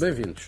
Bem-vindos. 0.00 0.46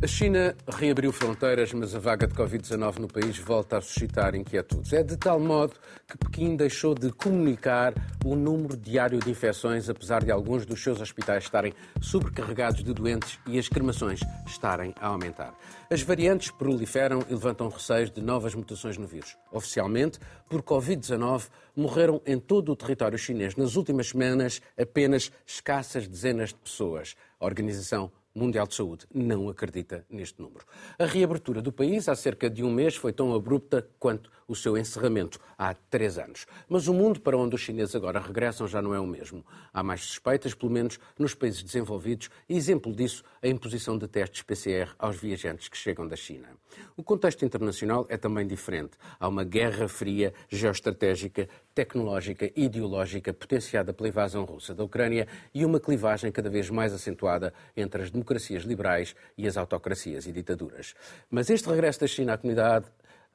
A 0.00 0.06
China 0.06 0.56
reabriu 0.68 1.10
fronteiras, 1.10 1.72
mas 1.72 1.92
a 1.92 1.98
vaga 1.98 2.24
de 2.24 2.34
Covid-19 2.34 3.00
no 3.00 3.08
país 3.08 3.36
volta 3.36 3.78
a 3.78 3.80
suscitar 3.80 4.36
inquietudes. 4.36 4.92
É 4.92 5.02
de 5.02 5.16
tal 5.16 5.40
modo 5.40 5.74
que 6.06 6.16
Pequim 6.16 6.54
deixou 6.54 6.94
de 6.94 7.10
comunicar 7.10 7.92
o 8.24 8.36
número 8.36 8.76
diário 8.76 9.18
de 9.18 9.28
infecções, 9.28 9.90
apesar 9.90 10.22
de 10.22 10.30
alguns 10.30 10.64
dos 10.64 10.80
seus 10.80 11.00
hospitais 11.00 11.42
estarem 11.42 11.74
sobrecarregados 12.00 12.84
de 12.84 12.94
doentes 12.94 13.40
e 13.44 13.58
as 13.58 13.68
cremações 13.68 14.20
estarem 14.46 14.94
a 15.00 15.08
aumentar. 15.08 15.52
As 15.90 16.00
variantes 16.02 16.52
proliferam 16.52 17.24
e 17.28 17.34
levantam 17.34 17.68
receios 17.68 18.08
de 18.08 18.22
novas 18.22 18.54
mutações 18.54 18.96
no 18.96 19.06
vírus. 19.08 19.36
Oficialmente, 19.50 20.20
por 20.48 20.62
Covid-19, 20.62 21.48
morreram 21.74 22.22
em 22.24 22.38
todo 22.38 22.70
o 22.70 22.76
território 22.76 23.18
chinês 23.18 23.56
nas 23.56 23.74
últimas 23.74 24.10
semanas 24.10 24.62
apenas 24.80 25.32
escassas 25.44 26.06
dezenas 26.06 26.50
de 26.50 26.54
pessoas. 26.60 27.16
A 27.40 27.44
Organização 27.44 28.12
Mundial 28.34 28.66
de 28.66 28.74
Saúde 28.74 29.06
não 29.12 29.48
acredita 29.48 30.06
neste 30.08 30.40
número. 30.40 30.64
A 30.98 31.04
reabertura 31.04 31.60
do 31.60 31.72
país 31.72 32.08
há 32.08 32.14
cerca 32.14 32.48
de 32.48 32.62
um 32.62 32.70
mês 32.70 32.94
foi 32.94 33.12
tão 33.12 33.34
abrupta 33.34 33.88
quanto 33.98 34.30
o 34.50 34.56
seu 34.56 34.76
encerramento 34.76 35.38
há 35.56 35.72
três 35.72 36.18
anos. 36.18 36.44
Mas 36.68 36.88
o 36.88 36.92
mundo 36.92 37.20
para 37.20 37.38
onde 37.38 37.54
os 37.54 37.60
chineses 37.60 37.94
agora 37.94 38.18
regressam 38.18 38.66
já 38.66 38.82
não 38.82 38.92
é 38.92 38.98
o 38.98 39.06
mesmo. 39.06 39.46
Há 39.72 39.80
mais 39.80 40.00
suspeitas, 40.00 40.54
pelo 40.54 40.72
menos 40.72 40.98
nos 41.16 41.36
países 41.36 41.62
desenvolvidos, 41.62 42.28
e 42.48 42.56
exemplo 42.56 42.92
disso 42.92 43.22
a 43.40 43.46
imposição 43.46 43.96
de 43.96 44.08
testes 44.08 44.42
PCR 44.42 44.90
aos 44.98 45.16
viajantes 45.16 45.68
que 45.68 45.76
chegam 45.76 46.08
da 46.08 46.16
China. 46.16 46.48
O 46.96 47.02
contexto 47.02 47.44
internacional 47.44 48.06
é 48.08 48.16
também 48.16 48.44
diferente. 48.44 48.92
Há 49.20 49.28
uma 49.28 49.44
guerra 49.44 49.86
fria, 49.86 50.34
geoestratégica, 50.48 51.48
tecnológica 51.72 52.50
e 52.56 52.64
ideológica 52.64 53.32
potenciada 53.32 53.92
pela 53.92 54.08
invasão 54.08 54.44
russa 54.44 54.74
da 54.74 54.82
Ucrânia 54.82 55.28
e 55.54 55.64
uma 55.64 55.78
clivagem 55.78 56.32
cada 56.32 56.50
vez 56.50 56.68
mais 56.70 56.92
acentuada 56.92 57.54
entre 57.76 58.02
as 58.02 58.10
democracias 58.10 58.64
liberais 58.64 59.14
e 59.38 59.46
as 59.46 59.56
autocracias 59.56 60.26
e 60.26 60.32
ditaduras. 60.32 60.94
Mas 61.30 61.50
este 61.50 61.68
regresso 61.68 62.00
da 62.00 62.06
China 62.08 62.34
à 62.34 62.38
comunidade 62.38 62.86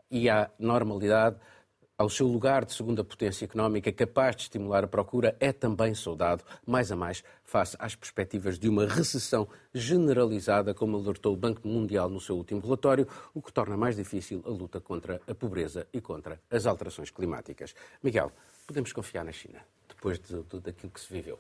e 0.09 0.29
à 0.29 0.49
normalidade, 0.59 1.37
ao 1.97 2.09
seu 2.09 2.27
lugar 2.27 2.65
de 2.65 2.73
segunda 2.73 3.03
potência 3.03 3.45
económica 3.45 3.91
capaz 3.91 4.35
de 4.35 4.43
estimular 4.43 4.83
a 4.83 4.87
procura, 4.87 5.35
é 5.39 5.53
também 5.53 5.95
saudado, 5.95 6.43
mais 6.65 6.91
a 6.91 6.95
mais, 6.95 7.23
face 7.43 7.75
às 7.79 7.95
perspectivas 7.95 8.59
de 8.59 8.67
uma 8.67 8.85
recessão 8.85 9.47
generalizada, 9.73 10.73
como 10.73 10.97
alertou 10.97 11.33
o 11.33 11.37
Banco 11.37 11.65
Mundial 11.67 12.09
no 12.09 12.19
seu 12.19 12.35
último 12.35 12.59
relatório, 12.59 13.07
o 13.33 13.41
que 13.41 13.53
torna 13.53 13.77
mais 13.77 13.95
difícil 13.95 14.43
a 14.45 14.49
luta 14.49 14.81
contra 14.81 15.21
a 15.27 15.33
pobreza 15.33 15.87
e 15.93 16.01
contra 16.01 16.39
as 16.51 16.65
alterações 16.65 17.09
climáticas. 17.09 17.73
Miguel, 18.03 18.31
podemos 18.67 18.91
confiar 18.91 19.23
na 19.23 19.31
China, 19.31 19.59
depois 19.87 20.19
de, 20.19 20.43
de, 20.43 20.59
daquilo 20.59 20.91
que 20.91 20.99
se 20.99 21.13
viveu? 21.13 21.39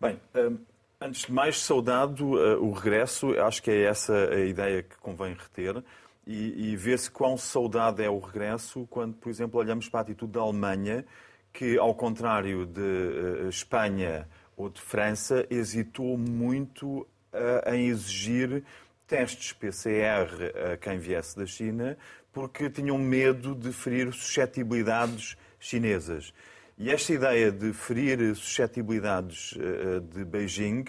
Bem, 0.00 0.18
hum, 0.34 0.58
antes 0.98 1.26
de 1.26 1.32
mais, 1.32 1.60
saudado 1.60 2.24
uh, 2.24 2.64
o 2.64 2.72
regresso, 2.72 3.38
acho 3.38 3.62
que 3.62 3.70
é 3.70 3.82
essa 3.82 4.14
a 4.14 4.40
ideia 4.40 4.82
que 4.82 4.96
convém 4.96 5.34
reter 5.34 5.84
e, 6.26 6.72
e 6.72 6.76
ver-se 6.76 7.10
quão 7.10 7.36
saudade 7.36 8.02
é 8.02 8.10
o 8.10 8.18
regresso 8.18 8.86
quando, 8.88 9.14
por 9.14 9.30
exemplo, 9.30 9.58
olhamos 9.58 9.88
para 9.88 10.00
a 10.00 10.02
atitude 10.02 10.32
da 10.32 10.40
Alemanha, 10.40 11.04
que, 11.52 11.78
ao 11.78 11.94
contrário 11.94 12.66
de 12.66 12.80
uh, 12.80 13.48
Espanha 13.48 14.28
ou 14.56 14.68
de 14.68 14.80
França, 14.80 15.46
hesitou 15.50 16.16
muito 16.16 17.00
uh, 17.00 17.74
em 17.74 17.88
exigir 17.88 18.62
testes 19.06 19.52
PCR 19.52 20.72
a 20.72 20.76
quem 20.76 20.98
viesse 20.98 21.36
da 21.36 21.44
China, 21.44 21.98
porque 22.32 22.70
tinham 22.70 22.96
medo 22.96 23.54
de 23.54 23.72
ferir 23.72 24.12
suscetibilidades 24.12 25.36
chinesas. 25.58 26.32
E 26.78 26.90
esta 26.90 27.12
ideia 27.12 27.50
de 27.50 27.72
ferir 27.72 28.34
suscetibilidades 28.36 29.52
uh, 29.52 30.00
de 30.00 30.24
Beijing 30.24 30.84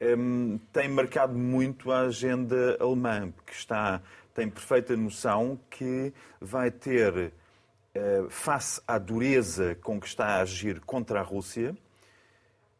um, 0.00 0.58
tem 0.72 0.88
marcado 0.88 1.34
muito 1.34 1.90
a 1.90 2.00
agenda 2.02 2.76
alemã, 2.80 3.30
porque 3.30 3.52
está 3.52 4.02
tem 4.36 4.50
perfeita 4.50 4.94
noção 4.94 5.58
que 5.70 6.12
vai 6.38 6.70
ter, 6.70 7.32
eh, 7.94 8.26
face 8.28 8.82
à 8.86 8.98
dureza 8.98 9.74
com 9.76 9.98
que 9.98 10.06
está 10.06 10.26
a 10.26 10.40
agir 10.42 10.78
contra 10.80 11.20
a 11.20 11.22
Rússia, 11.22 11.74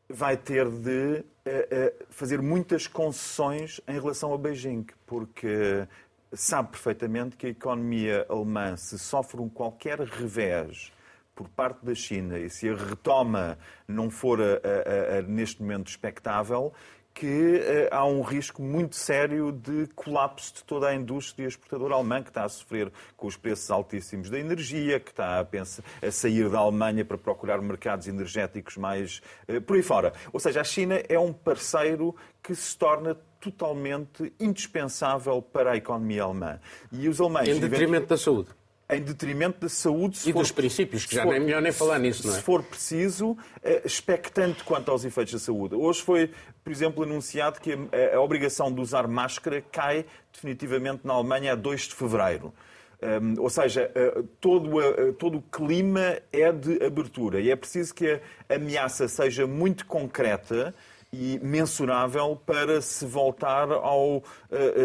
vai 0.07 0.37
ter 0.37 0.69
de 0.69 1.25
eh, 1.47 1.69
eh, 1.71 1.95
fazer 2.11 2.43
muitas 2.43 2.87
concessões 2.87 3.81
em 3.89 3.95
relação 3.99 4.35
a 4.35 4.39
Beijing, 4.39 4.85
porque 5.07 5.89
sabe 6.31 6.73
perfeitamente 6.73 7.39
que 7.39 7.47
a 7.47 7.51
economia 7.51 8.27
alemã, 8.29 8.77
se 8.77 8.99
sofre 8.99 9.41
um 9.41 9.49
qualquer 9.49 9.99
revés 10.01 10.93
por 11.35 11.49
parte 11.49 11.87
da 11.87 11.95
China 11.95 12.39
e 12.39 12.51
se 12.51 12.69
a 12.69 12.75
retoma 12.75 13.59
não 13.89 14.11
for 14.11 14.43
a, 14.43 14.45
a, 14.45 15.19
a, 15.19 15.23
neste 15.23 15.63
momento 15.63 15.89
expectável, 15.89 16.75
que 17.17 17.25
uh, 17.25 17.89
há 17.95 18.05
um 18.05 18.21
risco 18.21 18.61
muito 18.61 18.95
sério 18.95 19.51
de 19.51 19.87
colapso 19.95 20.53
de 20.57 20.65
toda 20.65 20.89
a 20.89 20.95
indústria 20.95 21.49
exportadora 21.49 21.95
alemã, 21.95 22.23
que 22.23 22.29
está 22.29 22.45
a 22.45 22.49
sofrer 22.49 22.93
com 23.17 23.27
os 23.27 23.39
preços 23.39 23.71
altíssimos 23.71 24.29
da 24.29 24.39
energia, 24.39 25.01
que 25.01 25.13
está 25.13 25.41
a, 25.41 25.45
pensar, 25.45 25.83
a 26.03 26.11
sair 26.11 26.51
da 26.51 26.59
Alemanha 26.59 27.07
para 27.07 27.17
procurar 27.17 27.59
mercados 27.63 28.07
energéticos 28.07 28.77
mais 28.77 29.23
uh, 29.49 29.63
por 29.63 29.77
aí 29.77 29.83
fora. 29.83 30.13
Ou 30.31 30.39
seja, 30.39 30.61
a 30.61 30.65
China 30.65 31.01
é 31.09 31.19
um 31.19 31.33
parceiro 31.33 32.15
que 32.43 32.55
se 32.55 32.77
torna 32.77 33.17
totalmente 33.41 34.31
indispensável 34.39 35.41
para 35.41 35.73
a 35.73 35.77
economia 35.77 36.23
alemã. 36.23 36.61
E 36.93 37.09
os 37.09 37.19
alemães... 37.19 37.49
Em 37.49 37.59
detrimento 37.59 38.09
da 38.09 38.19
saúde 38.19 38.51
em 38.89 39.01
detrimento 39.01 39.61
da 39.61 39.69
saúde. 39.69 40.19
e 40.27 40.33
for, 40.33 40.41
dos 40.41 40.53
princípios, 40.53 41.05
que 41.05 41.17
já 41.17 41.23
for, 41.23 41.31
nem 41.31 41.41
é 41.41 41.45
melhor 41.45 41.63
nem 41.63 41.73
falar 41.73 41.99
nisso, 41.99 42.27
não 42.27 42.33
é? 42.33 42.37
Se 42.37 42.43
for 42.43 42.63
preciso, 42.63 43.37
eh, 43.63 43.83
expectante 43.85 44.63
quanto 44.63 44.91
aos 44.91 45.05
efeitos 45.05 45.35
da 45.35 45.41
saúde. 45.41 45.75
Hoje 45.75 46.03
foi, 46.03 46.31
por 46.63 46.73
exemplo, 46.73 47.03
anunciado 47.03 47.61
que 47.61 47.73
a, 47.73 48.17
a 48.17 48.21
obrigação 48.21 48.73
de 48.73 48.81
usar 48.81 49.09
máscara 49.09 49.61
cai 49.61 50.07
definitivamente 50.33 51.01
na 51.05 51.15
Alemanha 51.15 51.53
a 51.53 51.57
2 51.57 51.83
de 51.83 51.95
fevereiro. 51.95 52.55
Um, 53.03 53.43
ou 53.43 53.51
seja, 53.51 53.91
uh, 53.95 54.23
todo, 54.41 54.79
uh, 54.79 55.13
todo 55.15 55.39
o 55.39 55.43
clima 55.43 56.19
é 56.33 56.51
de 56.51 56.83
abertura 56.83 57.41
e 57.41 57.51
é 57.51 57.57
preciso 57.57 57.95
que 57.95 58.21
a 58.49 58.55
ameaça 58.55 59.07
seja 59.07 59.47
muito 59.47 59.85
concreta 59.85 60.75
e 61.13 61.39
mensurável 61.43 62.41
para 62.47 62.81
se 62.81 63.05
voltar 63.05 63.71
ao 63.71 64.17
uh, 64.19 64.23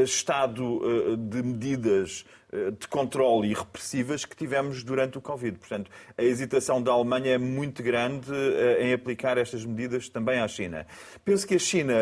estado 0.03 1.17
de 1.17 1.41
medidas 1.41 2.25
eh, 2.25 2.40
de 2.77 2.87
controle 2.87 3.49
e 3.49 3.53
repressivas 3.53 4.25
que 4.25 4.35
tivemos 4.35 4.83
durante 4.83 5.17
o 5.17 5.21
Covid. 5.21 5.57
Portanto, 5.57 5.89
a 6.17 6.23
hesitação 6.23 6.81
da 6.81 6.91
Alemanha 6.91 7.31
é 7.31 7.37
muito 7.37 7.81
grande 7.81 8.29
eh, 8.33 8.87
em 8.87 8.93
aplicar 8.93 9.37
estas 9.37 9.63
medidas 9.63 10.09
também 10.09 10.39
à 10.39 10.47
China. 10.47 10.85
Penso 11.23 11.47
que 11.47 11.55
a 11.55 11.59
China, 11.59 11.93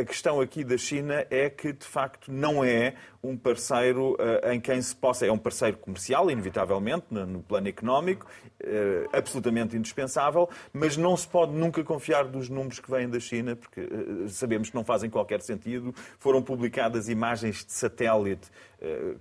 a, 0.00 0.04
questão 0.04 0.40
aqui 0.40 0.64
da 0.64 0.78
China 0.78 1.26
é 1.30 1.50
que, 1.50 1.72
de 1.72 1.84
facto, 1.84 2.32
não 2.32 2.64
é 2.64 2.94
um 3.22 3.36
parceiro 3.36 4.16
em 4.50 4.60
quem 4.60 4.80
se 4.80 4.96
possa. 4.96 5.26
É 5.26 5.30
um 5.30 5.38
parceiro 5.38 5.76
comercial, 5.76 6.30
inevitavelmente, 6.30 7.06
no 7.10 7.42
plano 7.42 7.68
económico, 7.68 8.26
eh, 8.64 9.08
absolutamente 9.12 9.76
indispensável, 9.76 10.48
mas 10.72 10.96
não 10.96 11.16
se 11.16 11.26
pode 11.26 11.52
nunca 11.52 11.82
confiar 11.84 12.24
dos 12.24 12.48
números 12.48 12.80
que 12.80 12.90
vêm 12.90 13.08
da 13.08 13.20
China, 13.20 13.56
porque 13.56 13.88
sabemos 14.28 14.70
que 14.70 14.74
não 14.74 14.84
fazem 14.84 15.10
qualquer 15.10 15.40
sentido. 15.40 15.94
Foram 16.18 16.40
publicadas 16.42 17.08
imagens 17.08 17.64
de 17.64 17.72
satélite 17.72 18.48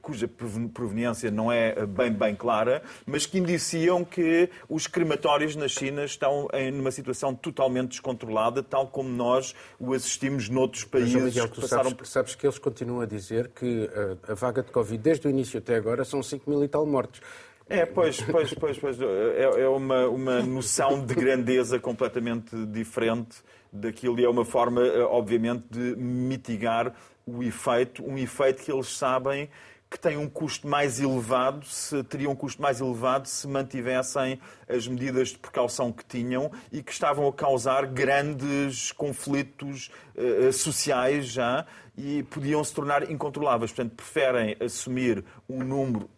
cuja 0.02 0.28
proveniência 0.74 1.30
não 1.30 1.52
é 1.52 1.86
bem, 1.86 2.12
bem 2.12 2.36
clara, 2.36 2.82
mas 3.06 3.26
que 3.26 3.38
indiciam 3.38 4.04
que 4.04 4.50
os 4.68 4.88
crematórios 4.88 5.56
na 5.56 5.68
China 5.68 6.04
estão 6.04 6.48
em 6.54 6.80
uma 6.80 6.92
situação 6.92 7.36
totalmente 7.36 7.90
descontrolada, 7.90 8.64
tal 8.64 8.88
como 8.88 9.10
nós 9.10 9.54
o 9.80 9.94
assistimos 9.94 10.50
noutros 10.50 10.84
países 10.84 11.14
mas, 11.14 11.24
Miguel, 11.24 11.50
que 11.50 11.62
passaram... 11.62 11.90
Sabes, 11.90 12.10
sabes 12.10 12.36
que 12.36 12.46
eles 12.46 12.58
continuam 12.58 13.02
a 13.02 13.06
dizer 13.06 13.50
que 13.50 13.90
a, 14.28 14.32
a 14.32 14.36
vaga 14.36 14.64
de 14.64 14.72
Covid, 14.72 15.02
desde 15.02 15.28
o 15.28 15.30
início 15.30 15.60
até 15.60 15.76
agora, 15.76 16.04
são 16.04 16.22
5 16.22 16.50
mil 16.50 16.64
e 16.64 16.68
tal 16.68 16.86
mortos. 16.86 17.22
É, 17.72 17.86
pois, 17.86 18.22
pois, 18.22 18.54
pois, 18.54 18.78
pois 18.78 19.02
é, 19.02 19.62
é 19.62 19.70
uma, 19.70 20.06
uma 20.08 20.42
noção 20.42 21.06
de 21.06 21.16
grandeza 21.16 21.80
completamente 21.80 22.54
diferente 22.66 23.38
daquilo 23.72 24.20
e 24.20 24.26
é 24.26 24.30
uma 24.30 24.44
forma, 24.44 24.82
obviamente, 25.10 25.64
de 25.70 25.96
mitigar 25.96 26.94
o 27.26 27.42
efeito, 27.42 28.04
um 28.06 28.18
efeito 28.18 28.62
que 28.62 28.70
eles 28.70 28.88
sabem 28.88 29.50
que 29.90 29.98
tem 29.98 30.18
um 30.18 30.28
custo 30.28 30.68
mais 30.68 31.00
elevado, 31.00 31.66
se 31.66 32.04
teria 32.04 32.30
um 32.30 32.36
custo 32.36 32.62
mais 32.62 32.82
elevado 32.82 33.28
se 33.28 33.48
mantivessem 33.48 34.40
as 34.68 34.86
medidas 34.88 35.30
de 35.30 35.38
precaução 35.38 35.94
que 35.94 36.04
tinham 36.06 36.52
e 36.74 36.84
que 36.84 36.92
estavam 36.92 37.28
a 37.28 37.34
causar 37.34 37.86
grandes 37.86 38.92
conflitos 38.92 39.90
uh, 40.16 40.52
sociais 40.52 41.26
já 41.28 41.66
e 41.98 42.24
podiam 42.24 42.62
se 42.64 42.74
tornar 42.74 43.10
incontroláveis. 43.10 43.72
Portanto, 43.72 43.96
preferem 43.96 44.58
assumir 44.60 45.24
um 45.50 45.62
número 45.64 46.10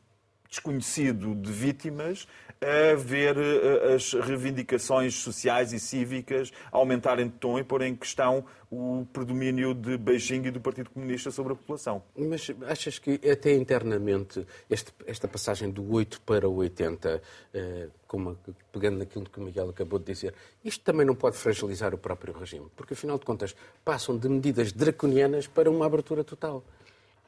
desconhecido 0.53 1.33
de 1.33 1.51
vítimas 1.51 2.27
a 2.61 2.95
ver 2.95 3.35
eh, 3.37 3.95
as 3.95 4.13
reivindicações 4.13 5.15
sociais 5.15 5.73
e 5.73 5.79
cívicas 5.79 6.51
aumentarem 6.71 7.27
de 7.27 7.33
tom 7.33 7.57
e 7.57 7.63
pôr 7.63 7.81
em 7.81 7.95
questão 7.95 8.45
o 8.71 9.05
predomínio 9.11 9.73
de 9.73 9.97
Beijing 9.97 10.45
e 10.45 10.51
do 10.51 10.61
Partido 10.61 10.91
Comunista 10.91 11.29
sobre 11.31 11.53
a 11.53 11.55
população. 11.55 12.03
Mas 12.15 12.49
achas 12.67 12.97
que 12.99 13.19
até 13.29 13.53
internamente 13.53 14.45
este, 14.69 14.93
esta 15.05 15.27
passagem 15.27 15.69
do 15.69 15.91
8 15.91 16.21
para 16.21 16.47
o 16.47 16.55
80, 16.55 17.21
eh, 17.53 17.89
como, 18.07 18.37
pegando 18.71 18.99
naquilo 18.99 19.25
que 19.25 19.39
o 19.39 19.43
Miguel 19.43 19.69
acabou 19.69 19.99
de 19.99 20.05
dizer, 20.05 20.33
isto 20.63 20.83
também 20.83 21.05
não 21.05 21.15
pode 21.15 21.35
fragilizar 21.35 21.93
o 21.93 21.97
próprio 21.97 22.33
regime? 22.33 22.67
Porque, 22.75 22.93
afinal 22.93 23.17
de 23.17 23.25
contas, 23.25 23.55
passam 23.83 24.17
de 24.17 24.29
medidas 24.29 24.71
draconianas 24.71 25.47
para 25.47 25.69
uma 25.69 25.85
abertura 25.85 26.23
total. 26.23 26.63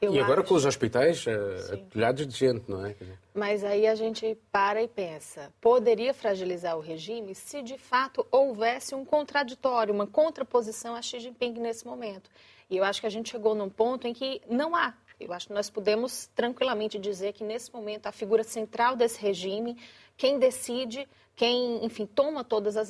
Eu 0.00 0.12
e 0.12 0.20
agora 0.20 0.40
acho... 0.40 0.48
com 0.48 0.54
os 0.54 0.66
hospitais 0.66 1.24
uh, 1.26 1.74
atulhados 1.74 2.26
de 2.26 2.36
gente, 2.36 2.70
não 2.70 2.84
é? 2.84 2.94
Mas 3.34 3.64
aí 3.64 3.86
a 3.86 3.94
gente 3.94 4.36
para 4.52 4.82
e 4.82 4.88
pensa: 4.88 5.52
poderia 5.60 6.12
fragilizar 6.12 6.76
o 6.76 6.80
regime 6.80 7.34
se 7.34 7.62
de 7.62 7.78
fato 7.78 8.26
houvesse 8.30 8.94
um 8.94 9.04
contraditório, 9.04 9.94
uma 9.94 10.06
contraposição 10.06 10.94
a 10.94 11.00
Xi 11.00 11.20
Jinping 11.20 11.54
nesse 11.54 11.86
momento. 11.86 12.30
E 12.68 12.76
eu 12.76 12.84
acho 12.84 13.00
que 13.00 13.06
a 13.06 13.10
gente 13.10 13.30
chegou 13.30 13.54
num 13.54 13.70
ponto 13.70 14.06
em 14.06 14.12
que 14.12 14.42
não 14.48 14.76
há. 14.76 14.92
Eu 15.18 15.32
acho 15.32 15.46
que 15.46 15.54
nós 15.54 15.70
podemos 15.70 16.26
tranquilamente 16.34 16.98
dizer 16.98 17.32
que 17.32 17.42
nesse 17.42 17.72
momento 17.72 18.06
a 18.06 18.12
figura 18.12 18.44
central 18.44 18.96
desse 18.96 19.18
regime, 19.18 19.78
quem 20.14 20.38
decide 20.38 21.08
quem, 21.36 21.84
enfim, 21.84 22.06
toma 22.06 22.42
todas 22.42 22.78
as 22.78 22.88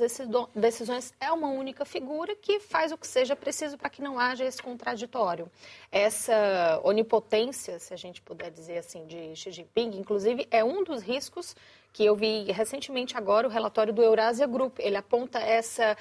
decisões 0.54 1.12
é 1.20 1.32
uma 1.32 1.48
única 1.48 1.84
figura 1.84 2.36
que 2.36 2.60
faz 2.60 2.92
o 2.92 2.96
que 2.96 3.06
seja 3.06 3.34
preciso 3.34 3.76
para 3.76 3.90
que 3.90 4.00
não 4.00 4.20
haja 4.20 4.44
esse 4.44 4.62
contraditório. 4.62 5.50
Essa 5.90 6.80
onipotência, 6.84 7.80
se 7.80 7.92
a 7.92 7.96
gente 7.96 8.22
puder 8.22 8.52
dizer 8.52 8.78
assim, 8.78 9.04
de 9.04 9.34
Xi 9.34 9.50
Jinping, 9.50 9.98
inclusive, 9.98 10.46
é 10.48 10.62
um 10.62 10.84
dos 10.84 11.02
riscos 11.02 11.56
que 11.92 12.04
eu 12.04 12.14
vi 12.14 12.44
recentemente 12.52 13.16
agora, 13.16 13.48
o 13.48 13.50
relatório 13.50 13.92
do 13.92 14.00
Eurasia 14.00 14.46
Group. 14.46 14.78
Ele 14.78 14.96
aponta 14.96 15.40
essa 15.40 15.96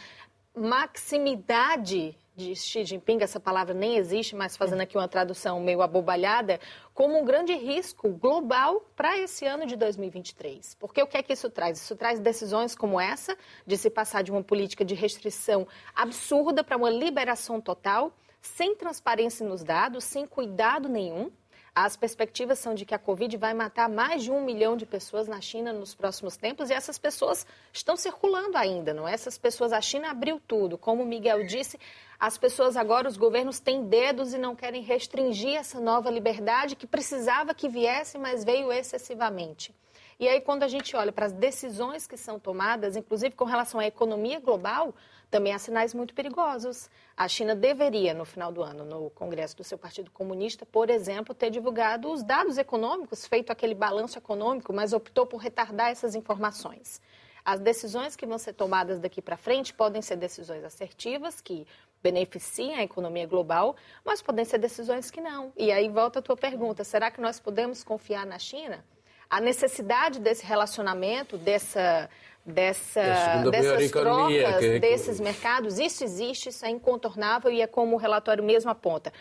maximidade 0.55 2.15
de 2.35 2.53
Xi 2.55 2.83
Jinping, 2.83 3.19
essa 3.21 3.39
palavra 3.39 3.73
nem 3.73 3.95
existe, 3.95 4.35
mas 4.35 4.57
fazendo 4.57 4.81
aqui 4.81 4.97
uma 4.97 5.07
tradução 5.07 5.59
meio 5.61 5.81
abobalhada, 5.81 6.59
como 6.93 7.17
um 7.17 7.23
grande 7.23 7.53
risco 7.53 8.09
global 8.09 8.85
para 8.95 9.17
esse 9.17 9.45
ano 9.45 9.65
de 9.65 9.75
2023. 9.75 10.75
Porque 10.75 11.01
o 11.01 11.07
que 11.07 11.17
é 11.17 11.23
que 11.23 11.31
isso 11.31 11.49
traz? 11.49 11.81
Isso 11.81 11.95
traz 11.95 12.19
decisões 12.19 12.75
como 12.75 12.99
essa, 12.99 13.37
de 13.65 13.77
se 13.77 13.89
passar 13.89 14.21
de 14.21 14.31
uma 14.31 14.43
política 14.43 14.83
de 14.83 14.93
restrição 14.93 15.65
absurda 15.95 16.63
para 16.63 16.75
uma 16.75 16.89
liberação 16.89 17.61
total, 17.61 18.11
sem 18.41 18.75
transparência 18.75 19.47
nos 19.47 19.63
dados, 19.63 20.03
sem 20.03 20.27
cuidado 20.27 20.89
nenhum. 20.89 21.31
As 21.77 21.97
perspectivas 21.97 22.57
são 22.57 22.73
de 22.73 22.85
que 22.85 22.95
a 22.95 22.97
Covid 22.97 23.35
vai 23.35 23.53
matar 23.53 23.89
mais 23.89 24.23
de 24.23 24.31
um 24.31 24.41
milhão 24.41 24.77
de 24.77 24.85
pessoas 24.85 25.27
na 25.27 25.41
China 25.41 25.73
nos 25.73 25.93
próximos 25.93 26.37
tempos 26.37 26.69
e 26.69 26.73
essas 26.73 26.97
pessoas 26.97 27.45
estão 27.73 27.97
circulando 27.97 28.57
ainda, 28.57 28.93
não 28.93 29.05
é? 29.05 29.13
Essas 29.13 29.37
pessoas, 29.37 29.73
a 29.73 29.81
China 29.81 30.09
abriu 30.09 30.39
tudo. 30.47 30.77
Como 30.77 31.03
o 31.03 31.05
Miguel 31.05 31.45
disse, 31.45 31.77
as 32.17 32.37
pessoas 32.37 32.77
agora, 32.77 33.09
os 33.09 33.17
governos 33.17 33.59
têm 33.59 33.83
dedos 33.83 34.33
e 34.33 34.37
não 34.37 34.55
querem 34.55 34.81
restringir 34.83 35.57
essa 35.57 35.81
nova 35.81 36.09
liberdade 36.09 36.77
que 36.77 36.87
precisava 36.87 37.53
que 37.53 37.67
viesse, 37.67 38.17
mas 38.17 38.45
veio 38.45 38.71
excessivamente. 38.71 39.75
E 40.17 40.29
aí, 40.29 40.39
quando 40.39 40.63
a 40.63 40.69
gente 40.69 40.95
olha 40.95 41.11
para 41.11 41.25
as 41.25 41.33
decisões 41.33 42.07
que 42.07 42.15
são 42.15 42.39
tomadas, 42.39 42.95
inclusive 42.95 43.35
com 43.35 43.43
relação 43.43 43.81
à 43.81 43.85
economia 43.85 44.39
global, 44.39 44.95
também 45.29 45.53
há 45.53 45.59
sinais 45.59 45.93
muito 45.93 46.13
perigosos. 46.13 46.89
A 47.15 47.27
China 47.27 47.55
deveria, 47.55 48.13
no 48.13 48.25
final 48.25 48.51
do 48.51 48.61
ano, 48.61 48.85
no 48.85 49.09
Congresso 49.09 49.57
do 49.57 49.63
seu 49.63 49.77
Partido 49.77 50.11
Comunista, 50.11 50.65
por 50.65 50.89
exemplo, 50.89 51.33
ter 51.33 51.49
divulgado 51.49 52.11
os 52.11 52.23
dados 52.23 52.57
econômicos, 52.57 53.25
feito 53.25 53.51
aquele 53.51 53.75
balanço 53.75 54.17
econômico, 54.17 54.73
mas 54.73 54.93
optou 54.93 55.25
por 55.25 55.37
retardar 55.37 55.91
essas 55.91 56.15
informações. 56.15 57.01
As 57.43 57.59
decisões 57.59 58.15
que 58.15 58.25
vão 58.25 58.39
ser 58.39 58.53
tomadas 58.53 58.99
daqui 58.99 59.21
para 59.21 59.37
frente 59.37 59.73
podem 59.73 60.01
ser 60.01 60.15
decisões 60.15 60.63
assertivas, 60.63 61.39
que 61.39 61.67
beneficiem 62.01 62.75
a 62.75 62.83
economia 62.83 63.27
global, 63.27 63.75
mas 64.03 64.21
podem 64.21 64.45
ser 64.45 64.57
decisões 64.57 65.11
que 65.11 65.21
não. 65.21 65.53
E 65.55 65.71
aí 65.71 65.87
volta 65.89 66.19
a 66.19 66.21
tua 66.21 66.35
pergunta: 66.35 66.83
será 66.83 67.11
que 67.11 67.21
nós 67.21 67.39
podemos 67.39 67.83
confiar 67.83 68.25
na 68.25 68.39
China? 68.39 68.83
A 69.29 69.39
necessidade 69.41 70.19
desse 70.19 70.45
relacionamento, 70.45 71.37
dessa 71.37 72.09
dessa, 72.45 72.99
é 72.99 73.49
dessas 73.49 73.91
trocas, 73.91 74.59
que... 74.59 74.79
desses 74.79 75.19
mercados, 75.19 75.79
isso 75.79 76.03
existe, 76.03 76.49
isso 76.49 76.65
é 76.65 76.69
incontornável 76.69 77.51
e 77.51 77.61
é 77.61 77.67
como 77.67 77.95
o 77.95 77.99
relatório 77.99 78.43
mesmo 78.43 78.69
aponta. 78.69 79.11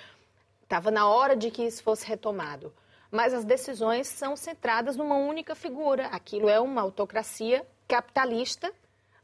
Estava 0.62 0.91
na 0.91 1.09
hora 1.09 1.35
de 1.37 1.50
que 1.50 1.62
isso 1.62 1.82
fosse 1.82 2.06
retomado. 2.06 2.73
Mas 3.11 3.32
as 3.32 3.44
decisões 3.44 4.09
são 4.09 4.35
centradas 4.35 4.97
numa 4.97 5.15
única 5.17 5.55
figura. 5.55 6.06
Aquilo 6.06 6.49
é 6.49 6.59
uma 6.59 6.82
autocracia 6.82 7.65
capitalista, 7.87 8.73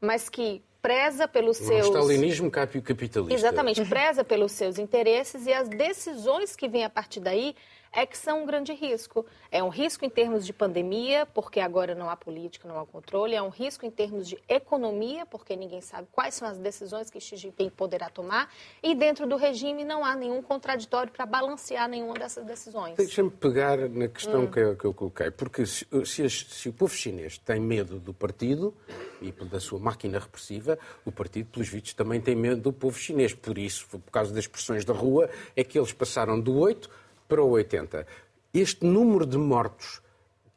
mas 0.00 0.28
que 0.28 0.62
preza 0.80 1.26
pelos 1.26 1.60
um 1.60 1.64
seus. 1.64 1.86
stalinismo 1.86 2.50
capitalista. 2.50 3.34
Exatamente, 3.34 3.84
preza 3.84 4.22
pelos 4.24 4.52
seus 4.52 4.78
interesses 4.78 5.46
e 5.46 5.52
as 5.52 5.68
decisões 5.68 6.54
que 6.54 6.68
vêm 6.68 6.84
a 6.84 6.90
partir 6.90 7.20
daí 7.20 7.54
é 7.92 8.06
que 8.06 8.16
são 8.16 8.42
um 8.42 8.46
grande 8.46 8.72
risco. 8.72 9.26
É 9.50 9.62
um 9.62 9.68
risco 9.68 10.04
em 10.04 10.10
termos 10.10 10.46
de 10.46 10.52
pandemia, 10.52 11.26
porque 11.26 11.60
agora 11.60 11.94
não 11.94 12.08
há 12.08 12.16
política, 12.16 12.68
não 12.68 12.78
há 12.78 12.86
controle. 12.86 13.34
É 13.34 13.42
um 13.42 13.48
risco 13.48 13.84
em 13.84 13.90
termos 13.90 14.28
de 14.28 14.38
economia, 14.48 15.26
porque 15.26 15.56
ninguém 15.56 15.80
sabe 15.80 16.06
quais 16.12 16.34
são 16.34 16.46
as 16.46 16.58
decisões 16.58 17.10
que 17.10 17.20
Xi 17.20 17.36
Jinping 17.36 17.70
poderá 17.70 18.08
tomar. 18.08 18.52
E 18.82 18.94
dentro 18.94 19.26
do 19.26 19.36
regime 19.36 19.84
não 19.84 20.04
há 20.04 20.14
nenhum 20.14 20.42
contraditório 20.42 21.12
para 21.12 21.26
balancear 21.26 21.88
nenhuma 21.88 22.14
dessas 22.14 22.44
decisões. 22.44 22.96
Deixa-me 22.96 23.30
pegar 23.30 23.76
na 23.88 24.08
questão 24.08 24.44
hum. 24.44 24.50
que, 24.50 24.60
eu, 24.60 24.76
que, 24.76 24.84
eu, 24.84 24.94
coloquei, 24.94 25.30
porque 25.30 25.66
se, 25.66 25.86
se, 26.04 26.30
se 26.30 26.68
o 26.68 26.72
povo 26.72 26.94
chinês 26.94 27.38
tem 27.38 27.60
medo 27.60 27.98
do 27.98 28.14
partido 28.14 28.74
e 29.20 29.32
da 29.32 29.60
sua 29.60 29.78
máquina 29.78 30.18
repressiva, 30.18 30.78
o 31.04 31.12
partido, 31.12 31.50
pelos 31.50 31.68
vistos, 31.68 31.94
também 31.94 32.20
tem 32.20 32.34
medo 32.34 32.60
do 32.60 32.72
povo 32.72 32.98
chinês. 32.98 33.34
Por 33.34 33.58
isso, 33.58 33.86
por 33.88 34.10
causa 34.10 34.32
das 34.32 34.46
pressões 34.46 34.84
da 34.84 34.94
rua, 34.94 35.28
é 35.56 35.64
que 35.64 35.78
eles 35.78 35.92
passaram 35.92 36.40
do 36.40 36.56
8 36.56 36.99
para 37.30 37.42
o 37.42 37.50
80. 37.50 38.04
Este 38.52 38.84
número 38.84 39.24
de 39.24 39.38
mortos 39.38 40.02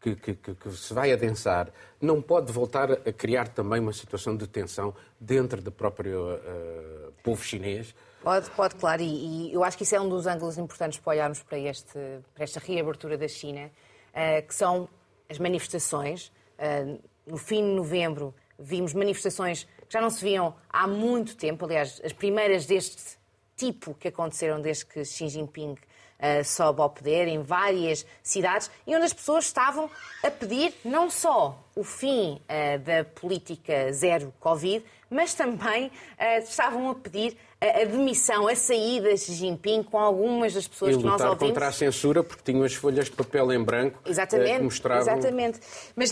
que, 0.02 0.16
que, 0.16 0.34
que, 0.36 0.72
se 0.72 0.94
vai 0.94 1.14
adensar 1.14 1.72
não 2.02 2.22
pode 2.22 2.52
voltar 2.52 2.92
a 2.92 3.14
criar 3.14 3.48
também 3.48 3.80
uma 3.80 3.94
situação 3.94 4.36
de 4.36 4.48
tensão 4.48 4.94
dentro 5.20 5.62
do 5.62 5.72
próprio 5.72 6.34
uh, 6.34 7.14
povo 7.24 7.42
chinês? 7.44 7.96
Pode, 8.22 8.50
pode, 8.52 8.75
claro, 8.75 9.02
e, 9.02 9.50
e, 9.50 9.54
eu 9.54 9.64
acho 9.64 9.78
que 9.78 9.84
isso 9.84 9.96
é 9.96 10.02
um 10.02 10.10
dos 10.10 10.25
ângulos 10.25 10.58
importantes 10.58 11.00
para 11.00 11.12
olharmos 11.12 11.44
para, 11.44 11.60
este, 11.60 12.00
para 12.34 12.44
esta 12.44 12.60
reabertura 12.60 13.18
da 13.18 13.28
China, 13.28 13.69
uh, 14.10 14.46
que 14.46 14.56
são 14.56 14.90
as 15.30 15.38
manifestações. 15.38 16.31
Uh, 16.58 17.00
no 17.26 17.38
fim 17.38 17.62
de 17.62 17.76
novembro 17.76 18.34
vimos 18.60 18.94
manifestações 18.94 19.64
que 19.64 19.94
já 19.94 20.02
não 20.02 20.10
se 20.10 20.24
viam 20.24 20.56
há 20.69 20.88
muito 20.88 21.38
tempo, 21.38 21.66
aliás, 21.66 22.02
as 22.04 22.12
primeiras 22.12 22.66
deste 22.66 23.18
tipo 23.56 23.94
que 23.94 24.08
aconteceram 24.08 24.60
desde 24.60 24.86
que 24.86 25.06
Xi 25.06 25.30
Jinping 25.30 25.76
uh, 26.24 26.44
sobe 26.44 26.81
ao 26.81 26.90
poder 26.90 27.28
em 27.28 27.42
várias 27.42 28.06
cidades 28.22 28.72
e 28.88 28.96
onde 28.96 29.06
as 29.06 29.14
pessoas 29.14 29.46
estavam 29.46 29.90
a 30.24 30.31
pedir 30.31 30.74
não 30.86 31.10
só 31.10 31.60
o 31.75 31.84
fim 31.84 32.40
uh, 32.40 32.80
da 32.80 33.04
política 33.04 33.92
zero 33.92 34.33
Covid, 34.40 34.83
mas 35.09 35.33
também 35.33 35.88
uh, 35.88 36.44
estavam 36.44 36.90
a 36.90 36.95
pedir 36.95 37.38
a 37.62 37.86
demissão, 37.86 38.45
a 38.45 38.56
saída 38.57 39.14
de 39.14 39.18
Xi 39.18 39.36
Jinping 39.36 39.83
com 39.83 39.97
algumas 39.97 40.54
das 40.54 40.68
pessoas 40.68 40.95
e 40.95 40.97
que 40.97 41.06
nós 41.06 41.21
ouvimos. 41.21 41.47
contra 41.47 41.68
a 41.69 41.71
censura 41.71 42.21
porque 42.21 42.44
tinham 42.44 42.66
as 42.66 42.74
folhas 42.74 43.06
de 43.06 43.12
papel 43.12 43.54
em 43.54 43.64
branco 43.64 44.02
exatamente, 44.06 44.57
que 44.57 44.64
mostravam... 44.64 45.02
Exatamente. 45.02 45.62
Mas, 45.95 46.12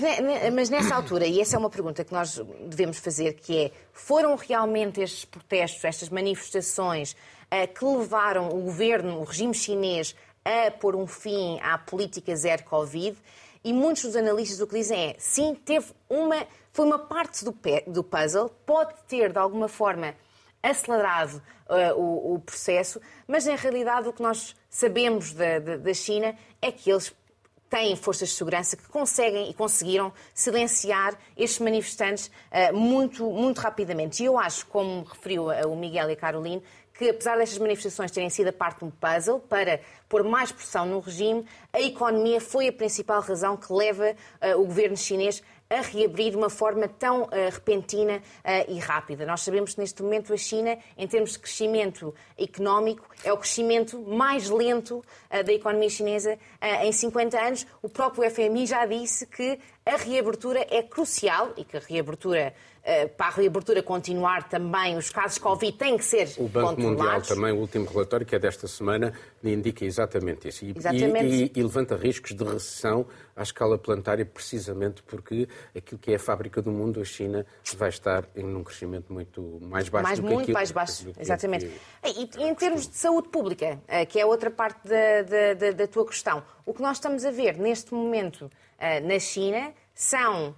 mas 0.53 0.69
nessa 0.69 0.95
altura, 0.95 1.25
e 1.25 1.41
essa 1.41 1.57
é 1.57 1.59
uma 1.59 1.69
pergunta 1.69 2.05
que 2.05 2.13
nós 2.13 2.41
devemos 2.61 2.99
fazer, 2.99 3.33
que 3.33 3.65
é, 3.65 3.71
foram 3.91 4.37
realmente 4.37 5.01
estes 5.01 5.25
protestos, 5.25 5.83
estas 5.83 6.07
manifestações 6.07 7.17
que 7.75 7.85
levaram 7.85 8.49
o 8.49 8.61
governo, 8.61 9.19
o 9.19 9.23
regime 9.23 9.53
chinês, 9.53 10.15
a 10.43 10.71
pôr 10.71 10.95
um 10.95 11.05
fim 11.05 11.59
à 11.61 11.77
política 11.77 12.35
zero 12.35 12.63
Covid. 12.63 13.17
E 13.63 13.73
muitos 13.73 14.03
dos 14.03 14.15
analistas 14.15 14.59
o 14.59 14.67
que 14.67 14.75
dizem 14.75 15.09
é, 15.09 15.15
sim, 15.19 15.53
teve 15.53 15.93
uma, 16.09 16.47
foi 16.73 16.85
uma 16.85 16.97
parte 16.97 17.45
do, 17.45 17.55
do 17.85 18.03
puzzle, 18.03 18.49
pode 18.65 18.95
ter, 19.07 19.31
de 19.31 19.37
alguma 19.37 19.67
forma, 19.67 20.15
acelerado 20.63 21.41
uh, 21.69 21.95
o, 21.95 22.35
o, 22.35 22.39
processo, 22.39 22.99
mas, 23.27 23.47
em 23.47 23.55
realidade, 23.55 24.07
o 24.07 24.13
que 24.13 24.21
nós 24.21 24.55
sabemos 24.69 25.33
da, 25.33 25.59
da, 25.59 25.77
da 25.77 25.93
China 25.93 26.35
é 26.61 26.71
que 26.71 26.89
eles 26.91 27.13
têm 27.69 27.95
forças 27.95 28.29
de 28.29 28.35
segurança 28.35 28.75
que 28.75 28.87
conseguem 28.89 29.49
e 29.49 29.53
conseguiram 29.53 30.11
silenciar 30.33 31.17
estes 31.37 31.59
manifestantes 31.59 32.27
uh, 32.27 32.75
muito, 32.75 33.29
muito 33.29 33.59
rapidamente. 33.59 34.23
E 34.23 34.25
eu 34.25 34.39
acho, 34.39 34.65
como 34.67 35.03
referiu 35.03 35.47
o 35.47 35.75
Miguel 35.75 36.09
e 36.09 36.13
a 36.13 36.15
Caroline, 36.15 36.63
que, 37.01 37.09
apesar 37.09 37.35
destas 37.35 37.57
manifestações 37.57 38.11
terem 38.11 38.29
sido 38.29 38.49
a 38.49 38.53
parte 38.53 38.79
de 38.79 38.85
um 38.85 38.91
puzzle 38.91 39.39
para 39.39 39.81
pôr 40.07 40.23
mais 40.23 40.51
pressão 40.51 40.85
no 40.85 40.99
regime, 40.99 41.43
a 41.73 41.81
economia 41.81 42.39
foi 42.39 42.67
a 42.67 42.71
principal 42.71 43.21
razão 43.21 43.57
que 43.57 43.73
leva 43.73 44.11
uh, 44.11 44.61
o 44.61 44.65
governo 44.65 44.95
chinês 44.95 45.41
a 45.67 45.81
reabrir 45.81 46.29
de 46.29 46.37
uma 46.37 46.49
forma 46.49 46.87
tão 46.87 47.23
uh, 47.23 47.29
repentina 47.51 48.17
uh, 48.17 48.71
e 48.71 48.77
rápida. 48.77 49.25
Nós 49.25 49.41
sabemos 49.41 49.73
que 49.73 49.79
neste 49.79 50.03
momento 50.03 50.31
a 50.31 50.37
China, 50.37 50.77
em 50.95 51.07
termos 51.07 51.31
de 51.31 51.39
crescimento 51.39 52.13
económico, 52.37 53.09
é 53.23 53.33
o 53.33 53.37
crescimento 53.37 53.99
mais 53.99 54.47
lento 54.47 54.97
uh, 54.97 55.43
da 55.43 55.53
economia 55.53 55.89
chinesa 55.89 56.37
em 56.83 56.91
50 56.91 57.39
anos. 57.39 57.65
O 57.81 57.89
próprio 57.89 58.29
FMI 58.29 58.67
já 58.67 58.85
disse 58.85 59.25
que 59.25 59.57
a 59.83 59.95
reabertura 59.95 60.67
é 60.69 60.83
crucial 60.83 61.53
e 61.57 61.63
que 61.63 61.77
a 61.77 61.79
reabertura 61.79 62.53
para 63.15 63.27
a 63.27 63.29
reabertura 63.29 63.83
continuar 63.83 64.49
também, 64.49 64.97
os 64.97 65.09
casos 65.09 65.37
Covid 65.37 65.77
têm 65.77 65.97
que 65.97 66.03
ser 66.03 66.29
O 66.37 66.47
Banco 66.47 66.81
Mundial 66.81 67.21
também, 67.21 67.51
o 67.51 67.57
último 67.57 67.85
relatório, 67.85 68.25
que 68.25 68.35
é 68.35 68.39
desta 68.39 68.67
semana, 68.67 69.13
indica 69.43 69.85
exatamente 69.85 70.47
isso. 70.47 70.65
E, 70.65 70.73
exatamente. 70.75 71.51
E, 71.55 71.59
e, 71.59 71.63
levanta 71.63 71.95
riscos 71.95 72.33
de 72.33 72.43
recessão 72.43 73.05
à 73.35 73.43
escala 73.43 73.77
planetária, 73.77 74.25
precisamente 74.25 75.03
porque 75.03 75.47
aquilo 75.75 75.99
que 75.99 76.11
é 76.11 76.15
a 76.15 76.19
fábrica 76.19 76.61
do 76.61 76.71
mundo, 76.71 77.01
a 77.01 77.05
China, 77.05 77.45
vai 77.77 77.89
estar 77.89 78.27
em 78.35 78.45
um 78.45 78.63
crescimento 78.63 79.11
muito 79.13 79.59
mais 79.61 79.89
baixo 79.89 80.07
mais, 80.07 80.19
do 80.19 80.23
que 80.23 80.33
muito 80.33 80.43
aquilo. 80.43 80.57
mais 80.57 80.71
baixo, 80.71 81.11
exatamente. 81.19 81.71
E, 82.03 82.29
e, 82.37 82.43
em 82.43 82.55
termos 82.55 82.87
de 82.87 82.95
saúde 82.95 83.29
pública, 83.29 83.81
eh, 83.87 84.05
que 84.05 84.19
é 84.19 84.25
outra 84.25 84.49
parte 84.49 84.87
da, 84.87 85.53
da, 85.53 85.71
da, 85.71 85.87
tua 85.87 86.05
questão, 86.05 86.43
o 86.65 86.73
que 86.73 86.81
nós 86.81 86.97
estamos 86.97 87.25
a 87.25 87.31
ver 87.31 87.57
neste 87.57 87.93
momento 87.93 88.49
eh, 88.77 88.99
na 88.99 89.19
China 89.19 89.73
são 89.93 90.55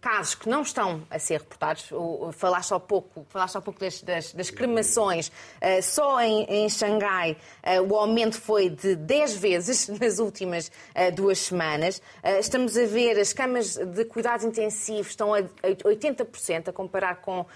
casos 0.00 0.34
que 0.34 0.48
não 0.48 0.62
estão 0.62 1.02
a 1.10 1.18
ser 1.18 1.40
reportados. 1.40 1.90
Falaste 2.32 2.72
há 2.72 2.80
pouco, 2.80 3.26
falaste 3.28 3.56
há 3.56 3.60
pouco 3.60 3.80
das, 3.80 4.02
das, 4.02 4.32
das 4.32 4.50
cremações. 4.50 5.28
Uh, 5.28 5.82
só 5.82 6.20
em, 6.20 6.44
em 6.44 6.68
Xangai 6.68 7.36
uh, 7.64 7.82
o 7.82 7.96
aumento 7.96 8.40
foi 8.40 8.70
de 8.70 8.94
10 8.96 9.36
vezes 9.36 9.88
nas 10.00 10.18
últimas 10.18 10.68
uh, 10.68 11.14
duas 11.14 11.38
semanas. 11.38 12.00
estamos 12.38 12.76
a 12.76 12.84
ver 12.86 13.18
as 13.18 13.32
camas 13.32 13.76
de 13.76 14.04
cuidados 14.04 14.44
intensivos 14.44 15.08
estão 15.08 15.34
a 15.34 15.42
80%, 15.42 16.68
a 16.68 16.72
comparar 16.72 17.16
com 17.16 17.46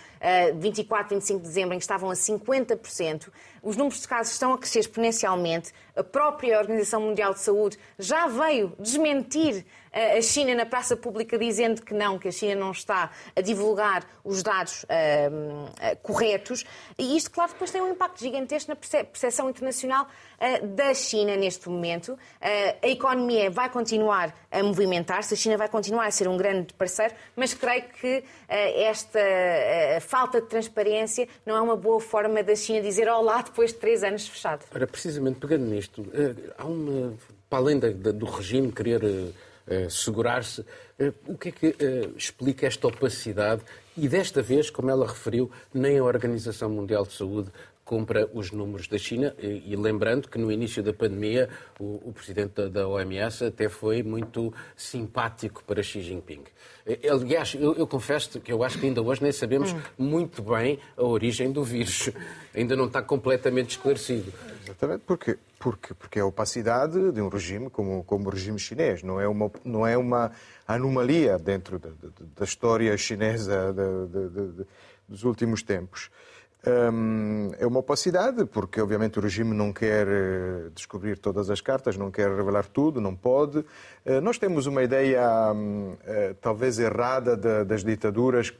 24, 0.58 1.14
25 1.14 1.40
de 1.40 1.46
dezembro, 1.46 1.74
em 1.74 1.78
que 1.78 1.84
estavam 1.84 2.10
a 2.10 2.14
50%. 2.14 3.28
Os 3.62 3.76
números 3.76 4.00
de 4.00 4.08
casos 4.08 4.32
estão 4.32 4.52
a 4.52 4.58
crescer 4.58 4.80
exponencialmente. 4.80 5.72
A 5.94 6.02
própria 6.02 6.58
Organização 6.58 7.00
Mundial 7.00 7.34
de 7.34 7.40
Saúde 7.40 7.78
já 7.98 8.26
veio 8.26 8.74
desmentir 8.78 9.66
a 9.92 10.22
China 10.22 10.54
na 10.54 10.64
praça 10.64 10.96
pública 10.96 11.36
dizendo 11.36 11.82
que 11.82 11.92
não, 11.92 12.18
que 12.18 12.28
a 12.28 12.32
China 12.32 12.54
não 12.54 12.70
está 12.70 13.10
a 13.34 13.40
divulgar 13.40 14.04
os 14.24 14.42
dados 14.42 14.84
uh, 14.84 14.86
uh, 14.86 15.96
corretos. 16.02 16.64
E 16.96 17.16
isto, 17.16 17.30
claro, 17.30 17.52
depois 17.52 17.70
tem 17.70 17.82
um 17.82 17.90
impacto 17.90 18.20
gigantesco 18.20 18.70
na 18.70 18.76
percepção 18.76 19.50
internacional 19.50 20.06
da 20.74 20.94
China 20.94 21.36
neste 21.36 21.68
momento. 21.68 22.18
a 22.82 22.88
economia 22.88 23.50
vai 23.50 23.68
continuar 23.68 24.34
a 24.50 24.62
movimentar-se, 24.62 25.34
a 25.34 25.36
China 25.36 25.56
vai 25.56 25.68
continuar 25.68 26.06
a 26.06 26.10
ser 26.10 26.28
um 26.28 26.36
grande 26.36 26.72
parceiro, 26.74 27.14
mas 27.36 27.52
creio 27.52 27.84
que 28.00 28.24
esta 28.48 29.20
falta 30.00 30.40
de 30.40 30.48
transparência 30.48 31.28
não 31.44 31.56
é 31.56 31.60
uma 31.60 31.76
boa 31.76 32.00
forma 32.00 32.42
da 32.42 32.56
China 32.56 32.80
dizer 32.80 33.08
olá 33.08 33.42
depois 33.42 33.72
de 33.72 33.78
três 33.78 34.02
anos 34.02 34.26
fechado. 34.26 34.64
Ora, 34.74 34.86
precisamente 34.86 35.38
pegando 35.38 35.66
nisto, 35.66 36.06
há 36.56 36.64
uma, 36.64 37.14
para 37.48 37.58
além 37.58 37.78
do 37.78 38.24
regime 38.24 38.72
querer 38.72 39.02
eh, 39.66 39.88
segurar-se. 39.88 40.64
O 41.26 41.38
que 41.38 41.48
é 41.48 41.52
que 41.52 41.76
explica 42.16 42.66
esta 42.66 42.88
opacidade? 42.88 43.62
E 43.96 44.08
desta 44.08 44.42
vez, 44.42 44.68
como 44.68 44.90
ela 44.90 45.06
referiu, 45.06 45.50
nem 45.72 45.98
a 45.98 46.04
Organização 46.04 46.68
Mundial 46.68 47.04
de 47.04 47.12
Saúde 47.12 47.50
cumpra 47.90 48.30
os 48.32 48.52
números 48.52 48.86
da 48.86 48.96
China. 48.96 49.34
E, 49.36 49.72
e 49.72 49.74
lembrando 49.74 50.28
que 50.28 50.38
no 50.38 50.52
início 50.52 50.80
da 50.80 50.92
pandemia 50.92 51.48
o, 51.76 52.10
o 52.10 52.12
presidente 52.12 52.52
da, 52.54 52.68
da, 52.68 52.88
OMS 52.88 53.46
até 53.46 53.68
foi 53.68 54.00
muito 54.04 54.54
simpático 54.76 55.64
para 55.64 55.82
Xi 55.82 56.00
Jinping. 56.00 56.44
Aliás, 57.10 57.56
eu, 57.58 57.74
eu 57.74 57.88
confesso 57.88 58.40
que 58.40 58.52
eu 58.52 58.62
acho 58.62 58.78
que 58.78 58.86
ainda 58.86 59.02
hoje 59.02 59.20
nem 59.24 59.32
sabemos 59.32 59.72
hum. 59.72 59.80
muito 59.98 60.40
bem 60.40 60.78
a 60.96 61.02
origem 61.02 61.50
do 61.50 61.64
vírus. 61.64 62.10
Ainda 62.54 62.76
não 62.76 62.86
está 62.86 63.02
completamente 63.02 63.70
esclarecido. 63.70 64.32
Exatamente, 64.62 65.02
porque 65.04 65.36
porque, 65.58 65.92
porque 65.92 66.18
é 66.18 66.22
a 66.22 66.26
opacidade 66.26 67.12
de 67.12 67.20
um 67.20 67.28
regime 67.28 67.68
como, 67.68 68.02
como 68.04 68.28
o 68.28 68.30
regime 68.30 68.58
chinês. 68.58 69.02
Não 69.02 69.20
é 69.20 69.28
uma, 69.28 69.50
não 69.62 69.86
é 69.86 69.98
uma 69.98 70.32
anomalia 70.66 71.38
dentro 71.38 71.78
da, 71.78 71.90
da 72.34 72.44
história 72.44 72.96
chinesa 72.96 73.74
de, 73.74 74.28
de, 74.30 74.66
dos 75.06 75.22
últimos 75.22 75.62
tempos. 75.62 76.08
É 76.62 77.66
uma 77.66 77.80
opacidade, 77.80 78.44
porque 78.44 78.82
obviamente 78.82 79.18
o 79.18 79.22
regime 79.22 79.54
não 79.54 79.72
quer 79.72 80.06
eh, 80.06 80.68
descobrir 80.74 81.18
todas 81.18 81.48
as 81.48 81.62
cartas, 81.62 81.96
não 81.96 82.10
quer 82.10 82.28
revelar 82.28 82.66
tudo, 82.66 83.00
não 83.00 83.16
pode. 83.16 83.60
Uh, 83.60 84.20
nós 84.22 84.36
temos 84.36 84.66
uma 84.66 84.82
ideia 84.82 85.22
eh, 86.04 86.34
talvez 86.38 86.78
errada 86.78 87.34
das 87.64 87.82
ditaduras, 87.82 88.52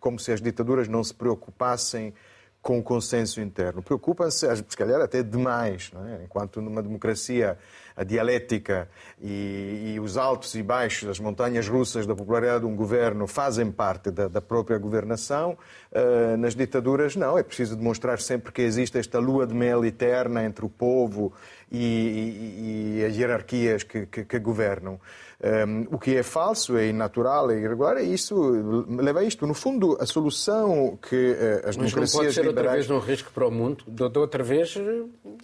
como 0.00 0.18
se 0.18 0.32
as 0.32 0.40
ditaduras 0.40 0.88
não 0.88 1.04
se 1.04 1.12
preocupassem 1.12 2.14
com 2.62 2.78
o 2.78 2.82
consenso 2.82 3.42
interno. 3.42 3.82
Preocupam-se, 3.82 4.46
se 4.56 4.76
calhar, 4.76 5.02
até 5.02 5.22
demais. 5.22 5.92
É? 6.08 6.24
Enquanto 6.24 6.62
numa 6.62 6.82
democracia 6.82 7.58
a 7.96 8.02
dialética 8.02 8.88
e, 9.20 9.94
e, 9.94 10.00
os 10.00 10.16
altos 10.16 10.54
e 10.54 10.62
baixos, 10.62 11.08
as 11.08 11.20
montanhas 11.20 11.68
russas 11.68 12.06
da 12.06 12.14
popularidade 12.14 12.60
de 12.60 12.66
um 12.66 12.74
governo 12.74 13.26
fazem 13.26 13.70
parte 13.70 14.10
da, 14.10 14.26
da 14.26 14.40
própria 14.40 14.78
governação, 14.78 15.56
uh, 15.92 16.36
nas 16.36 16.54
ditaduras 16.54 17.14
não. 17.14 17.38
É 17.38 17.42
preciso 17.42 17.76
demonstrar 17.76 18.20
sempre 18.20 18.52
que 18.52 18.62
existe 18.62 18.98
esta 18.98 19.18
lua 19.18 19.46
de 19.46 19.54
mel 19.54 19.84
eterna 19.84 20.44
entre 20.44 20.64
o 20.64 20.68
povo 20.68 21.32
e, 21.70 21.78
e, 21.78 22.98
e 22.98 23.04
as 23.04 23.16
hierarquias 23.16 23.82
que, 23.82 24.06
que, 24.06 24.24
que 24.24 24.38
governam. 24.38 24.98
Um, 25.44 25.94
o 25.94 25.98
que 25.98 26.16
é 26.16 26.22
falso, 26.22 26.74
é 26.76 26.86
inatural, 26.86 27.50
é 27.50 27.58
irregular, 27.58 27.98
é 27.98 28.02
isso, 28.02 28.86
leva 28.88 29.20
a 29.20 29.24
isto. 29.24 29.46
No 29.46 29.52
fundo, 29.52 29.94
a 30.00 30.06
solução 30.06 30.98
que 31.02 31.32
uh, 31.32 31.68
as 31.68 31.76
Mas 31.76 31.92
democracias 31.92 32.12
não 32.14 32.20
pode 32.22 32.34
ser 32.34 32.46
liberais... 32.46 32.66
outra 32.66 32.72
vez 32.72 32.90
um 32.90 32.98
risco 32.98 33.32
para 33.32 33.46
o 33.46 33.50
mundo? 33.50 33.84
De 33.86 34.18
outra 34.18 34.42
vez 34.42 34.74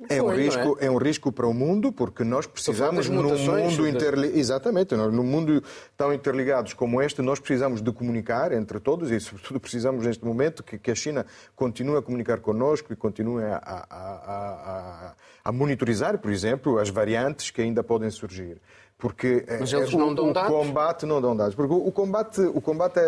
é, 0.09 0.17
é 0.17 0.23
um 0.23 0.35
risco, 0.35 0.79
é? 0.81 0.87
é? 0.87 0.91
um 0.91 0.97
risco 0.97 1.31
para 1.31 1.47
o 1.47 1.53
mundo, 1.53 1.93
porque 1.93 2.25
nós 2.25 2.40
precisamos 2.47 3.09
num 3.09 3.23
mundo 3.23 3.89
interli... 3.89 4.39
exatamente, 4.39 4.95
num 4.95 5.23
mundo 5.23 5.63
tão 5.97 6.13
interligados 6.13 6.73
como 6.73 7.01
este, 7.01 7.23
nós 7.23 7.39
precisamos 7.39 7.83
de 7.83 7.93
comunicar 7.93 8.53
entre 8.53 8.79
todos 8.81 9.11
e, 9.11 9.19
sobretudo, 9.21 9.61
precisamos 9.61 10.05
neste 10.05 10.25
momento 10.25 10.63
que, 10.63 10.79
que 10.79 10.91
a 10.91 10.95
China 10.95 11.27
continue 11.55 11.97
a 11.97 12.03
comunicar 12.03 12.41
connosco 12.41 12.93
e 12.93 12.97
continue 12.97 13.45
a, 13.45 13.57
a, 13.57 13.87
a, 13.91 15.15
a 15.45 15.53
monitorizar, 15.53 16.19
por 16.19 16.31
exemplo, 16.31 16.79
as 16.79 16.89
variantes 16.89 17.51
que 17.51 17.63
ainda 17.63 17.83
podem 17.83 18.11
surgir. 18.11 18.61
Porque 19.01 19.45
eh, 19.49 19.57
Mas 19.59 19.73
eles 19.73 19.93
não 19.95 20.15
dão 20.15 20.31
dados? 20.31 20.51
O 20.51 20.59
combate 20.59 21.07
não 21.07 21.21
dão 21.21 21.35
dados. 21.35 21.55
Porque 21.55 21.73
o 21.73 21.91
combate, 21.91 22.41
o 22.43 22.61
combate 22.61 23.01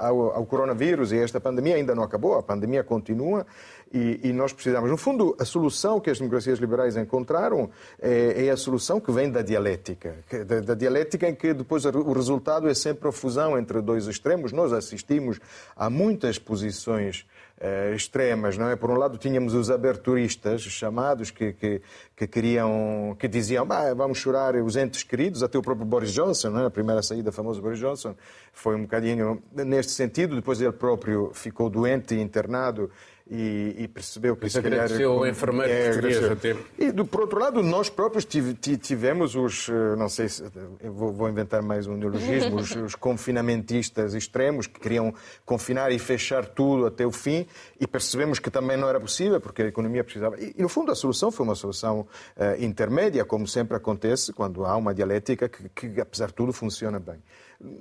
ao, 0.00 0.34
ao, 0.34 0.44
coronavírus 0.44 1.12
e 1.12 1.18
a 1.18 1.22
esta 1.22 1.40
pandemia 1.40 1.76
ainda 1.76 1.94
não 1.94 2.02
acabou. 2.02 2.36
A 2.36 2.42
pandemia 2.42 2.82
continua 2.82 3.46
e, 3.94 4.20
e, 4.24 4.32
nós 4.32 4.52
precisamos. 4.52 4.90
No 4.90 4.96
fundo, 4.96 5.36
a 5.38 5.44
solução 5.44 6.00
que 6.00 6.10
as 6.10 6.18
democracias 6.18 6.58
liberais 6.58 6.96
encontraram 6.96 7.70
é, 8.00 8.46
é 8.46 8.50
a 8.50 8.56
solução 8.56 8.98
que 8.98 9.12
vem 9.12 9.30
da 9.30 9.42
dialética. 9.42 10.16
Da, 10.44 10.60
da, 10.60 10.74
dialética 10.74 11.28
em 11.28 11.34
que 11.34 11.54
depois 11.54 11.84
o 11.84 12.12
resultado 12.12 12.68
é 12.68 12.74
sempre 12.74 13.08
a 13.08 13.12
fusão 13.12 13.56
entre 13.56 13.80
dois 13.80 14.08
extremos. 14.08 14.50
Nós 14.50 14.72
assistimos 14.72 15.38
a 15.76 15.88
muitas 15.88 16.36
posições 16.36 17.24
uh, 17.62 17.94
extremas, 17.94 18.58
não 18.58 18.68
é? 18.68 18.76
Por 18.76 18.90
um 18.90 18.96
lado 18.96 19.16
tínhamos 19.16 19.54
os 19.54 19.70
aberturistas 19.70 20.62
chamados 20.62 21.30
que, 21.30 21.52
que, 21.52 21.80
que 22.16 22.26
queriam, 22.26 23.16
que 23.18 23.28
diziam, 23.28 23.66
vamos 23.96 24.18
chorar 24.18 24.56
os 24.56 24.76
entes 24.76 25.02
queridos, 25.04 25.42
até 25.42 25.56
o 25.56 25.62
próprio 25.62 25.86
Boris 25.86 26.12
Johnson, 26.12 26.50
não 26.50 26.60
é? 26.60 26.66
A 26.66 26.70
primeira 26.70 27.02
saída 27.02 27.30
famoso 27.30 27.62
Boris 27.62 27.78
Johnson 27.78 28.14
foi 28.52 28.74
um 28.74 28.82
bocadinho 28.82 29.42
neste 29.52 29.92
sentido, 29.92 30.34
depois 30.34 30.60
ele 30.60 30.72
próprio 30.72 31.30
ficou 31.32 31.70
doente 31.70 32.14
e 32.14 32.20
internado 32.20 32.90
e, 33.30 33.76
e 33.78 33.88
percebeu 33.88 34.36
que 34.36 34.46
Isso 34.46 34.60
se 34.60 34.62
calhar... 34.62 34.90
o 34.90 35.26
enfermeiro 35.26 35.72
é, 35.72 35.92
português 35.92 36.24
a 36.24 36.36
tempo. 36.36 36.64
E, 36.78 36.90
do, 36.90 37.04
por 37.04 37.22
outro 37.22 37.38
lado, 37.38 37.62
nós 37.62 37.88
próprios 37.88 38.24
tivemos 38.24 39.34
os, 39.34 39.68
eh, 39.68 39.96
não 39.96 40.08
sei 40.08 40.28
se, 40.28 40.42
vou, 40.82 41.12
vou 41.12 41.28
inventar 41.28 41.62
mais 41.62 41.86
um 41.86 41.96
neologismo, 41.96 42.56
os, 42.56 42.74
os, 42.76 42.94
confinamentistas 42.94 44.14
extremos 44.14 44.66
que 44.66 44.80
queriam 44.80 45.14
confinar 45.44 45.92
e 45.92 45.98
fechar 45.98 46.46
tudo 46.46 46.86
até 46.86 47.06
o 47.06 47.12
fim 47.12 47.46
e 47.80 47.86
percebemos 47.86 48.38
que 48.38 48.50
também 48.50 48.76
não 48.76 48.88
era 48.88 49.00
possível 49.00 49.40
porque 49.40 49.62
a 49.62 49.66
economia 49.66 50.04
precisava... 50.04 50.38
E, 50.40 50.54
e 50.58 50.62
no 50.62 50.68
fundo, 50.68 50.90
a 50.90 50.94
solução 50.94 51.30
foi 51.30 51.44
uma 51.44 51.54
solução 51.54 52.00
uh, 52.00 52.62
intermédia, 52.62 53.24
como 53.24 53.46
sempre 53.46 53.76
acontece 53.76 54.32
quando 54.32 54.64
há 54.64 54.76
uma 54.76 54.94
dialética 54.94 55.48
que, 55.48 55.68
que 55.68 56.00
apesar 56.00 56.26
de 56.26 56.34
tudo, 56.34 56.52
funciona 56.52 56.98
bem. 56.98 57.22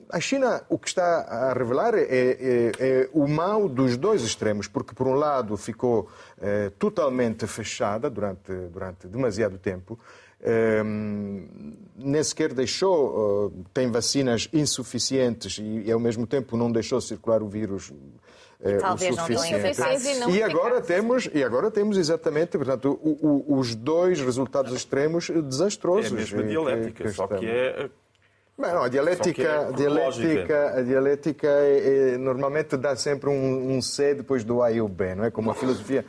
A 0.10 0.20
China, 0.20 0.62
o 0.70 0.78
que 0.78 0.88
está 0.88 1.22
a 1.22 1.54
revelar 1.54 1.96
é, 1.96 2.02
é, 2.02 2.72
é, 2.80 3.10
o 3.14 3.28
mal 3.28 3.68
dos 3.68 3.98
dois 3.98 4.22
extremos, 4.22 4.68
porque, 4.68 4.94
por 4.94 5.08
um 5.08 5.16
lado, 5.16 5.58
ficou 5.58 6.08
é, 6.40 6.70
totalmente 6.78 7.48
fechada 7.48 8.10
durante, 8.10 8.52
durante 8.72 9.08
demasiado 9.08 9.58
tempo, 9.58 9.98
é, 10.40 10.84
nem 11.96 12.24
sequer 12.24 12.54
deixou, 12.54 13.52
tem 13.74 13.90
vacinas 13.90 14.48
insuficientes 14.54 15.58
e, 15.58 15.84
e, 15.86 15.92
ao 15.92 16.00
mesmo 16.00 16.28
tempo, 16.28 16.56
não 16.58 16.72
deixou 16.72 17.02
circular 17.02 17.42
o 17.42 17.48
vírus 17.48 17.92
é, 18.64 18.78
talvez 18.78 19.18
o 19.18 19.20
suficiente. 19.20 20.20
Não 20.20 20.30
e, 20.30 20.44
agora 20.44 20.82
temos 20.82 21.28
e 21.34 21.44
agora 21.44 21.72
temos 21.72 21.98
exatamente, 21.98 22.58
portanto, 22.58 23.00
o, 23.02 23.54
o, 23.54 23.60
os 23.60 23.74
dois 23.74 24.22
resultados 24.22 24.72
extremos 24.74 25.30
desastrosos. 25.30 26.12
É 26.12 26.14
a 26.14 26.18
mesma 26.18 26.44
dialética, 26.44 27.12
só 27.12 27.28
que 27.28 27.48
é 27.48 27.90
Bem, 28.62 28.74
não, 28.74 28.84
a 28.84 28.90
dialética, 28.90 29.72
dialética, 29.76 30.74
a 30.78 30.82
dialética 30.84 31.48
é, 31.48 32.14
é, 32.14 32.18
normalmente 32.20 32.78
dá 32.78 32.96
sempre 32.96 33.28
um, 33.28 33.76
um 33.76 33.82
C 33.82 34.14
depois 34.14 34.44
do 34.44 34.62
A 34.62 34.72
e 34.72 34.80
o 34.80 34.88
B, 34.88 35.16
não 35.16 35.24
é? 35.24 35.32
Como 35.32 35.50
a 35.50 35.56
filosofia 35.56 36.06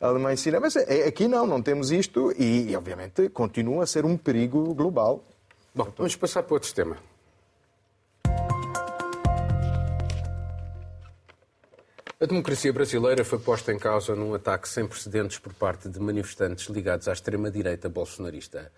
alemã 0.00 0.32
ensina. 0.32 0.60
Mas 0.60 0.76
é, 0.76 1.04
aqui 1.08 1.26
não, 1.26 1.44
não 1.48 1.60
temos 1.60 1.90
isto 1.90 2.32
e, 2.38 2.70
e, 2.70 2.76
obviamente, 2.76 3.28
continua 3.30 3.82
a 3.82 3.86
ser 3.88 4.04
um 4.04 4.16
perigo 4.16 4.72
global. 4.72 5.24
Bom, 5.74 5.88
vamos 5.96 6.14
passar 6.14 6.44
para 6.44 6.54
outro 6.54 6.72
tema. 6.72 6.96
A 12.18 12.24
democracia 12.24 12.72
brasileira 12.72 13.22
foi 13.26 13.38
posta 13.38 13.70
em 13.74 13.78
causa 13.78 14.16
num 14.16 14.32
ataque 14.32 14.66
sem 14.66 14.86
precedentes 14.86 15.38
por 15.38 15.52
parte 15.52 15.86
de 15.86 16.00
manifestantes 16.00 16.66
ligados 16.70 17.08
à 17.08 17.12
extrema-direita 17.12 17.90
bolsonarista. 17.90 18.72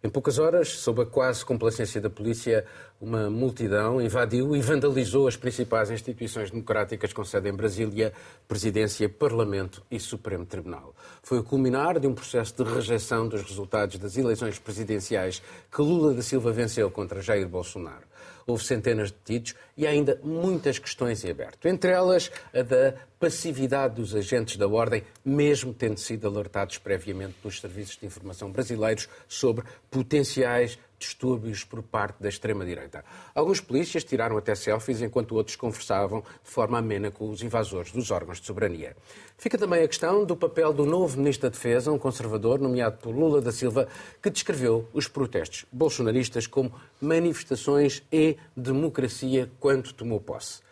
Em 0.00 0.08
poucas 0.08 0.38
horas, 0.38 0.68
sob 0.68 1.02
a 1.02 1.04
quase 1.04 1.44
complacência 1.44 2.00
da 2.00 2.08
polícia, 2.08 2.64
uma 3.00 3.28
multidão 3.28 4.00
invadiu 4.00 4.54
e 4.54 4.60
vandalizou 4.60 5.26
as 5.26 5.36
principais 5.36 5.90
instituições 5.90 6.52
democráticas 6.52 7.12
com 7.12 7.24
sede 7.24 7.48
em 7.48 7.52
Brasília, 7.52 8.12
Presidência, 8.46 9.08
Parlamento 9.08 9.82
e 9.90 9.98
Supremo 9.98 10.46
Tribunal. 10.46 10.94
Foi 11.20 11.40
o 11.40 11.42
culminar 11.42 11.98
de 11.98 12.06
um 12.06 12.14
processo 12.14 12.54
de 12.62 12.62
rejeição 12.62 13.26
dos 13.26 13.42
resultados 13.42 13.98
das 13.98 14.16
eleições 14.16 14.60
presidenciais 14.60 15.42
que 15.68 15.82
Lula 15.82 16.14
da 16.14 16.22
Silva 16.22 16.52
venceu 16.52 16.88
contra 16.92 17.20
Jair 17.20 17.48
Bolsonaro 17.48 18.13
houve 18.46 18.64
centenas 18.64 19.08
de 19.08 19.16
detidos 19.18 19.54
e 19.76 19.86
ainda 19.86 20.18
muitas 20.22 20.78
questões 20.78 21.24
em 21.24 21.30
aberto. 21.30 21.66
Entre 21.66 21.90
elas, 21.90 22.30
a 22.52 22.62
da 22.62 22.94
passividade 23.24 23.94
dos 23.94 24.14
agentes 24.14 24.58
da 24.58 24.68
ordem, 24.68 25.02
mesmo 25.24 25.72
tendo 25.72 25.98
sido 25.98 26.28
alertados 26.28 26.76
previamente 26.76 27.32
pelos 27.40 27.58
serviços 27.58 27.96
de 27.96 28.04
informação 28.04 28.50
brasileiros 28.50 29.08
sobre 29.26 29.64
potenciais 29.90 30.78
distúrbios 30.98 31.64
por 31.64 31.82
parte 31.82 32.22
da 32.22 32.28
extrema-direita. 32.28 33.02
Alguns 33.34 33.62
polícias 33.62 34.04
tiraram 34.04 34.36
até 34.36 34.54
selfies 34.54 35.00
enquanto 35.00 35.36
outros 35.36 35.56
conversavam 35.56 36.20
de 36.20 36.50
forma 36.50 36.76
amena 36.76 37.10
com 37.10 37.30
os 37.30 37.42
invasores 37.42 37.92
dos 37.92 38.10
órgãos 38.10 38.42
de 38.42 38.46
soberania. 38.46 38.94
Fica 39.38 39.56
também 39.56 39.82
a 39.82 39.88
questão 39.88 40.22
do 40.26 40.36
papel 40.36 40.74
do 40.74 40.84
novo 40.84 41.16
Ministro 41.16 41.48
da 41.48 41.54
Defesa, 41.54 41.90
um 41.90 41.98
conservador 41.98 42.60
nomeado 42.60 42.98
por 42.98 43.14
Lula 43.14 43.40
da 43.40 43.52
Silva, 43.52 43.88
que 44.22 44.28
descreveu 44.28 44.86
os 44.92 45.08
protestos 45.08 45.64
bolsonaristas 45.72 46.46
como 46.46 46.74
manifestações 47.00 48.02
e 48.12 48.36
democracia 48.54 49.50
quando 49.58 49.94
tomou 49.94 50.20
posse. 50.20 50.63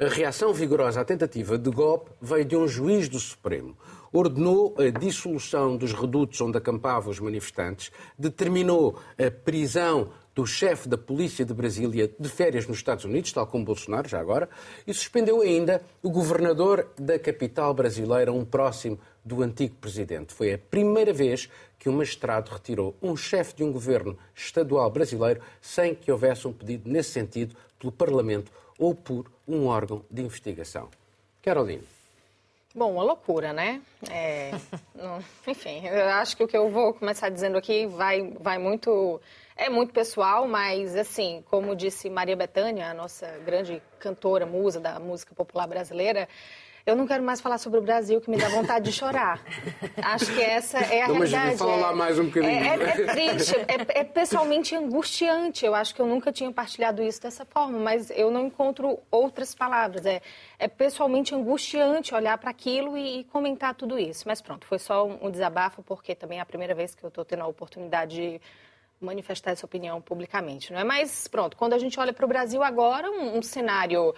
A 0.00 0.08
reação 0.08 0.54
vigorosa 0.54 1.02
à 1.02 1.04
tentativa 1.04 1.58
de 1.58 1.70
golpe 1.70 2.10
veio 2.22 2.44
de 2.44 2.56
um 2.56 2.66
juiz 2.66 3.06
do 3.06 3.20
Supremo 3.20 3.76
ordenou 4.12 4.74
a 4.78 4.90
dissolução 4.90 5.76
dos 5.76 5.92
redutos 5.92 6.40
onde 6.40 6.58
acampavam 6.58 7.10
os 7.10 7.20
manifestantes, 7.20 7.90
determinou 8.18 8.98
a 9.18 9.30
prisão 9.30 10.10
do 10.34 10.46
chefe 10.46 10.88
da 10.88 10.96
polícia 10.96 11.44
de 11.44 11.52
Brasília 11.52 12.10
de 12.18 12.28
férias 12.28 12.66
nos 12.66 12.78
Estados 12.78 13.04
Unidos, 13.04 13.32
tal 13.32 13.46
como 13.46 13.64
Bolsonaro, 13.64 14.08
já 14.08 14.20
agora, 14.20 14.48
e 14.86 14.94
suspendeu 14.94 15.40
ainda 15.40 15.82
o 16.02 16.10
governador 16.10 16.88
da 16.98 17.18
capital 17.18 17.74
brasileira, 17.74 18.32
um 18.32 18.44
próximo 18.44 18.98
do 19.24 19.42
antigo 19.42 19.74
presidente. 19.76 20.32
Foi 20.32 20.54
a 20.54 20.58
primeira 20.58 21.12
vez 21.12 21.48
que 21.78 21.88
um 21.88 21.92
magistrado 21.92 22.50
retirou 22.50 22.96
um 23.02 23.16
chefe 23.16 23.56
de 23.56 23.64
um 23.64 23.72
governo 23.72 24.16
estadual 24.34 24.90
brasileiro 24.90 25.40
sem 25.60 25.94
que 25.94 26.10
houvesse 26.10 26.46
um 26.46 26.52
pedido 26.52 26.88
nesse 26.88 27.10
sentido 27.10 27.54
pelo 27.78 27.92
Parlamento 27.92 28.50
ou 28.80 28.94
por 28.94 29.30
um 29.46 29.66
órgão 29.66 30.02
de 30.10 30.22
investigação. 30.22 30.88
Caroline. 31.42 31.84
Bom, 32.74 32.92
uma 32.94 33.02
loucura, 33.02 33.52
né? 33.52 33.82
É, 34.10 34.52
não, 34.94 35.18
enfim, 35.46 35.86
eu 35.86 36.08
acho 36.08 36.36
que 36.36 36.42
o 36.42 36.48
que 36.48 36.56
eu 36.56 36.70
vou 36.70 36.94
começar 36.94 37.28
dizendo 37.28 37.58
aqui 37.58 37.86
vai, 37.86 38.32
vai 38.40 38.58
muito. 38.58 39.20
É 39.56 39.68
muito 39.68 39.92
pessoal, 39.92 40.48
mas, 40.48 40.96
assim, 40.96 41.44
como 41.50 41.76
disse 41.76 42.08
Maria 42.08 42.34
Bethânia, 42.34 42.88
a 42.88 42.94
nossa 42.94 43.26
grande 43.44 43.82
cantora, 43.98 44.46
musa 44.46 44.80
da 44.80 44.98
música 44.98 45.34
popular 45.34 45.66
brasileira, 45.66 46.26
eu 46.86 46.96
não 46.96 47.06
quero 47.06 47.22
mais 47.22 47.40
falar 47.40 47.58
sobre 47.58 47.78
o 47.78 47.82
Brasil, 47.82 48.20
que 48.20 48.30
me 48.30 48.36
dá 48.36 48.48
vontade 48.48 48.86
de 48.86 48.92
chorar. 48.92 49.40
Acho 50.02 50.32
que 50.34 50.40
essa 50.40 50.78
é 50.78 51.02
a 51.02 51.08
não, 51.08 51.16
realidade. 51.16 51.46
Mas 51.46 51.58
fala 51.58 51.72
é, 51.72 51.80
lá 51.80 51.92
mais 51.94 52.18
um 52.18 52.26
bocadinho. 52.26 52.52
É, 52.52 52.68
é, 52.68 52.72
é 52.72 53.06
triste, 53.06 53.56
é, 53.56 54.00
é, 54.00 54.04
pessoalmente 54.04 54.74
angustiante. 54.74 55.64
Eu 55.64 55.74
acho 55.74 55.94
que 55.94 56.00
eu 56.00 56.06
nunca 56.06 56.32
tinha 56.32 56.50
partilhado 56.50 57.02
isso 57.02 57.20
dessa 57.20 57.44
forma, 57.44 57.78
mas 57.78 58.10
eu 58.10 58.30
não 58.30 58.46
encontro 58.46 58.98
outras 59.10 59.54
palavras. 59.54 60.04
É, 60.06 60.20
é 60.58 60.68
pessoalmente 60.68 61.34
angustiante 61.34 62.14
olhar 62.14 62.36
para 62.38 62.50
aquilo 62.50 62.96
e, 62.96 63.20
e, 63.20 63.24
comentar 63.24 63.74
tudo 63.74 63.98
isso. 63.98 64.24
Mas 64.26 64.40
pronto, 64.40 64.66
foi 64.66 64.78
só 64.78 65.06
um, 65.06 65.26
um 65.26 65.30
desabafo, 65.30 65.82
porque 65.82 66.14
também 66.14 66.38
é 66.38 66.42
a 66.42 66.46
primeira 66.46 66.74
vez 66.74 66.94
que 66.94 67.04
eu 67.04 67.08
estou 67.08 67.24
tendo 67.24 67.42
a 67.42 67.46
oportunidade 67.46 68.16
de 68.16 68.40
manifestar 69.00 69.52
essa 69.52 69.64
opinião 69.64 70.00
publicamente, 70.00 70.72
não 70.72 70.80
é? 70.80 70.84
Mas 70.84 71.26
pronto, 71.26 71.56
quando 71.56 71.72
a 71.72 71.78
gente 71.78 71.98
olha 71.98 72.12
para 72.12 72.24
o 72.24 72.28
Brasil 72.28 72.62
agora, 72.62 73.10
um, 73.10 73.38
um 73.38 73.42
cenário 73.42 74.14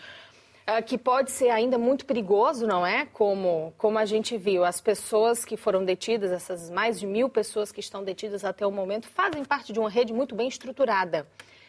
que 0.86 0.96
pode 0.96 1.30
ser 1.30 1.50
ainda 1.50 1.76
muito 1.76 2.06
perigoso, 2.06 2.66
não 2.66 2.86
é? 2.86 3.06
Como, 3.06 3.74
como 3.76 3.98
a 3.98 4.04
gente 4.04 4.36
viu, 4.36 4.64
as 4.64 4.80
pessoas 4.80 5.44
que 5.44 5.56
foram 5.56 5.84
detidas, 5.84 6.30
essas 6.30 6.70
mais 6.70 7.00
de 7.00 7.06
mil 7.06 7.28
pessoas 7.28 7.72
que 7.72 7.80
estão 7.80 8.04
detidas 8.04 8.44
até 8.44 8.66
o 8.66 8.70
momento, 8.70 9.08
fazem 9.08 9.44
parte 9.44 9.72
de 9.72 9.80
uma 9.80 9.90
rede 9.90 10.12
muito 10.12 10.34
bem 10.34 10.48
estruturada. 10.48 11.26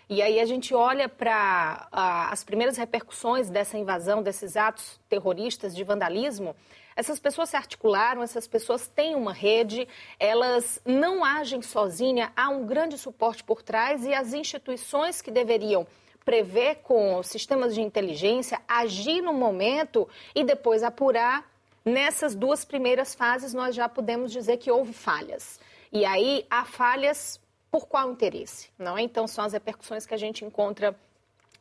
E 0.09 0.21
aí 0.21 0.39
a 0.39 0.45
gente 0.45 0.75
olha 0.75 1.07
para 1.07 1.87
as 1.91 2.43
primeiras 2.43 2.77
repercussões 2.77 3.49
dessa 3.49 3.77
invasão, 3.77 4.21
desses 4.21 4.55
atos 4.55 4.99
terroristas 5.09 5.73
de 5.75 5.83
vandalismo. 5.83 6.55
Essas 6.95 7.19
pessoas 7.19 7.49
se 7.49 7.55
articularam, 7.55 8.21
essas 8.21 8.47
pessoas 8.47 8.87
têm 8.87 9.15
uma 9.15 9.33
rede, 9.33 9.87
elas 10.19 10.79
não 10.85 11.23
agem 11.23 11.61
sozinhas, 11.61 12.29
há 12.35 12.49
um 12.49 12.65
grande 12.65 12.97
suporte 12.97 13.43
por 13.43 13.63
trás 13.63 14.05
e 14.05 14.13
as 14.13 14.33
instituições 14.33 15.21
que 15.21 15.31
deveriam 15.31 15.87
prever 16.25 16.75
com 16.83 17.21
sistemas 17.23 17.73
de 17.73 17.81
inteligência, 17.81 18.61
agir 18.67 19.21
no 19.21 19.33
momento 19.33 20.07
e 20.33 20.43
depois 20.43 20.83
apurar. 20.83 21.51
Nessas 21.85 22.33
duas 22.33 22.63
primeiras 22.63 23.13
fases, 23.13 23.53
nós 23.53 23.75
já 23.75 23.89
podemos 23.89 24.31
dizer 24.31 24.57
que 24.57 24.71
houve 24.71 24.93
falhas. 24.93 25.59
E 25.91 26.05
aí, 26.05 26.45
há 26.49 26.63
falhas 26.63 27.39
por 27.69 27.87
qual 27.87 28.11
interesse? 28.11 28.69
Não 28.79 28.97
é? 28.97 29.01
Então, 29.01 29.27
são 29.27 29.43
as 29.43 29.51
repercussões 29.51 30.05
que 30.05 30.13
a 30.13 30.17
gente 30.17 30.45
encontra 30.45 30.95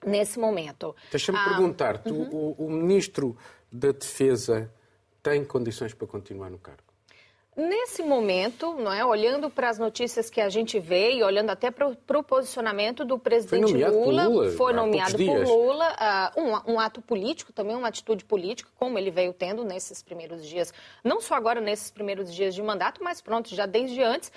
nesse 0.07 0.39
momento. 0.39 0.95
Deixa-me 1.11 1.39
ah, 1.39 1.45
perguntar, 1.45 2.03
uhum. 2.07 2.55
o, 2.59 2.67
o 2.67 2.71
ministro 2.71 3.37
da 3.71 3.91
Defesa 3.91 4.73
tem 5.23 5.45
condições 5.45 5.95
para 5.95 6.07
continuar 6.07 6.51
no 6.51 6.59
cargo? 6.59 6.92
Nesse 7.55 8.03
momento, 8.03 8.73
não 8.77 8.91
é, 8.91 9.05
olhando 9.05 9.51
para 9.51 9.69
as 9.69 9.79
notícias 9.79 10.31
que 10.31 10.41
a 10.41 10.49
gente 10.49 10.81
vê 10.81 11.17
e 11.17 11.23
olhando 11.23 11.51
até 11.51 11.71
para 11.71 11.87
o 11.87 12.23
posicionamento 12.23 13.05
do 13.05 13.19
presidente 13.19 13.73
foi 13.73 13.91
Lula, 13.91 14.25
Lula, 14.27 14.51
foi 14.53 14.73
nomeado 14.73 15.19
por 15.19 15.47
Lula, 15.47 15.95
uh, 16.35 16.41
um, 16.41 16.73
um, 16.73 16.81
ato 16.81 17.03
político, 17.03 17.53
também 17.53 17.77
uma 17.77 17.89
atitude 17.89 18.25
política, 18.25 18.71
como 18.79 18.99
ele 18.99 19.11
veio 19.11 19.35
tendo 19.35 19.65
nesses 19.65 20.03
primeiros 20.03 20.47
dias, 20.47 20.73
não 21.05 21.21
só 21.21 21.35
agora 21.35 21.61
nesses 21.61 21.91
primeiros 21.91 22.35
dias 22.35 22.55
de 22.55 22.63
mandato, 22.63 23.05
mas 23.05 23.21
pronto, 23.21 23.55
já 23.55 23.67
desde 23.67 24.03
antes, 24.03 24.33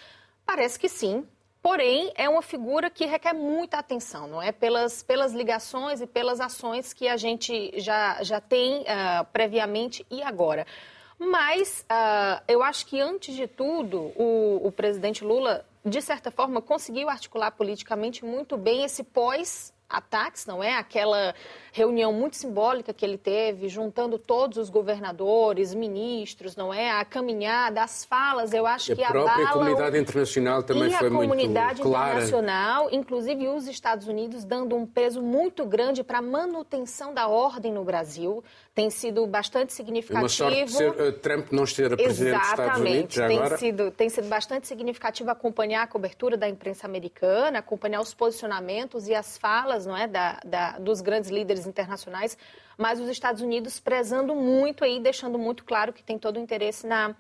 parece 0.46 0.78
que 0.78 0.90
sim. 0.90 1.26
Porém, 1.62 2.12
é 2.16 2.28
uma 2.28 2.42
figura 2.42 2.90
que 2.90 3.06
requer 3.06 3.34
muita 3.34 3.78
atenção, 3.80 4.28
não 4.28 4.42
é? 4.42 4.52
Pelas, 4.52 5.02
pelas 5.02 5.34
ligações 5.34 6.02
e 6.02 6.06
pelas 6.06 6.42
ações 6.42 6.94
que 6.94 7.08
a 7.08 7.16
gente 7.16 7.74
já, 7.78 8.22
já 8.22 8.42
tem 8.42 8.82
uh, 8.82 9.26
previamente 9.32 10.06
e 10.12 10.22
agora. 10.22 10.68
Mas 11.18 11.86
uh, 11.90 12.44
eu 12.48 12.62
acho 12.62 12.86
que, 12.86 13.00
antes 13.00 13.36
de 13.36 13.48
tudo, 13.48 14.12
o, 14.16 14.62
o 14.64 14.72
presidente 14.72 15.24
Lula, 15.24 15.66
de 15.84 16.02
certa 16.02 16.30
forma, 16.30 16.62
conseguiu 16.62 17.10
articular 17.10 17.52
politicamente 17.52 18.26
muito 18.26 18.58
bem 18.58 18.84
esse 18.84 19.04
pós 19.04 19.74
ataques, 19.90 20.46
não 20.46 20.64
é? 20.64 20.76
Aquela 20.76 21.34
reunião 21.72 22.12
muito 22.12 22.36
simbólica 22.36 22.94
que 22.94 23.06
ele 23.06 23.18
teve, 23.18 23.68
juntando 23.70 24.18
todos 24.18 24.58
os 24.58 24.70
governadores, 24.70 25.74
ministros, 25.74 26.56
não 26.56 26.74
é? 26.74 26.92
A 26.92 27.06
caminhada, 27.06 27.84
as 27.84 28.04
falas, 28.04 28.54
eu 28.54 28.66
acho 28.66 28.92
e 28.92 28.96
que 28.96 29.04
a 29.04 29.12
própria 29.12 29.48
comunidade 29.48 29.98
internacional 29.98 30.64
também 30.64 30.92
foi 30.92 31.10
muito 31.10 31.28
clara. 31.30 31.34
E 31.34 31.34
a 31.34 31.38
comunidade 31.38 31.82
internacional, 31.82 32.90
inclusive 32.92 33.48
os 33.48 33.68
Estados 33.68 34.08
Unidos, 34.08 34.44
dando 34.44 34.76
um 34.76 34.86
peso 34.86 35.22
muito 35.22 35.66
grande 35.66 36.04
para 36.04 36.20
a 36.20 36.22
manutenção 36.22 37.14
da 37.14 37.28
ordem 37.28 37.72
no 37.72 37.84
Brasil, 37.84 38.44
tem 38.76 38.90
sido 38.90 39.26
bastante 39.26 39.72
significativo. 39.72 40.22
Uma 40.22 40.30
sorte 40.30 40.66
de 40.66 40.72
ser, 40.72 40.90
uh, 40.90 41.14
Trump 41.14 41.50
não 41.50 41.66
ser 41.66 41.96
presidente 41.96 42.36
Exatamente. 42.36 42.44
dos 42.44 42.60
Estados 42.60 42.82
Unidos 42.82 43.16
tem 43.16 43.38
agora. 43.38 43.58
Sido, 43.58 43.92
tem 43.92 44.10
sido 44.10 44.28
bastante 44.28 44.68
significativo 44.68 45.32
acompanhar 45.32 45.84
a 45.84 45.88
cobertura 45.88 46.36
da 46.36 46.50
imprensa 46.50 46.86
americana, 46.86 47.60
acompanhar 47.60 48.02
os 48.02 48.14
posicionamentos 48.14 49.08
e 49.08 49.16
as 49.16 49.38
falas 49.38 49.86
não 49.86 49.96
é, 49.96 50.08
da, 50.08 50.42
da, 50.46 50.72
dos 50.78 51.00
grandes 51.00 51.30
líderes 51.30 51.66
internacionais, 51.66 52.38
mas 52.78 53.00
os 53.00 53.08
Estados 53.08 53.42
Unidos 53.42 53.80
prezando 53.80 54.36
muito 54.36 54.84
aí, 54.84 55.00
deixando 55.00 55.40
muito 55.40 55.64
claro 55.64 55.94
que 55.94 56.04
tem 56.04 56.20
todo 56.20 56.36
o 56.36 56.40
interesse 56.42 56.86
na, 56.86 57.16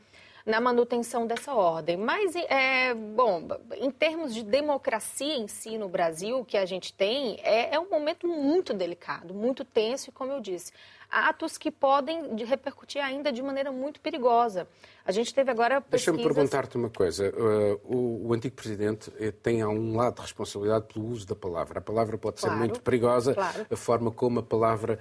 na 0.45 0.59
manutenção 0.59 1.25
dessa 1.25 1.53
ordem. 1.53 1.95
Mas, 1.95 2.35
é, 2.35 2.93
bom, 2.93 3.47
em 3.77 3.89
termos 3.89 4.33
de 4.33 4.43
democracia 4.43 5.37
em 5.37 5.47
si 5.47 5.77
no 5.77 5.87
Brasil, 5.87 6.39
o 6.39 6.43
que 6.43 6.57
a 6.57 6.65
gente 6.65 6.91
tem 6.91 7.39
é, 7.43 7.73
é 7.73 7.79
um 7.79 7.89
momento 7.89 8.27
muito 8.27 8.73
delicado, 8.73 9.33
muito 9.33 9.63
tenso 9.63 10.09
e, 10.09 10.11
como 10.11 10.33
eu 10.33 10.41
disse, 10.41 10.73
atos 11.09 11.57
que 11.57 11.71
podem 11.71 12.35
repercutir 12.43 13.03
ainda 13.03 13.31
de 13.31 13.41
maneira 13.41 13.71
muito 13.71 13.99
perigosa. 13.99 14.67
A 15.05 15.11
gente 15.11 15.33
teve 15.33 15.51
agora 15.51 15.81
pesquisas... 15.81 16.15
Deixa-me 16.15 16.35
perguntar-te 16.35 16.77
uma 16.77 16.89
coisa. 16.89 17.29
Uh, 17.29 17.79
o, 17.83 18.27
o, 18.27 18.33
antigo 18.33 18.55
presidente 18.55 19.11
eh, 19.19 19.31
tem, 19.31 19.61
a 19.61 19.69
um 19.69 19.95
lado, 19.95 20.15
de 20.15 20.21
responsabilidade 20.21 20.85
pelo 20.93 21.05
uso 21.05 21.27
da 21.27 21.35
palavra. 21.35 21.79
A 21.79 21.81
palavra 21.81 22.17
pode 22.17 22.41
claro, 22.41 22.55
ser 22.55 22.59
muito 22.59 22.81
perigosa, 22.81 23.33
claro. 23.33 23.67
a 23.69 23.75
forma 23.75 24.11
como 24.11 24.39
a 24.39 24.43
palavra 24.43 24.99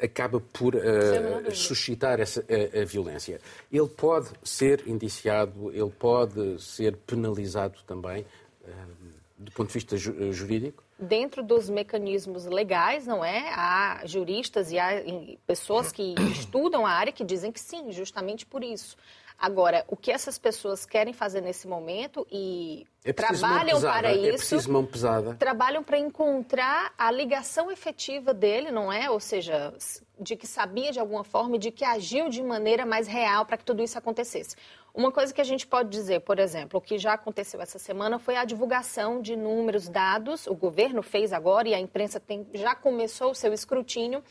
acaba 0.00 0.40
por 0.40 0.74
uh, 0.74 1.54
suscitar 1.54 2.20
essa, 2.20 2.44
a, 2.48 2.82
a, 2.82 2.84
violência. 2.84 3.40
Ele 3.72 3.88
pode 3.88 4.28
ser 4.42 4.86
indiciado, 4.86 5.70
ele 5.70 5.90
pode 5.90 6.60
ser 6.60 6.96
penalizado 6.96 7.78
também, 7.86 8.26
uh, 8.62 9.03
do 9.44 9.52
ponto 9.52 9.68
de 9.68 9.74
vista 9.74 9.96
ju 9.96 10.32
jurídico? 10.32 10.82
dentro 10.98 11.42
dos 11.42 11.68
mecanismos 11.68 12.46
legais, 12.46 13.06
não 13.06 13.24
é? 13.24 13.50
Há 13.54 14.02
juristas 14.04 14.70
e 14.70 14.78
há 14.78 14.90
pessoas 15.46 15.92
que 15.92 16.14
estudam 16.32 16.86
a 16.86 16.90
área 16.90 17.12
que 17.12 17.24
dizem 17.24 17.52
que 17.52 17.60
sim, 17.60 17.92
justamente 17.92 18.46
por 18.46 18.62
isso. 18.62 18.96
Agora, 19.36 19.84
o 19.88 19.96
que 19.96 20.12
essas 20.12 20.38
pessoas 20.38 20.86
querem 20.86 21.12
fazer 21.12 21.40
nesse 21.40 21.66
momento 21.66 22.24
e 22.30 22.86
é 23.04 23.12
trabalham 23.12 23.80
para 23.80 24.12
é 24.12 24.16
isso. 24.16 24.54
É 24.54 24.86
pesada. 24.86 25.34
Trabalham 25.34 25.82
para 25.82 25.98
encontrar 25.98 26.94
a 26.96 27.10
ligação 27.10 27.70
efetiva 27.70 28.32
dele, 28.32 28.70
não 28.70 28.92
é? 28.92 29.10
Ou 29.10 29.18
seja, 29.18 29.74
de 30.20 30.36
que 30.36 30.46
sabia 30.46 30.92
de 30.92 31.00
alguma 31.00 31.24
forma 31.24 31.56
e 31.56 31.58
de 31.58 31.72
que 31.72 31.84
agiu 31.84 32.28
de 32.28 32.42
maneira 32.42 32.86
mais 32.86 33.08
real 33.08 33.44
para 33.44 33.56
que 33.56 33.64
tudo 33.64 33.82
isso 33.82 33.98
acontecesse. 33.98 34.54
Uma 34.94 35.10
coisa 35.10 35.34
que 35.34 35.40
a 35.40 35.44
gente 35.44 35.66
pode 35.66 35.88
dizer, 35.88 36.20
por 36.20 36.38
exemplo, 36.38 36.78
o 36.78 36.80
que 36.80 36.98
já 36.98 37.14
aconteceu 37.14 37.60
essa 37.60 37.80
semana 37.80 38.16
foi 38.16 38.36
a 38.36 38.44
divulgação 38.44 39.20
de 39.20 39.34
números, 39.34 39.88
dados. 39.88 40.46
O 40.46 40.54
governo 40.54 41.02
fez 41.02 41.32
agora 41.32 41.68
e 41.68 41.74
a 41.74 41.80
imprensa 41.80 42.20
tem, 42.20 42.46
já 42.54 42.76
começou 42.76 43.32
o 43.32 43.34
seu 43.34 43.52
escrutínio 43.52 44.22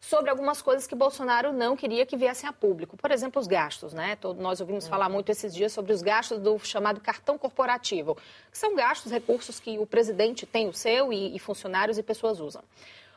sobre 0.00 0.28
algumas 0.28 0.60
coisas 0.60 0.88
que 0.88 0.94
Bolsonaro 0.96 1.52
não 1.52 1.76
queria 1.76 2.04
que 2.04 2.16
viessem 2.16 2.48
a 2.48 2.52
público. 2.52 2.96
Por 2.96 3.12
exemplo, 3.12 3.40
os 3.40 3.46
gastos, 3.46 3.92
né? 3.92 4.16
Todo, 4.16 4.42
nós 4.42 4.60
ouvimos 4.60 4.86
é. 4.86 4.88
falar 4.88 5.08
muito 5.08 5.30
esses 5.30 5.54
dias 5.54 5.72
sobre 5.72 5.92
os 5.92 6.02
gastos 6.02 6.40
do 6.40 6.58
chamado 6.58 7.00
cartão 7.00 7.38
corporativo, 7.38 8.16
que 8.50 8.58
são 8.58 8.74
gastos, 8.74 9.12
recursos 9.12 9.60
que 9.60 9.78
o 9.78 9.86
presidente 9.86 10.44
tem 10.44 10.68
o 10.68 10.72
seu 10.72 11.12
e, 11.12 11.36
e 11.36 11.38
funcionários 11.38 11.96
e 11.96 12.02
pessoas 12.02 12.40
usam. 12.40 12.64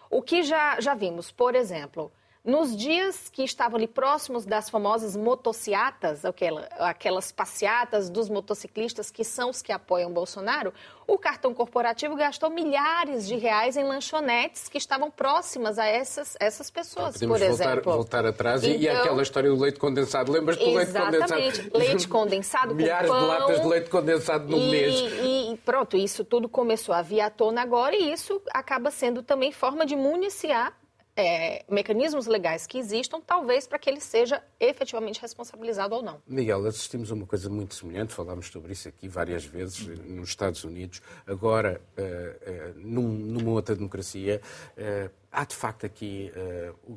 O 0.08 0.22
que 0.22 0.44
já, 0.44 0.80
já 0.80 0.94
vimos, 0.94 1.32
por 1.32 1.56
exemplo, 1.56 2.12
nos 2.44 2.76
dias 2.76 3.30
que 3.32 3.44
estavam 3.44 3.78
ali 3.78 3.88
próximos 3.88 4.46
das 4.46 4.68
famosas 4.68 5.16
motociatas, 5.16 6.24
aquelas 6.80 7.32
passeatas 7.32 8.10
dos 8.10 8.30
motociclistas 8.30 9.12
que 9.12 9.24
são 9.24 9.52
os 9.52 9.62
que 9.62 9.72
apoiam 9.72 10.12
Bolsonaro, 10.12 10.74
o 11.06 11.20
cartão 11.20 11.54
corporativo 11.54 12.16
gastou 12.16 12.50
milhares 12.50 13.28
de 13.28 13.36
reais 13.36 13.78
em 13.78 13.84
lanchonetes 13.84 14.68
que 14.68 14.78
estavam 14.80 15.12
próximas 15.12 15.78
a 15.78 15.86
essas, 15.86 16.36
essas 16.40 16.72
pessoas, 16.72 17.18
por 17.18 17.28
voltar, 17.28 17.46
exemplo. 17.46 17.94
voltar 17.94 18.26
atrás 18.26 18.64
então, 18.64 18.82
e 18.82 18.90
aquela 18.90 19.22
história 19.22 19.50
do 19.50 19.60
leite 19.60 19.78
condensado. 19.78 20.32
Lembras 20.32 20.58
do 20.58 20.66
leite 20.66 20.94
condensado? 20.94 21.16
Exatamente. 21.16 21.72
Leite 21.78 22.08
condensado 22.08 22.74
Milhares 22.76 23.10
pão, 23.10 23.20
de 23.20 23.26
latas 23.26 23.62
de 23.62 23.68
leite 23.68 23.90
condensado 23.90 24.48
no 24.48 24.58
e, 24.58 24.72
mês. 24.72 25.00
E 25.24 25.60
pronto, 25.64 25.96
isso 25.96 26.26
tudo 26.26 26.50
começou 26.50 26.96
a 26.96 27.04
vir 27.04 27.22
à 27.22 27.30
tona 27.30 27.62
agora 27.62 27.96
e 27.96 28.12
isso 28.12 28.42
acaba 28.52 28.90
sendo 28.90 29.22
também 29.22 29.52
forma 29.52 29.86
de 29.86 29.96
municiar 29.96 30.81
é, 31.16 31.66
mecanismos 31.70 32.26
legais 32.26 32.66
que 32.66 32.78
existam, 32.78 33.20
talvez 33.20 33.68
para 33.68 33.78
que 33.78 33.90
ele 33.90 34.00
seja 34.00 34.42
efetivamente 34.60 35.22
responsabilizado 35.22 35.96
ou 35.96 36.02
não. 36.02 36.22
Miguel, 36.26 36.66
assistimos 36.66 37.12
a 37.12 37.16
uma 37.16 37.26
coisa 37.26 37.50
muito 37.50 37.76
semelhante, 37.76 38.14
falámos 38.14 38.48
sobre 38.48 38.74
isso 38.74 38.88
aqui 38.88 39.08
várias 39.08 39.44
vezes 39.46 39.86
nos 40.06 40.30
Estados 40.30 40.64
Unidos, 40.64 41.02
agora 41.28 41.82
uh, 41.98 42.02
uh, 42.02 42.80
num, 42.80 43.08
numa 43.08 43.52
outra 43.52 43.76
democracia. 43.76 44.42
Uh, 44.78 45.12
há 45.32 45.46
de 45.46 45.56
facto 45.56 45.86
aqui 45.86 46.32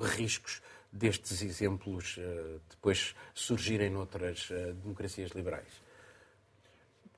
riscos 0.01 0.61
destes 0.91 1.43
exemplos 1.43 2.19
depois 2.69 3.15
surgirem 3.33 3.91
noutras 3.91 4.49
democracias 4.83 5.31
liberais? 5.31 5.69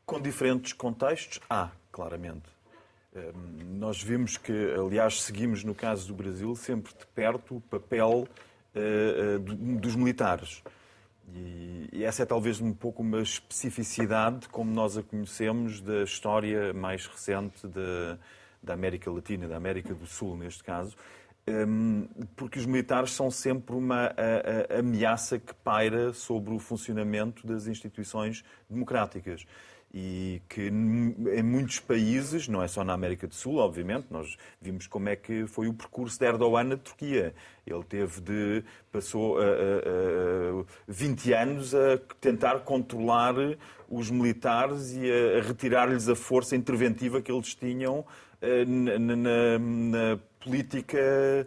Com 0.05 0.21
diferentes 0.21 0.75
contextos, 0.75 1.41
há, 1.49 1.71
claramente. 1.91 2.56
Nós 3.71 4.03
vimos 4.03 4.37
que, 4.37 4.53
aliás, 4.75 5.23
seguimos 5.23 5.65
no 5.65 5.75
caso 5.75 6.09
do 6.09 6.15
Brasil 6.15 6.55
sempre 6.55 6.93
de 6.93 7.07
perto 7.07 7.57
o 7.57 7.61
papel 7.61 8.27
uh, 8.75 9.37
uh, 9.37 9.79
dos 9.79 9.95
militares. 9.95 10.63
E, 11.35 12.05
essa 12.05 12.23
é 12.23 12.27
talvez 12.27 12.61
um 12.61 12.73
pouco 12.73 13.03
uma 13.03 13.21
especificidade, 13.21 14.49
como 14.49 14.71
nós 14.71 14.97
a 14.97 15.03
conhecemos, 15.03 15.81
da 15.81 16.03
história 16.03 16.73
mais 16.73 17.07
recente 17.07 17.67
de, 17.67 18.19
da 18.63 18.75
América 18.75 19.11
Latina, 19.11 19.49
da 19.49 19.57
América 19.57 19.95
do 19.95 20.07
Sul, 20.07 20.37
neste 20.37 20.63
caso, 20.63 20.97
um, 21.49 22.09
porque 22.35 22.59
os 22.59 22.67
militares 22.67 23.13
são 23.13 23.31
sempre 23.31 23.77
uma 23.77 24.07
a, 24.07 24.75
a, 24.75 24.79
ameaça 24.81 25.39
que 25.39 25.55
paira 25.55 26.13
sobre 26.13 26.53
o 26.53 26.59
funcionamento 26.59 27.47
das 27.47 27.69
instituições 27.69 28.45
democráticas 28.69 29.47
e 29.99 30.43
que 30.47 30.67
em 30.69 31.43
muitos 31.43 31.81
países, 31.81 32.47
não 32.49 32.63
é 32.63 32.69
só 32.69 32.85
na 32.85 32.93
América 32.93 33.27
do 33.27 33.35
Sul, 33.35 33.57
obviamente, 33.57 34.09
nós 34.11 34.37
vimos 34.61 34.87
como 34.87 35.09
é 35.09 35.17
que 35.17 35.47
foi 35.47 35.69
o 35.69 35.73
percurso 35.73 36.19
de 36.19 36.27
Erdogan 36.27 36.65
na 36.65 36.77
Turquia. 36.77 37.35
Ele 37.67 37.83
teve 37.83 38.21
de, 38.21 38.65
passou 38.93 39.39
a, 39.39 39.43
a, 39.43 40.61
a 40.61 40.65
20 40.87 41.33
anos 41.33 41.75
a 41.75 41.97
tentar 42.21 42.59
controlar 42.59 43.35
os 43.89 44.11
militares 44.11 44.93
e 44.93 45.11
a, 45.11 45.41
retirar-lhes 45.41 46.11
a 46.11 46.15
força 46.15 46.55
interventiva 46.55 47.23
que 47.23 47.33
eles 47.33 47.55
tinham 47.55 48.05
na, 48.67 48.99
na, 48.99 49.59
na 49.59 50.19
política. 50.47 50.99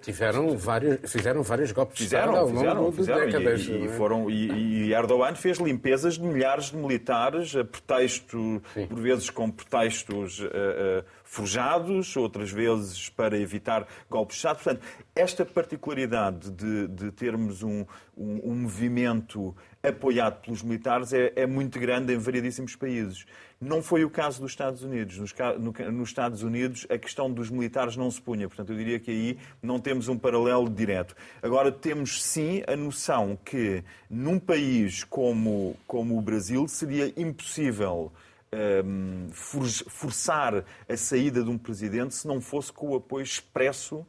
Tiveram 0.01 0.57
vários, 0.57 1.11
fizeram 1.11 1.41
vários 1.41 1.71
golpes 1.71 1.97
fizeram, 1.97 2.33
de 2.33 2.39
Estado 2.39 2.67
ao 2.67 2.75
longo 2.75 2.91
fizeram, 2.91 3.19
de 3.19 3.31
décadas. 3.31 3.61
E, 3.61 3.71
e, 3.71 3.85
é? 3.85 3.87
foram, 3.89 4.29
e, 4.29 4.51
e, 4.51 4.93
Erdogan 4.93 5.35
fez 5.35 5.57
limpezas 5.57 6.15
de 6.15 6.23
milhares 6.23 6.65
de 6.65 6.77
militares, 6.77 7.55
a 7.55 7.63
pretexto, 7.63 8.61
Sim. 8.73 8.87
por 8.87 8.99
vezes 8.99 9.29
com 9.29 9.49
pretextos 9.49 10.39
uh, 10.41 10.45
uh, 10.45 11.03
forjados, 11.23 12.15
outras 12.17 12.51
vezes 12.51 13.09
para 13.09 13.37
evitar 13.37 13.87
golpes 14.09 14.35
de 14.35 14.39
Estado. 14.39 14.57
Portanto, 14.57 14.81
esta 15.15 15.45
particularidade 15.45 16.51
de, 16.51 16.87
de 16.87 17.11
termos 17.11 17.63
um, 17.63 17.85
um, 18.17 18.41
um 18.43 18.55
movimento 18.55 19.55
apoiado 19.81 20.41
pelos 20.41 20.61
militares 20.61 21.13
é, 21.13 21.31
é 21.35 21.45
muito 21.45 21.79
grande 21.79 22.13
em 22.13 22.17
variedíssimos 22.17 22.75
países. 22.75 23.25
Não 23.61 23.81
foi 23.81 24.03
o 24.03 24.09
caso 24.09 24.41
dos 24.41 24.51
Estados 24.51 24.83
Unidos. 24.83 25.17
Nos, 25.17 25.33
no, 25.59 25.91
nos, 25.91 26.09
Estados 26.09 26.43
Unidos, 26.43 26.85
a 26.89 26.97
questão 26.97 27.31
dos 27.31 27.49
militares 27.49 27.95
não 27.95 28.09
se 28.09 28.21
punha. 28.21 28.47
Portanto, 28.47 28.71
eu 28.71 28.77
diria 28.77 28.99
que 28.99 29.11
aí 29.11 29.37
não 29.61 29.79
temos 29.79 30.07
um 30.07 30.17
paralelo 30.17 30.69
direto. 30.69 31.15
Agora, 31.41 31.71
temos 31.71 32.23
sim 32.23 32.63
a 32.67 32.75
noção 32.75 33.37
que 33.43 33.83
num 34.09 34.39
país 34.39 35.03
como, 35.03 35.75
como 35.87 36.17
o 36.17 36.21
Brasil 36.21 36.67
seria 36.67 37.13
impossível. 37.17 38.11
Um, 38.51 39.29
forçar 39.31 40.65
a 40.89 40.97
saída 40.97 41.43
de 41.43 41.51
um 41.51 41.57
presidente 41.59 42.15
se 42.15 42.27
não 42.27 42.41
fosse 42.41 42.73
com 42.73 42.89
o 42.89 42.95
apoio 42.95 43.21
expresso 43.21 44.03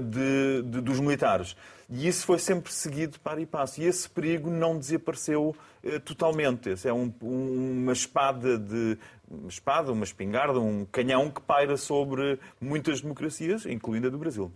de, 0.00 0.62
de, 0.62 0.80
dos 0.80 1.00
militares. 1.00 1.56
E 1.90 2.08
isso 2.08 2.24
foi 2.24 2.38
sempre 2.38 2.72
seguido 2.72 3.20
para 3.20 3.40
e 3.40 3.46
passo. 3.46 3.80
E 3.80 3.84
esse 3.84 4.08
perigo 4.08 4.50
não 4.50 4.78
desapareceu 4.78 5.54
eh, 5.84 5.98
totalmente. 5.98 6.70
Esse 6.70 6.88
é 6.88 6.92
um, 6.92 7.12
uma 7.20 7.92
espada 7.92 8.58
de 8.58 8.96
uma 9.28 9.48
espada, 9.48 9.92
uma 9.92 10.04
espingarda, 10.04 10.60
um 10.60 10.84
canhão 10.84 11.30
que 11.30 11.40
paira 11.40 11.76
sobre 11.76 12.38
muitas 12.60 13.00
democracias, 13.00 13.66
incluindo 13.66 14.06
a 14.06 14.10
do 14.10 14.18
Brasil. 14.18 14.52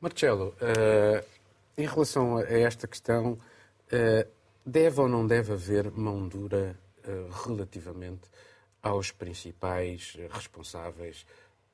Marcelo, 0.00 0.54
uh, 0.60 1.24
em 1.76 1.86
relação 1.86 2.38
a 2.38 2.42
esta 2.42 2.88
questão, 2.88 3.32
uh, 3.32 4.28
deve 4.64 5.00
ou 5.00 5.08
não 5.08 5.26
deve 5.26 5.52
haver 5.52 5.90
mão 5.90 6.26
dura 6.26 6.76
uh, 7.06 7.46
relativamente 7.46 8.22
aos 8.82 9.10
principais 9.10 10.16
responsáveis 10.30 11.26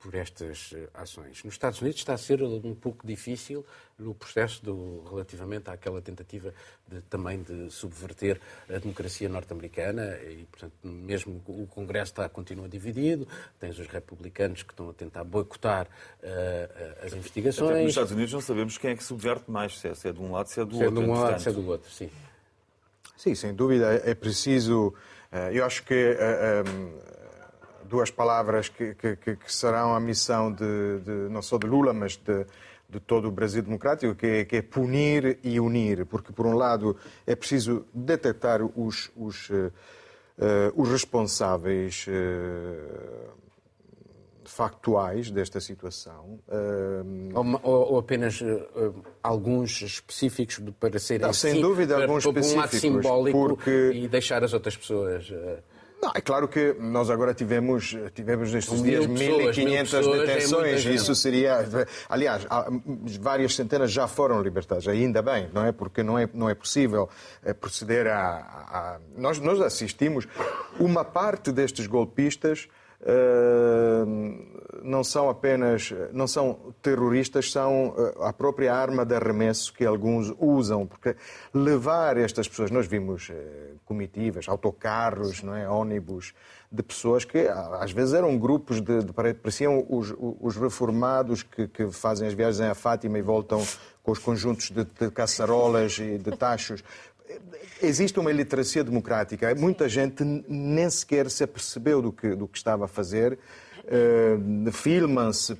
por 0.06 0.14
estas 0.14 0.72
eh, 0.72 0.88
ações. 0.94 1.42
Nos 1.42 1.54
Estados 1.54 1.80
Unidos 1.80 1.98
está 1.98 2.14
a 2.14 2.18
ser 2.18 2.40
um 2.40 2.76
pouco 2.76 3.04
difícil 3.04 3.66
o 3.98 4.14
processo 4.14 4.64
do, 4.64 5.02
relativamente 5.10 5.68
àquela 5.68 6.00
tentativa 6.00 6.54
de, 6.86 7.00
também 7.02 7.42
de 7.42 7.68
subverter 7.72 8.40
a 8.68 8.78
democracia 8.78 9.28
norte-americana 9.28 10.16
e, 10.18 10.46
portanto, 10.48 10.74
mesmo 10.84 11.42
o 11.48 11.66
Congresso 11.66 12.12
está, 12.12 12.28
continua 12.28 12.68
dividido, 12.68 13.26
tens 13.58 13.76
os 13.80 13.88
republicanos 13.88 14.62
que 14.62 14.72
estão 14.72 14.90
a 14.90 14.94
tentar 14.94 15.24
boicotar 15.24 15.86
uh, 15.86 17.04
as 17.04 17.12
investigações. 17.12 17.70
Até 17.70 17.82
nos 17.82 17.90
Estados 17.90 18.12
Unidos 18.12 18.32
não 18.32 18.40
sabemos 18.40 18.78
quem 18.78 18.90
é 18.90 18.96
que 18.96 19.02
subverte 19.02 19.50
mais, 19.50 19.76
se 19.76 19.88
é, 19.88 19.94
se 19.94 20.08
é 20.08 20.12
de 20.12 20.20
um 20.20 20.30
lado, 20.30 20.48
se 20.48 20.60
é 20.60 20.64
do 20.64 20.76
se 20.76 20.84
outro. 20.84 20.94
Se 20.94 21.02
é 21.02 21.04
de 21.04 21.10
um 21.10 21.14
lado, 21.14 21.40
se 21.40 21.48
é 21.48 21.52
do 21.52 21.66
outro, 21.66 21.90
sim. 21.90 22.10
Sim, 23.16 23.34
sem 23.34 23.54
dúvida, 23.54 24.00
é 24.04 24.14
preciso... 24.14 24.94
Eu 25.52 25.64
acho 25.66 25.82
que 25.82 26.16
duas 27.86 28.10
palavras 28.10 28.68
que, 28.68 28.94
que, 28.94 29.16
que 29.16 29.52
serão 29.52 29.94
a 29.94 30.00
missão 30.00 30.52
de, 30.52 31.00
de, 31.04 31.10
não 31.30 31.40
só 31.40 31.56
de 31.58 31.66
Lula, 31.66 31.92
mas 31.92 32.16
de, 32.16 32.46
de 32.88 33.00
todo 33.00 33.28
o 33.28 33.30
Brasil 33.30 33.62
democrático, 33.62 34.14
que 34.14 34.26
é, 34.26 34.44
que 34.44 34.56
é, 34.56 34.62
punir 34.62 35.38
e 35.42 35.58
unir, 35.58 36.06
porque, 36.06 36.32
por 36.32 36.46
um 36.46 36.54
lado, 36.54 36.96
é 37.26 37.34
preciso 37.34 37.84
detectar 37.92 38.60
os, 38.62 39.10
os, 39.16 39.50
uh, 39.50 39.72
os 40.74 40.88
responsáveis 40.88 42.06
uh, 42.08 43.30
factuais 44.44 45.30
desta 45.30 45.60
situação. 45.60 46.38
Uh, 46.48 47.60
ou, 47.62 47.92
ou, 47.92 47.98
apenas 47.98 48.40
alguns 49.22 49.82
específicos 49.82 50.62
para 50.78 50.98
serem... 51.00 51.26
Não, 51.26 51.32
sem 51.32 51.54
sim, 51.54 51.60
dúvida, 51.60 52.00
alguns 52.00 52.24
para, 52.24 52.40
específicos. 52.40 52.54
um 52.54 52.60
ato 52.60 52.76
simbólico 52.76 53.38
porque... 53.38 53.90
e 53.94 54.06
deixar 54.06 54.44
as 54.44 54.52
outras 54.52 54.76
pessoas... 54.76 55.32
Não, 56.00 56.12
é 56.14 56.20
claro 56.20 56.46
que 56.46 56.76
nós 56.78 57.08
agora 57.08 57.32
tivemos, 57.32 57.96
tivemos 58.14 58.52
nestes 58.52 58.82
dias 58.82 59.06
1.500 59.06 59.94
é 59.94 60.26
detenções. 60.26 60.86
É 60.86 60.90
isso 60.90 61.14
seria. 61.14 61.66
Aliás, 62.08 62.46
várias 63.18 63.54
centenas 63.54 63.90
já 63.90 64.06
foram 64.06 64.42
libertadas, 64.42 64.86
ainda 64.86 65.22
bem, 65.22 65.48
não 65.52 65.64
é? 65.64 65.72
Porque 65.72 66.02
não 66.02 66.18
é, 66.18 66.28
não 66.34 66.50
é 66.50 66.54
possível 66.54 67.08
eh, 67.42 67.54
proceder 67.54 68.06
a. 68.08 68.18
a... 68.18 68.98
Nós, 69.16 69.38
nós 69.38 69.60
assistimos 69.60 70.28
uma 70.78 71.04
parte 71.04 71.50
destes 71.50 71.86
golpistas 71.86 72.68
não 74.82 75.04
são 75.04 75.28
apenas 75.28 75.92
não 76.12 76.26
são 76.26 76.74
terroristas, 76.82 77.50
são 77.50 77.94
a 78.20 78.32
própria 78.32 78.74
arma 78.74 79.04
de 79.04 79.14
arremesso 79.14 79.72
que 79.72 79.84
alguns 79.84 80.34
usam, 80.38 80.86
porque 80.86 81.16
levar 81.52 82.16
estas 82.16 82.48
pessoas, 82.48 82.70
nós 82.70 82.86
vimos 82.86 83.28
eh, 83.30 83.74
comitivas, 83.84 84.48
autocarros, 84.48 85.42
não 85.42 85.54
é, 85.54 85.68
ônibus 85.68 86.34
de 86.70 86.82
pessoas 86.82 87.24
que 87.24 87.48
às 87.48 87.92
vezes 87.92 88.14
eram 88.14 88.36
grupos 88.36 88.80
de, 88.80 89.04
de 89.04 89.12
pareciam 89.12 89.86
os, 89.88 90.14
os 90.18 90.56
reformados 90.56 91.42
que, 91.42 91.68
que, 91.68 91.90
fazem 91.92 92.26
as 92.26 92.34
viagens 92.34 92.60
a 92.60 92.74
Fátima 92.74 93.18
e 93.18 93.22
voltam 93.22 93.64
com 94.02 94.12
os 94.12 94.18
conjuntos 94.18 94.70
de, 94.70 94.84
de 94.84 95.10
caçarolas 95.10 95.98
e 95.98 96.18
de 96.18 96.36
tachos 96.36 96.82
existe 97.82 98.18
uma 98.18 98.30
iliteracia 98.30 98.82
democrática. 98.82 99.54
Muita 99.54 99.88
gente 99.88 100.24
nem 100.48 100.88
sequer 100.90 101.30
se 101.30 101.44
apercebeu 101.44 102.02
do 102.02 102.12
que, 102.12 102.34
do 102.34 102.46
que 102.48 102.58
estava 102.58 102.86
a 102.86 102.88
fazer. 102.88 103.38
Uh, 103.86 104.72
filmam-se, 104.72 105.56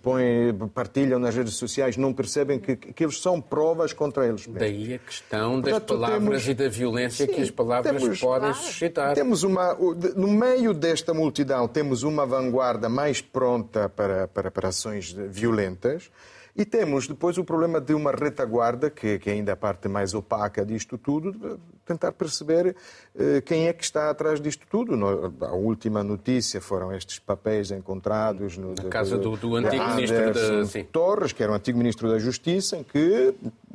partilham 0.75 1.17
nas 1.17 1.33
redes 1.37 1.55
sociais, 1.55 1.97
não 1.97 2.13
percebem 2.13 2.59
que, 2.59 2.75
que 2.75 3.05
eles 3.05 3.21
são 3.21 3.41
provas 3.41 3.93
contra 3.93 4.27
eles 4.27 4.49
mesmos. 4.49 4.59
Daí 4.59 4.95
a 4.95 4.99
questão 4.99 5.61
das 5.61 5.71
Portanto, 5.71 5.89
palavras 6.01 6.45
temos... 6.45 6.49
e 6.49 6.55
da 6.55 6.69
violência 6.69 7.25
Sim, 7.25 7.33
que 7.33 7.41
as 7.41 7.51
palavras 7.53 8.03
temos... 8.03 8.19
podem 8.19 8.53
suscitar. 8.53 9.15
Temos 9.15 9.45
uma, 9.45 9.75
no 10.17 10.27
meio 10.27 10.75
desta 10.75 11.15
multidão, 11.15 11.69
temos 11.69 12.03
uma 12.03 12.27
vanguarda 12.27 12.89
mais 12.89 13.21
pronta 13.21 13.89
para, 13.89 14.27
para, 14.27 14.51
para 14.51 14.69
ações 14.71 15.13
violentas. 15.13 16.11
E 16.59 16.65
temos 16.65 17.07
depois 17.07 17.37
o 17.37 17.45
problema 17.45 17.81
de 17.81 17.93
uma 17.93 18.13
retaguarda, 18.13 18.89
que, 18.89 19.19
que 19.19 19.29
ainda 19.29 19.53
é 19.53 19.55
a 19.55 19.57
parte 19.57 19.89
mais 19.89 20.15
opaca 20.15 20.65
disto 20.65 20.97
tudo, 20.97 21.61
tentar 21.87 22.13
perceber 22.13 22.75
eh, 23.15 23.41
quem 23.41 23.69
é 23.69 23.73
que 23.73 23.85
está 23.85 24.11
atrás 24.11 24.41
disto 24.41 24.67
tudo. 24.69 24.97
No, 24.97 25.33
a 25.41 25.55
última 25.55 26.03
notícia 26.03 26.61
foram 26.61 26.93
estes 26.93 27.19
papéis 27.19 27.71
encontrados 27.71 28.59
no, 28.59 28.75
na 28.75 28.91
casa 28.91 29.17
do, 29.17 29.37
do 29.37 29.57
antigo 29.57 29.85
ministro 29.95 30.33
da 30.35 30.85
Torres, 30.91 31.33
que 31.33 31.43
era 31.43 31.53
o 31.53 31.55
antigo 31.55 31.79
ministro 31.79 32.11
da 32.11 32.19
Justiça, 32.19 32.77
em 32.77 32.83
que 32.83 33.35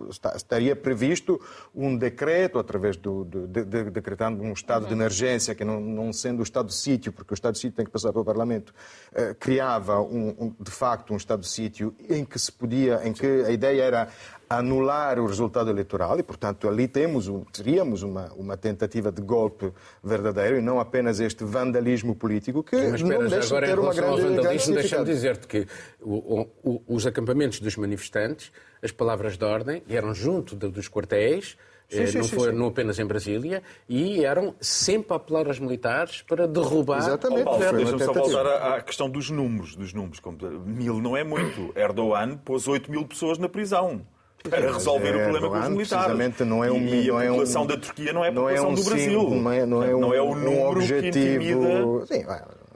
está, 0.09 0.35
estaria 0.35 0.75
previsto 0.75 1.39
um 1.73 1.95
decreto 1.95 2.59
através 2.59 2.97
do 2.97 3.23
de, 3.23 3.63
de, 3.63 3.83
decretando 3.89 4.43
um 4.43 4.53
estado 4.53 4.85
de 4.85 4.93
emergência 4.93 5.55
que 5.55 5.63
não, 5.63 5.79
não, 5.79 6.11
sendo 6.11 6.41
o 6.41 6.43
estado 6.43 6.67
de 6.67 6.75
sítio, 6.75 7.13
porque 7.13 7.33
o 7.33 7.35
estado 7.35 7.53
de 7.53 7.59
sítio 7.59 7.75
tem 7.75 7.85
que 7.85 7.91
passar 7.91 8.11
pelo 8.11 8.25
Parlamento, 8.25 8.73
eh, 9.13 9.35
criava 9.39 10.01
um, 10.01 10.35
um, 10.39 10.55
de 10.59 10.71
facto 10.71 11.13
um 11.13 11.17
estado 11.17 11.41
de 11.41 11.47
sítio 11.47 11.95
em 12.09 12.25
que 12.25 12.37
se 12.37 12.51
podia, 12.51 13.01
em 13.03 13.13
que 13.13 13.25
a 13.25 13.51
ideia 13.51 13.83
era 13.83 14.07
anular 14.57 15.17
o 15.19 15.25
resultado 15.25 15.69
eleitoral 15.69 16.19
e, 16.19 16.23
portanto, 16.23 16.67
ali 16.67 16.87
temos 16.87 17.27
um, 17.27 17.43
teríamos 17.45 18.03
uma, 18.03 18.31
uma 18.33 18.57
tentativa 18.57 19.11
de 19.11 19.21
golpe 19.21 19.71
verdadeiro 20.03 20.57
e 20.57 20.61
não 20.61 20.79
apenas 20.79 21.19
este 21.19 21.43
vandalismo 21.43 22.15
político 22.15 22.61
que 22.61 22.75
Mas, 22.75 23.01
não 23.01 23.27
deixa 23.27 23.47
agora, 23.47 23.67
de 23.67 23.73
ter 23.73 23.79
uma 23.79 23.93
grande, 23.93 24.21
vandalismo, 24.21 24.75
deixa-me 24.75 25.05
dizer-te 25.05 25.47
que 25.47 25.67
o, 26.01 26.47
o, 26.63 26.81
os 26.87 27.07
acampamentos 27.07 27.59
dos 27.59 27.77
manifestantes, 27.77 28.51
as 28.81 28.91
palavras 28.91 29.37
de 29.37 29.45
ordem, 29.45 29.83
eram 29.89 30.13
junto 30.13 30.55
de, 30.55 30.67
dos 30.69 30.87
quartéis, 30.89 31.57
Sim, 31.87 32.07
sim, 32.07 32.17
não, 32.19 32.23
sim, 32.23 32.35
foi, 32.37 32.51
não 32.53 32.67
apenas 32.67 32.99
em 32.99 33.05
Brasília, 33.05 33.61
e 33.87 34.23
eram 34.23 34.55
sempre 34.61 35.11
a 35.11 35.17
apelar 35.17 35.45
aos 35.45 35.59
militares 35.59 36.21
para 36.21 36.47
derrubar... 36.47 36.99
Exatamente. 36.99 37.43
Oh, 37.45 37.57
Deixa-me 37.57 38.01
só 38.01 38.13
voltar 38.13 38.45
à, 38.45 38.75
à, 38.75 38.81
questão 38.81 39.09
dos 39.09 39.29
números. 39.29 39.75
Dos 39.75 39.93
números. 39.93 40.21
Mil 40.65 41.01
não 41.01 41.17
é 41.17 41.23
muito. 41.25 41.73
Erdogan 41.75 42.37
pôs 42.37 42.65
8 42.65 42.89
mil 42.89 43.05
pessoas 43.05 43.37
na 43.37 43.49
prisão 43.49 44.05
para 44.49 44.73
resolver 44.73 45.09
é, 45.09 45.15
o 45.15 45.23
problema 45.23 45.49
com 45.49 45.59
os 45.59 45.69
militares. 45.69 46.05
Precisamente 46.05 46.43
não 46.43 46.63
é 46.63 46.71
um, 46.71 46.77
e, 46.77 47.07
não 47.07 47.17
a 47.17 47.23
população 47.25 47.61
é 47.61 47.63
um, 47.63 47.67
da 47.67 47.77
Turquia 47.77 48.13
não 48.13 48.25
é 48.25 48.29
a 48.29 48.31
população 48.31 48.65
é 48.65 48.67
um 48.67 48.73
do 48.73 48.83
Brasil. 48.83 49.29
Não 49.29 49.51
é, 49.51 49.65
não 49.65 49.83
é, 49.83 49.95
um, 49.95 49.99
não 49.99 50.13
é 50.13 50.21
o 50.21 50.35
número 50.35 50.51
um 50.51 50.67
objetivo. 50.69 52.05
Sim, 52.07 52.25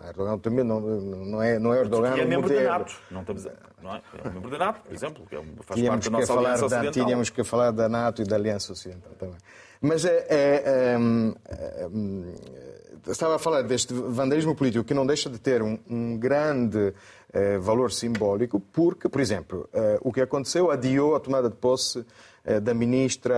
Erdogan 0.08 0.38
também 0.38 0.64
não, 0.64 0.80
não 0.80 1.42
é, 1.42 1.58
não 1.58 1.74
é 1.74 1.80
Erdogan 1.80 2.16
é 2.16 2.26
membro 2.26 2.54
da 2.54 2.62
NATO. 2.62 2.94
Não 3.10 3.22
estamos 3.22 3.48
a, 3.48 3.52
não 3.82 3.96
é? 3.96 4.02
é 4.24 4.30
membro 4.30 4.52
da 4.52 4.58
NATO, 4.58 4.82
por 4.82 4.94
exemplo, 4.94 5.26
que 5.28 5.36
é 5.36 5.44
faz 5.62 5.80
tínhamos 5.80 6.06
parte 6.08 6.12
da 6.12 6.20
nossa 6.20 6.34
falar 6.34 6.50
aliança 6.54 6.70
da, 6.70 6.92
Tínhamos 6.92 7.30
que 7.30 7.44
falar 7.44 7.72
da 7.72 7.90
NATO 7.90 8.22
e 8.22 8.26
da 8.26 8.36
Aliança 8.36 8.72
Ocidental 8.72 9.12
também. 9.18 9.38
Mas 9.82 10.06
é, 10.06 10.26
é, 10.30 10.96
é, 10.96 11.88
é 13.08 13.12
estava 13.12 13.36
a 13.36 13.40
falar 13.40 13.62
deste 13.64 13.94
vandalismo 13.94 14.56
político 14.56 14.84
que 14.84 14.94
não 14.94 15.06
deixa 15.06 15.30
de 15.30 15.40
ter 15.40 15.62
um, 15.62 15.78
um 15.90 16.18
grande 16.18 16.94
eh, 17.36 17.58
valor 17.58 17.92
simbólico, 17.92 18.62
porque, 18.62 19.10
por 19.10 19.20
exemplo, 19.20 19.68
eh, 19.74 20.00
o 20.02 20.14
que 20.14 20.22
aconteceu 20.22 20.72
adiou 20.72 21.18
a 21.18 21.20
tomada 21.20 21.50
de 21.50 21.56
posse 21.58 22.06
eh, 22.46 22.62
da 22.62 22.74
ministra 22.74 23.36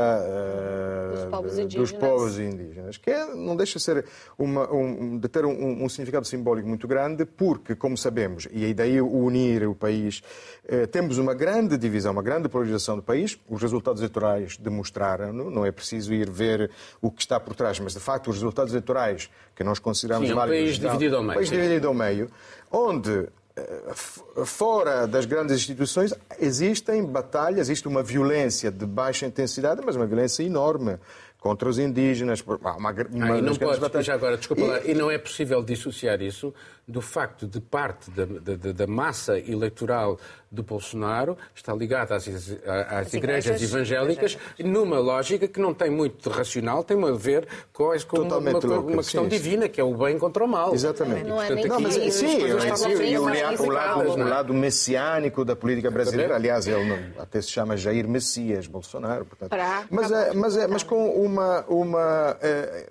dos 1.15 1.25
povos 1.31 1.57
indígenas, 1.57 1.91
dos 1.91 1.99
povos 1.99 2.37
indígenas 2.37 2.97
que 2.97 3.09
é, 3.09 3.33
não 3.33 3.55
deixa 3.55 3.79
de, 3.79 3.83
ser 3.83 4.05
uma, 4.37 4.71
um, 4.71 5.17
de 5.17 5.27
ter 5.27 5.45
um, 5.45 5.83
um, 5.83 5.89
significado 5.89 6.27
simbólico 6.27 6.67
muito 6.67 6.87
grande, 6.87 7.25
porque, 7.25 7.73
como 7.73 7.97
sabemos, 7.97 8.47
e 8.51 8.71
daí 8.71 9.01
unir 9.01 9.67
o 9.67 9.73
país, 9.73 10.21
temos 10.91 11.17
uma 11.17 11.33
grande 11.33 11.75
divisão, 11.75 12.11
uma 12.11 12.21
grande 12.21 12.47
polarização 12.47 12.97
do 12.97 13.01
país, 13.01 13.39
os 13.49 13.59
resultados 13.59 13.99
eleitorais 13.99 14.57
demonstraram, 14.57 15.33
não 15.33 15.65
é 15.65 15.71
preciso 15.71 16.13
ir 16.13 16.29
ver 16.29 16.69
o 17.01 17.09
que 17.09 17.21
está 17.21 17.39
por 17.39 17.55
trás, 17.55 17.79
mas 17.79 17.93
de 17.93 17.99
facto 17.99 18.27
os 18.27 18.35
resultados 18.35 18.73
eleitorais 18.73 19.27
que 19.55 19.63
nós 19.63 19.79
consideramos 19.79 20.29
Sim, 20.29 20.35
válidos... 20.35 20.59
um 20.59 20.65
país 20.65 20.79
dividido 20.79 21.15
ao 21.15 21.23
meio. 21.23 21.31
Um 21.31 21.35
país 21.35 21.49
dividido 21.49 21.87
ao 21.87 21.93
meio, 21.95 22.29
onde 22.71 23.27
fora 24.45 25.07
das 25.07 25.25
grandes 25.25 25.55
instituições 25.55 26.13
existem 26.39 27.03
batalhas, 27.05 27.69
existe 27.69 27.87
uma 27.87 28.03
violência 28.03 28.71
de 28.71 28.85
baixa 28.85 29.25
intensidade, 29.25 29.81
mas 29.85 29.95
uma 29.95 30.05
violência 30.05 30.43
enorme 30.43 30.99
contra 31.39 31.69
os 31.69 31.79
indígenas. 31.79 32.41
Uma, 32.41 32.75
uma 32.75 32.89
ah, 32.91 33.37
e 33.37 33.41
não 33.41 33.55
pode, 33.55 33.79
batalhas... 33.79 34.05
já 34.05 34.13
agora, 34.13 34.37
desculpa 34.37 34.61
e... 34.61 34.67
lá, 34.67 34.81
e 34.81 34.93
não 34.93 35.09
é 35.09 35.17
possível 35.17 35.63
dissociar 35.63 36.21
isso 36.21 36.53
do 36.87 37.01
facto 37.01 37.47
de 37.47 37.59
parte 37.59 38.09
da, 38.11 38.25
da, 38.25 38.71
da 38.71 38.87
massa 38.87 39.37
eleitoral 39.37 40.19
do 40.49 40.63
Bolsonaro 40.63 41.37
está 41.53 41.73
ligada 41.73 42.15
às, 42.15 42.27
às, 42.27 42.35
às 42.89 43.13
igrejas, 43.13 43.45
igrejas, 43.45 43.61
evangélicas 43.61 44.37
numa 44.59 44.99
lógica 44.99 45.47
que 45.47 45.59
não 45.59 45.73
tem 45.73 45.89
muito 45.89 46.29
de 46.29 46.35
racional, 46.35 46.83
tem 46.83 46.97
a 47.03 47.11
ver 47.11 47.47
com, 47.73 47.91
com 48.07 48.19
uma, 48.21 48.37
uma, 48.37 48.79
uma, 48.79 48.97
questão 48.97 49.23
sim, 49.23 49.29
divina, 49.29 49.63
sim. 49.63 49.71
que 49.71 49.81
é 49.81 49.83
o 49.83 49.95
bem 49.95 50.17
contra 50.17 50.43
o 50.43 50.47
mal. 50.47 50.73
Exatamente. 50.73 51.27
Não, 51.27 51.41
é 51.41 51.53
nem 51.53 51.67
não, 51.67 51.79
mas, 51.79 51.93
sim, 51.95 52.11
sim, 52.11 52.39
e 52.39 53.17
o, 53.17 53.25
lado, 53.25 53.63
o, 53.63 53.69
lado, 53.69 54.09
o 54.09 54.17
lado 54.17 54.53
messiânico 54.53 55.43
da 55.43 55.55
política 55.55 55.91
brasileira, 55.91 56.35
aliás, 56.35 56.67
ele 56.67 56.85
não, 56.85 57.21
até 57.21 57.41
se 57.41 57.49
chama 57.49 57.75
Jair 57.75 58.07
Messias 58.07 58.67
Bolsonaro. 58.67 59.25
Portanto, 59.25 59.51
mas, 59.89 60.11
é, 60.11 60.33
mas, 60.33 60.57
é, 60.57 60.67
mas 60.67 60.83
com 60.83 61.09
uma... 61.11 61.65
uma 61.67 62.37
é, 62.41 62.89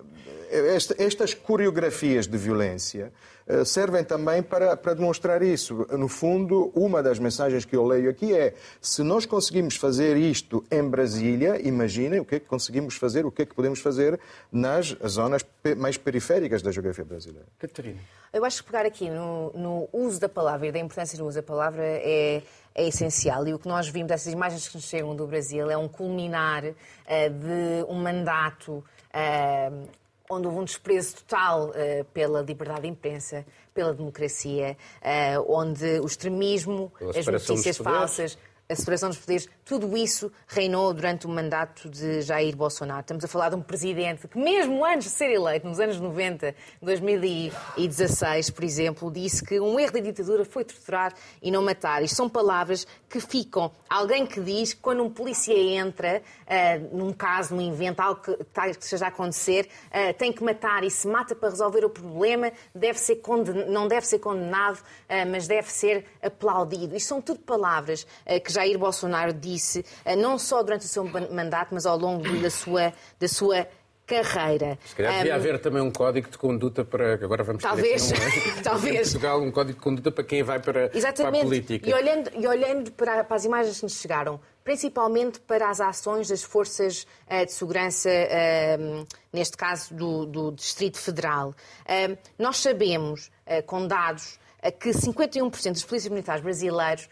estas 0.97 1.33
coreografias 1.33 2.27
de 2.27 2.37
violência 2.37 3.11
eh, 3.47 3.63
servem 3.63 4.03
também 4.03 4.43
para, 4.43 4.75
para 4.75 4.93
demonstrar 4.93 5.41
isso. 5.41 5.87
No 5.91 6.07
fundo, 6.07 6.71
uma 6.75 7.01
das 7.01 7.17
mensagens 7.17 7.63
que 7.63 7.75
eu 7.75 7.85
leio 7.85 8.09
aqui 8.09 8.35
é: 8.35 8.53
se 8.81 9.01
nós 9.03 9.25
conseguimos 9.25 9.75
fazer 9.75 10.17
isto 10.17 10.63
em 10.69 10.83
Brasília, 10.83 11.59
imaginem 11.65 12.19
o 12.19 12.25
que 12.25 12.35
é 12.35 12.39
que 12.39 12.45
conseguimos 12.45 12.95
fazer, 12.95 13.25
o 13.25 13.31
que 13.31 13.43
é 13.43 13.45
que 13.45 13.55
podemos 13.55 13.79
fazer 13.79 14.19
nas 14.51 14.95
zonas 15.07 15.45
mais 15.77 15.97
periféricas 15.97 16.61
da 16.61 16.71
geografia 16.71 17.05
brasileira. 17.05 17.47
Catarina. 17.57 17.99
Eu 18.33 18.43
acho 18.43 18.63
que 18.63 18.69
pegar 18.69 18.85
aqui 18.85 19.09
no, 19.09 19.51
no 19.53 19.89
uso 19.93 20.19
da 20.19 20.27
palavra 20.27 20.67
e 20.67 20.71
da 20.71 20.79
importância 20.79 21.17
do 21.17 21.25
uso 21.25 21.37
da 21.37 21.43
palavra 21.43 21.83
é 21.83 22.43
é 22.77 22.87
essencial. 22.87 23.47
E 23.47 23.53
o 23.53 23.59
que 23.59 23.67
nós 23.67 23.89
vimos 23.89 24.09
dessas 24.09 24.31
imagens 24.31 24.67
que 24.69 24.75
nos 24.75 24.85
chegam 24.85 25.15
do 25.15 25.25
Brasil 25.25 25.69
é 25.71 25.75
um 25.75 25.87
culminar 25.87 26.63
uh, 26.63 26.73
de 26.73 27.83
um 27.89 27.95
mandato 27.95 28.73
uh, 28.73 29.89
onde 30.29 30.47
houve 30.47 30.59
um 30.59 30.63
desprezo 30.63 31.17
total 31.17 31.69
uh, 31.69 32.03
pela 32.13 32.41
liberdade 32.41 32.81
de 32.81 32.87
imprensa, 32.87 33.45
pela 33.73 33.93
democracia, 33.93 34.77
uh, 35.01 35.51
onde 35.51 35.99
o 35.99 36.05
extremismo, 36.05 36.91
as 37.15 37.25
notícias 37.25 37.77
falsas, 37.77 38.37
a 38.69 38.75
separação 38.75 39.07
dos 39.07 39.17
poderes, 39.17 39.47
tudo 39.63 39.95
isso 39.95 40.29
reinou 40.45 40.93
durante 40.93 41.25
o 41.25 41.29
mandato 41.29 41.89
de 41.89 42.21
Jair 42.21 42.53
Bolsonaro. 42.53 42.99
Estamos 42.99 43.23
a 43.23 43.27
falar 43.27 43.47
de 43.47 43.55
um 43.55 43.61
presidente 43.61 44.27
que, 44.27 44.37
mesmo 44.37 44.83
antes 44.83 45.07
de 45.07 45.13
ser 45.13 45.31
eleito, 45.31 45.65
nos 45.65 45.79
anos 45.79 45.97
90, 46.01 46.53
2016, 46.81 48.49
por 48.49 48.65
exemplo, 48.65 49.09
disse 49.09 49.41
que 49.41 49.57
um 49.57 49.79
erro 49.79 49.93
da 49.93 49.99
ditadura 50.01 50.43
foi 50.43 50.65
torturar 50.65 51.13
e 51.41 51.49
não 51.49 51.63
matar. 51.63 52.03
Isto 52.03 52.17
são 52.17 52.27
palavras 52.27 52.85
que 53.09 53.21
ficam. 53.21 53.71
Alguém 53.89 54.25
que 54.25 54.41
diz 54.41 54.73
que 54.73 54.81
quando 54.81 55.01
um 55.01 55.09
polícia 55.09 55.57
entra, 55.57 56.21
uh, 56.43 56.97
num 56.97 57.13
caso, 57.13 57.55
num 57.55 57.71
evento, 57.71 58.01
algo 58.01 58.19
que, 58.19 58.35
que 58.35 58.69
esteja 58.83 59.05
a 59.05 59.07
acontecer, 59.07 59.69
uh, 59.87 60.13
tem 60.17 60.33
que 60.33 60.43
matar 60.43 60.83
e 60.83 60.91
se 60.91 61.07
mata 61.07 61.33
para 61.33 61.49
resolver 61.49 61.85
o 61.85 61.89
problema, 61.89 62.51
deve 62.75 62.99
ser 62.99 63.17
conden... 63.17 63.69
não 63.69 63.87
deve 63.87 64.05
ser 64.05 64.19
condenado, 64.19 64.79
uh, 64.79 65.31
mas 65.31 65.47
deve 65.47 65.71
ser 65.71 66.05
aplaudido. 66.21 66.97
Isto 66.97 67.07
são 67.07 67.21
tudo 67.21 67.39
palavras 67.39 68.05
que 68.43 68.56
Jair 68.57 68.77
Bolsonaro 68.77 69.33
disse, 69.33 69.85
eh, 70.03 70.15
não 70.15 70.39
só 70.39 70.63
durante 70.63 70.85
o 70.85 70.87
seu 70.87 71.03
mandato, 71.03 71.69
mas 71.73 71.85
ao 71.85 71.97
longo 71.97 72.23
da 72.39 72.49
sua, 72.49 72.91
da 73.19 73.27
sua 73.27 73.67
carreira. 74.07 74.79
Se 74.85 74.95
calhar 74.95 75.17
devia 75.17 75.33
um, 75.33 75.35
haver 75.35 75.59
também 75.59 75.81
um 75.81 75.91
código 75.91 76.29
de 76.31 76.37
conduta 76.37 76.83
para. 76.83 77.15
Agora 77.15 77.43
vamos 77.43 77.61
Talvez, 77.61 78.07
ter 78.09 78.17
talvez. 78.63 78.95
Em 78.95 79.11
Portugal, 79.11 79.41
um 79.41 79.51
código 79.51 79.77
de 79.77 79.83
conduta 79.83 80.11
para 80.11 80.23
quem 80.23 80.41
vai 80.41 80.59
para, 80.59 80.89
Exatamente. 80.93 81.31
para 81.31 81.39
a 81.39 81.43
política. 81.43 81.89
E 81.89 81.93
olhando, 81.93 82.31
e 82.33 82.47
olhando 82.47 82.91
para, 82.93 83.23
para, 83.23 83.35
as 83.35 83.45
imagens 83.45 83.77
que 83.77 83.83
nos 83.83 83.99
chegaram, 83.99 84.39
principalmente 84.63 85.39
para 85.41 85.69
as 85.69 85.81
ações 85.81 86.29
das 86.29 86.41
forças 86.41 87.05
uh, 87.29 87.45
de 87.45 87.51
segurança, 87.51 88.09
uh, 88.09 89.05
neste 89.31 89.57
caso 89.57 89.93
do, 89.93 90.25
do 90.25 90.51
Distrito 90.53 90.97
Federal, 90.97 91.49
uh, 91.49 92.17
nós 92.39 92.57
sabemos, 92.57 93.29
com 93.65 93.87
dados, 93.87 94.39
que 94.79 94.89
51% 94.89 95.71
dos 95.71 95.85
polícias 95.85 96.11
militares 96.11 96.41
brasileiros 96.43 97.07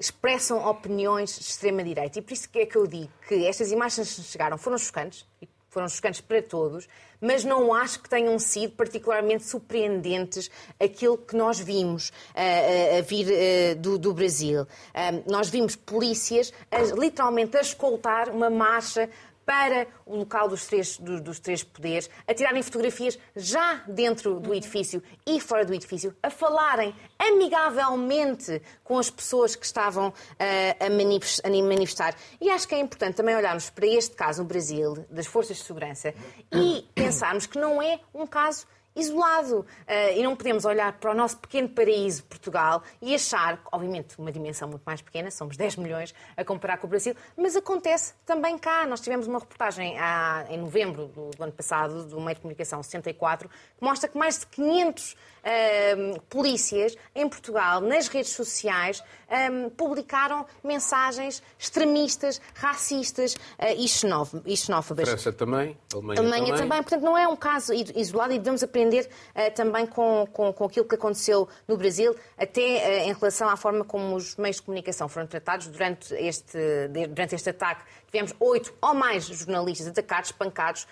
expressam 0.00 0.66
opiniões 0.66 1.38
de 1.38 1.44
extrema-direita. 1.44 2.18
E 2.18 2.22
por 2.22 2.32
isso 2.32 2.48
é 2.54 2.64
que 2.64 2.76
eu 2.76 2.86
digo 2.86 3.10
que 3.28 3.46
estas 3.46 3.70
imagens 3.70 4.14
que 4.14 4.22
chegaram 4.22 4.56
foram 4.56 4.78
chocantes, 4.78 5.26
foram 5.68 5.86
chocantes 5.88 6.22
para 6.22 6.42
todos, 6.42 6.88
mas 7.20 7.44
não 7.44 7.72
acho 7.74 8.00
que 8.00 8.08
tenham 8.08 8.38
sido 8.38 8.72
particularmente 8.72 9.44
surpreendentes 9.44 10.50
aquilo 10.80 11.18
que 11.18 11.36
nós 11.36 11.60
vimos 11.60 12.08
uh, 12.08 12.98
a 12.98 13.02
vir 13.02 13.26
uh, 13.26 13.78
do, 13.78 13.98
do, 13.98 14.14
Brasil. 14.14 14.66
Nós 15.28 15.50
vimos 15.50 15.76
polícias 15.76 16.52
a, 16.70 16.80
literalmente 16.98 17.56
a 17.58 17.60
escoltar 17.60 18.30
uma 18.30 18.48
marcha 18.48 19.08
para 19.44 19.86
o 20.06 20.16
local 20.16 20.48
dos 20.48 20.66
três, 20.66 20.98
dos, 20.98 21.20
dos 21.20 21.40
três 21.40 21.62
poderes, 21.62 22.08
a 22.26 22.34
tirarem 22.34 22.62
fotografias 22.62 23.18
já 23.34 23.82
dentro 23.86 24.38
do 24.40 24.54
edifício 24.54 25.02
e 25.26 25.40
fora 25.40 25.64
do 25.64 25.74
edifício, 25.74 26.14
a 26.22 26.30
falarem 26.30 26.94
amigavelmente 27.18 28.62
com 28.84 28.98
as 28.98 29.10
pessoas 29.10 29.56
que 29.56 29.66
estavam 29.66 30.08
uh, 30.08 30.12
a 30.86 31.60
manifestar. 31.60 32.14
E 32.40 32.50
acho 32.50 32.68
que 32.68 32.74
é 32.74 32.80
importante 32.80 33.16
também 33.16 33.36
olharmos 33.36 33.70
para 33.70 33.86
este 33.86 34.14
caso 34.14 34.42
no 34.42 34.48
Brasil, 34.48 35.06
das 35.10 35.26
forças 35.26 35.56
de 35.56 35.64
segurança, 35.64 36.14
e 36.52 36.86
pensarmos 36.94 37.46
que 37.46 37.58
não 37.58 37.82
é 37.82 38.00
um 38.14 38.26
caso 38.26 38.66
isolado. 38.94 39.60
Uh, 39.60 40.18
e 40.18 40.22
não 40.22 40.34
podemos 40.36 40.64
olhar 40.64 40.92
para 40.94 41.10
o 41.10 41.14
nosso 41.14 41.38
pequeno 41.38 41.68
paraíso, 41.68 42.24
Portugal, 42.24 42.82
e 43.00 43.14
achar, 43.14 43.60
obviamente, 43.72 44.18
uma 44.18 44.32
dimensão 44.32 44.68
muito 44.68 44.82
mais 44.82 45.00
pequena, 45.00 45.30
somos 45.30 45.56
10 45.56 45.76
milhões 45.76 46.14
a 46.36 46.44
comparar 46.44 46.78
com 46.78 46.86
o 46.86 46.90
Brasil, 46.90 47.14
mas 47.36 47.56
acontece 47.56 48.14
também 48.26 48.58
cá. 48.58 48.86
Nós 48.86 49.00
tivemos 49.00 49.26
uma 49.26 49.38
reportagem 49.38 49.98
há, 49.98 50.46
em 50.48 50.58
novembro 50.58 51.06
do, 51.06 51.30
do, 51.30 51.42
ano 51.42 51.52
passado, 51.52 52.04
do 52.04 52.20
meio 52.20 52.34
de 52.34 52.40
comunicação 52.40 52.82
64, 52.82 53.48
que 53.48 53.84
mostra 53.84 54.08
que 54.08 54.18
mais 54.18 54.40
de 54.40 54.46
500 54.46 55.12
uh, 55.12 56.20
polícias 56.22 56.96
em 57.14 57.28
Portugal, 57.28 57.80
nas 57.80 58.08
redes 58.08 58.32
sociais, 58.32 59.02
um, 59.52 59.70
publicaram 59.70 60.44
mensagens 60.64 61.42
extremistas, 61.58 62.40
racistas 62.54 63.34
uh, 63.34 63.38
e, 63.76 63.88
xenófobas. 64.56 65.08
França 65.08 65.32
também, 65.32 65.76
Alemanha, 65.92 66.20
Alemanha 66.20 66.44
também. 66.44 66.58
também. 66.58 66.82
Portanto, 66.82 67.02
não 67.02 67.16
é 67.16 67.28
um 67.28 67.36
caso 67.36 67.72
isolado 67.72 68.32
e 68.32 68.38
devemos 68.38 68.62
aprender 68.62 68.79
uh, 68.88 69.54
também 69.54 69.86
com, 69.86 70.26
com, 70.32 70.52
com, 70.52 70.64
aquilo 70.64 70.86
que 70.86 70.94
aconteceu 70.94 71.48
no 71.66 71.76
Brasil, 71.76 72.14
até 72.38 72.60
uh, 72.60 73.08
em 73.08 73.12
relação 73.12 73.48
à 73.48 73.56
forma 73.56 73.84
como 73.84 74.16
os 74.16 74.36
meios 74.36 74.56
de 74.56 74.62
comunicação 74.62 75.08
foram 75.08 75.26
tratados 75.26 75.66
durante 75.68 76.14
este, 76.14 76.88
durante 76.88 77.34
este 77.34 77.50
ataque. 77.50 77.84
Tivemos 78.10 78.34
oito 78.40 78.74
ou 78.80 78.94
mais 78.94 79.24
jornalistas 79.24 79.86
atacados, 79.86 80.30
espancados, 80.30 80.86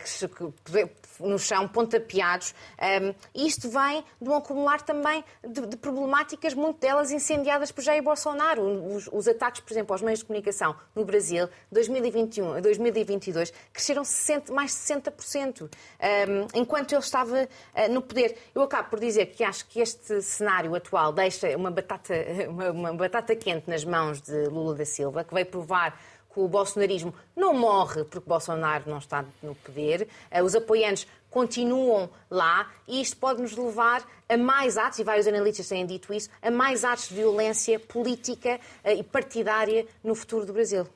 que, 0.00 0.28
que, 0.64 0.90
no 1.20 1.38
chão, 1.38 1.68
pontapeados. 1.68 2.54
Um, 2.80 3.14
isto 3.34 3.68
vem 3.68 4.04
de 4.20 4.28
um 4.28 4.34
acumular 4.34 4.80
também 4.82 5.24
de, 5.46 5.66
de 5.66 5.76
problemáticas, 5.76 6.54
muito 6.54 6.80
delas 6.80 7.10
incendiadas 7.10 7.70
por 7.70 7.82
Jair 7.82 8.02
Bolsonaro. 8.02 8.62
Os, 8.94 9.08
os, 9.12 9.28
ataques, 9.28 9.60
por 9.60 9.72
exemplo, 9.72 9.92
aos 9.92 10.02
meios 10.02 10.20
de 10.20 10.24
comunicação 10.24 10.74
no 10.94 11.04
Brasil, 11.04 11.48
2021 11.70 12.54
a 12.54 12.60
2022, 12.60 13.52
cresceram 13.72 14.04
60, 14.04 14.52
mais 14.52 14.70
de 14.70 14.78
60%, 14.78 15.62
um, 15.62 16.58
enquanto 16.60 16.92
ele 16.92 17.00
estava 17.00 17.42
uh, 17.44 17.92
no 17.92 18.02
poder. 18.02 18.36
Eu 18.54 18.62
acabo 18.62 18.90
por 18.90 19.00
dizer 19.00 19.26
que 19.26 19.44
acho 19.44 19.66
que 19.66 19.80
este 19.80 20.22
cenário 20.22 20.74
atual 20.74 21.12
deixa 21.12 21.56
uma 21.56 21.70
batata, 21.70 22.14
uma, 22.48 22.70
uma 22.70 22.92
batata 22.94 23.34
quente 23.36 23.68
nas 23.68 23.84
mãos 23.84 24.20
de 24.20 24.46
Lula 24.48 24.74
da 24.74 24.84
Silva, 24.84 25.24
que 25.24 25.34
veio 25.34 25.46
provar 25.46 25.98
o 26.40 26.48
bolsonarismo 26.48 27.14
não 27.36 27.54
morre 27.54 28.04
porque 28.04 28.28
Bolsonaro 28.28 28.88
não 28.88 28.98
está 28.98 29.24
no 29.42 29.54
poder, 29.54 30.08
uh, 30.30 30.42
os 30.42 30.54
apoiantes 30.54 31.06
continuam 31.30 32.08
lá 32.30 32.70
e 32.86 33.00
isto 33.00 33.16
pode 33.16 33.42
nos 33.42 33.56
levar 33.56 34.06
a 34.28 34.36
mais 34.36 34.78
atos, 34.78 35.00
e 35.00 35.04
vários 35.04 35.26
analistas 35.26 35.68
têm 35.68 35.84
dito 35.84 36.14
isso, 36.14 36.30
a 36.40 36.50
mais 36.50 36.84
atos 36.84 37.08
de 37.08 37.16
violência 37.16 37.78
política 37.80 38.60
eh, 38.84 38.94
e 38.94 39.02
partidária 39.02 39.84
no 40.02 40.14
futuro 40.14 40.46
do 40.46 40.52
Brasil. 40.52 40.86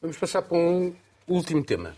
Vamos 0.00 0.16
passar 0.16 0.42
para 0.42 0.56
um 0.56 0.94
último 1.28 1.62
tema. 1.62 1.94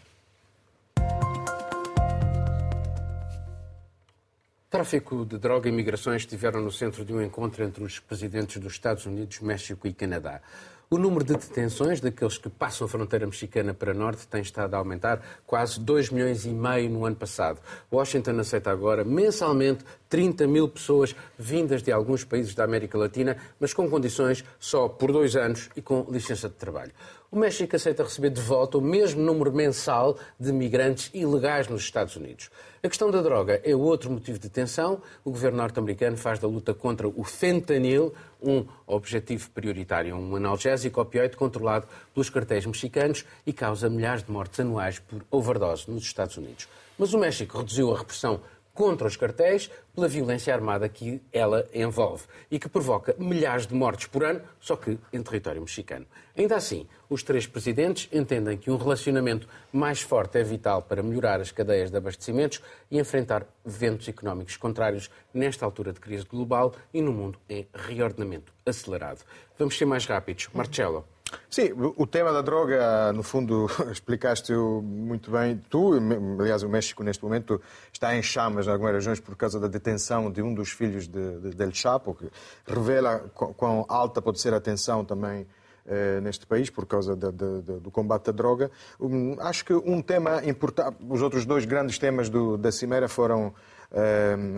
Tráfico 4.69 5.25
de 5.25 5.39
droga 5.39 5.69
e 5.69 5.73
migrações 5.73 6.23
estiveram 6.23 6.61
no 6.61 6.73
centro 6.73 7.05
de 7.05 7.15
um 7.15 7.23
encontro 7.23 7.63
entre 7.63 7.85
os 7.85 8.01
presidentes 8.01 8.61
dos 8.61 8.73
Estados 8.73 9.07
Unidos, 9.07 9.39
México 9.39 9.87
e 9.87 9.93
Canadá. 9.93 10.43
O 10.91 10.99
número 10.99 11.25
de 11.25 11.33
detenções 11.33 11.99
daqueles 12.01 12.37
que 12.37 12.49
passam 12.51 12.87
a 12.87 12.89
fronteira 12.89 13.27
mexicana 13.27 13.73
para 13.73 13.95
norte 13.95 14.29
tem 14.29 14.43
estado 14.43 14.75
a 14.75 14.79
aumentar 14.79 15.21
quase 15.47 15.81
2 15.81 16.11
milhões 16.11 16.45
e 16.45 16.51
meio 16.51 16.91
no 16.91 17.07
ano 17.07 17.17
passado. 17.17 17.59
Washington 17.91 18.39
aceita 18.39 18.71
agora 18.71 19.03
mensalmente 19.03 19.83
30 20.11 20.47
mil 20.47 20.69
pessoas 20.69 21.17
vindas 21.39 21.83
de 21.83 21.91
alguns 21.91 22.23
países 22.23 22.55
da 22.55 22.65
América 22.65 22.99
Latina, 22.99 23.37
mas 23.59 23.73
com 23.73 23.89
condições 23.89 24.45
só 24.61 24.87
por 24.87 25.11
dois 25.11 25.35
anos 25.37 25.71
e 25.75 25.81
com 25.81 26.07
licença 26.11 26.49
de 26.49 26.55
trabalho. 26.55 26.93
O 27.35 27.37
México 27.37 27.75
aceita 27.75 28.05
receber 28.05 28.31
de 28.31 28.41
volta 28.41 28.79
o 28.79 28.81
mesmo 28.81 29.21
número 29.21 29.53
mensal 29.53 30.17
de 30.39 30.53
migrantes 30.53 31.11
ilegais 31.13 31.67
nos 31.67 31.83
Estados 31.83 32.15
Unidos. 32.15 32.49
A 32.81 32.89
questão 32.89 33.11
da 33.11 33.21
droga 33.23 33.61
é 33.65 33.75
outro 33.75 34.09
motivo 34.09 34.39
de 34.39 34.49
tensão. 34.49 35.03
O 35.25 35.33
governo 35.33 35.57
norte-americano 35.57 36.17
faz 36.17 36.39
da 36.39 36.47
luta 36.47 36.73
contra 36.73 37.09
o 37.09 37.25
fentanil 37.25 38.15
um 38.45 38.67
objetivo 38.87 39.51
prioritário, 39.51 40.17
um 40.17 40.37
analgésico 40.37 41.01
opioide 41.01 41.37
controlado 41.37 41.87
pelos 42.13 42.31
cartéis 42.31 42.67
mexicanos 42.67 43.25
e 43.47 43.53
causa 43.53 43.89
milhares 43.89 44.23
de 44.23 44.31
mortes 44.31 44.61
anuais 44.61 44.99
por 44.99 45.25
overdose 45.31 45.91
nos 45.91 46.05
Estados 46.05 46.37
Unidos. 46.37 46.69
Mas 46.99 47.13
o 47.13 47.19
México 47.19 47.59
reduziu 47.59 47.93
a 47.93 47.99
repressão 47.99 48.41
contra 48.75 49.07
os 49.07 49.17
cartéis 49.17 49.71
pela 49.95 50.09
violência 50.09 50.53
armada 50.53 50.89
que 50.89 51.23
ela 51.33 51.67
envolve 51.73 52.25
e 52.51 52.59
que 52.59 52.69
provoca 52.69 53.15
milhares 53.17 53.67
de 53.67 53.75
mortes 53.75 54.07
por 54.09 54.25
ano, 54.25 54.43
só 54.59 54.75
que 54.75 54.99
em 55.13 55.23
território 55.23 55.63
mexicano. 55.63 56.05
Ainda 56.37 56.57
assim, 56.57 56.87
os 57.09 57.23
três 57.23 57.47
presidentes 57.47 58.09
entendem 58.13 58.59
que 58.59 58.71
um 58.71 58.77
relacionamento 58.77 59.49
mais 59.73 60.01
forte 60.01 60.39
é 60.39 60.43
vital 60.43 60.83
para 60.83 61.03
melhorar 61.03 61.41
as 61.41 61.53
cadeias 61.53 61.91
de 61.91 61.97
abastecimentos 61.97 62.61
e 62.91 62.99
enfrentar 62.99 63.47
ventos 63.65 64.09
económicos 64.09 64.57
contrários 64.57 65.09
nesta 65.33 65.65
altura 65.65 65.93
de 65.93 66.01
crise 66.01 66.25
global 66.25 66.75
e 66.93 67.01
no 67.01 67.13
mundo 67.13 67.39
em 67.49 67.69
reordenamento 67.73 68.53
acelerado. 68.67 69.21
Vamos 69.57 69.79
ser 69.79 69.85
mais 69.85 70.05
rápidos. 70.07 70.49
Marcelo. 70.53 71.14
Sim, 71.51 71.71
o 71.97 72.07
tema 72.07 72.33
da 72.33 72.43
droga, 72.43 73.13
no 73.13 73.23
fundo, 73.23 73.67
explicaste 73.91 74.53
muito 74.53 75.31
bem. 75.31 75.61
Tu, 75.69 75.93
aliás, 76.41 76.63
o 76.63 76.69
México 76.69 77.03
neste 77.03 77.23
momento 77.23 77.61
está 77.93 78.17
em 78.17 78.23
chamas 78.23 78.67
em 78.67 78.71
algumas 78.71 78.95
regiões 78.95 79.21
por 79.21 79.37
causa 79.37 79.61
da 79.61 79.69
detenção 79.69 80.31
de 80.31 80.43
um 80.43 80.55
dos 80.55 80.71
filhos 80.71 81.07
de, 81.07 81.39
de, 81.41 81.51
del 81.51 81.73
Chapo, 81.73 82.15
que 82.15 82.29
revela 82.67 83.21
quão 83.35 83.85
alta 83.89 84.21
pode 84.21 84.41
ser 84.41 84.53
a 84.55 84.61
tensão 84.61 85.05
também 85.05 85.47
eh, 85.87 86.19
neste 86.23 86.47
país 86.47 86.71
por 86.71 86.87
causa 86.87 87.15
de, 87.15 87.31
do 87.31 87.91
combate 87.91 88.31
à 88.31 88.33
droga. 88.33 88.71
Um, 88.99 89.37
acho 89.39 89.65
que 89.67 89.75
um 89.75 90.01
tema 90.01 90.43
importante, 90.45 90.97
os 91.09 91.21
outros 91.21 91.45
dois 91.45 91.67
grandes 91.67 91.99
temas 91.99 92.31
do, 92.31 92.57
da 92.57 92.73
Cimeira 92.73 93.07
foram 93.07 93.53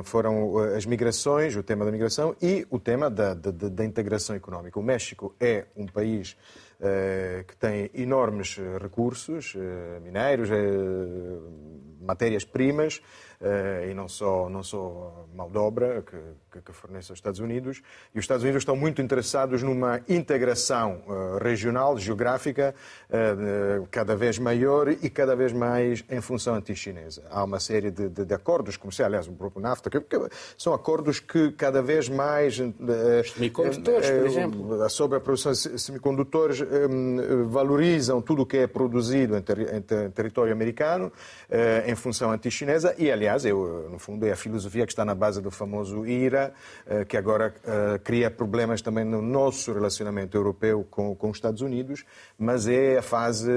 foram 0.05 0.57
as 0.75 0.87
migrações, 0.87 1.55
o 1.57 1.63
tema 1.63 1.85
da 1.85 1.93
migração 1.93 2.35
e 2.41 2.67
o 2.71 2.79
tema 2.79 3.11
da, 3.11 3.35
da, 3.35 3.51
da 3.51 3.85
integração 3.85 4.35
económica. 4.35 4.81
O 4.81 4.83
México 4.83 5.35
é 5.39 5.67
um 5.77 5.85
país 5.85 6.37
que 6.79 7.57
tem 7.57 7.91
enormes 7.95 8.59
recursos, 8.81 9.55
minérios, 10.03 10.51
matérias-primas, 12.01 13.01
e 13.91 13.95
não 13.95 14.09
só, 14.09 14.49
não 14.49 14.63
só 14.63 15.27
mão 15.35 15.51
de 15.51 15.59
obra 15.59 16.03
que, 16.03 16.61
que, 16.61 16.73
fornece 16.73 17.13
aos 17.13 17.19
Estados 17.19 17.41
Unidos. 17.41 17.83
E 18.15 18.19
os 18.19 18.25
Estados 18.25 18.43
Unidos 18.43 18.63
estão 18.63 18.77
muito 18.77 19.03
interessados 19.03 19.63
numa 19.63 20.01
integração 20.09 21.03
regional, 21.43 21.99
geográfica, 21.99 22.75
cada 23.91 24.17
vez 24.17 24.39
maior 24.39 24.89
e 24.89 25.11
cada 25.11 25.37
vez 25.37 25.53
mais 25.53 26.05
em 26.11 26.21
função 26.21 26.55
anti-chinesa. 26.55 27.23
Há 27.31 27.45
uma 27.45 27.61
série 27.61 27.91
de, 27.91 28.09
de, 28.09 28.25
de, 28.25 28.35
acordos 28.35 28.77
comerciais, 28.77 29.07
aliás, 29.07 29.29
o 29.29 29.33
próprio 29.33 29.63
NAFTA, 29.63 29.91
que, 29.91 30.01
que, 30.01 30.17
são 30.57 30.73
acordos 30.73 31.21
que 31.21 31.53
cada 31.53 31.83
vez 31.83 32.09
mais. 32.09 32.57
Semicondutores, 33.35 34.11
por 34.11 34.27
exemplo. 34.27 34.91
Sobre 34.91 35.19
a 35.19 35.21
produção 35.21 35.53
de 35.53 35.79
semicondutores, 35.79 36.63
valorizam 37.49 38.23
tudo 38.23 38.43
o 38.43 38.47
que 38.47 38.59
é 38.59 38.67
produzido 38.67 39.37
em, 39.37 39.43
ter, 39.43 39.75
em 39.75 40.11
território 40.11 40.53
americano, 40.53 41.13
em 41.87 41.95
função 41.95 42.31
anti-chinesa, 42.31 42.95
e, 42.99 43.11
aliás, 43.11 43.26
aliás, 43.27 43.45
eu, 43.45 43.89
no 43.91 43.99
fundo, 43.99 44.25
é 44.25 44.33
a 44.33 44.37
filosofia 44.37 44.87
que 44.87 44.93
está 44.93 45.05
na 45.05 45.15
base 45.15 45.43
do 45.43 45.51
famoso 45.51 46.07
IRA, 46.07 46.53
eh, 46.87 47.05
que 47.05 47.17
agora 47.17 47.53
eh, 47.65 47.99
cria 47.99 48.31
problemas 48.31 48.81
também 48.81 49.05
no 49.05 49.21
nosso 49.21 49.73
relacionamento 49.73 50.37
europeu 50.37 50.87
com, 50.89 51.15
com 51.17 51.31
os 51.31 51.37
Estados 51.37 51.61
Unidos, 51.61 52.05
mas 52.39 52.69
é 52.69 52.99
a 52.99 53.03
fase, 53.03 53.51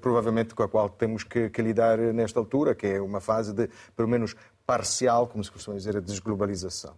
provavelmente, 0.00 0.54
com 0.54 0.62
a 0.62 0.68
qual 0.68 0.88
temos 0.88 1.24
que, 1.24 1.50
que 1.50 1.60
lidar 1.60 1.98
nesta 1.98 2.38
altura, 2.38 2.74
que 2.74 2.86
é 2.86 3.00
uma 3.00 3.20
fase 3.20 3.52
de, 3.52 3.68
pelo 3.96 4.08
menos, 4.08 4.36
parcial, 4.64 5.26
como 5.26 5.42
se 5.42 5.50
costuma 5.50 5.76
dizer, 5.76 5.96
a 5.96 6.00
desglobalização. 6.00 6.94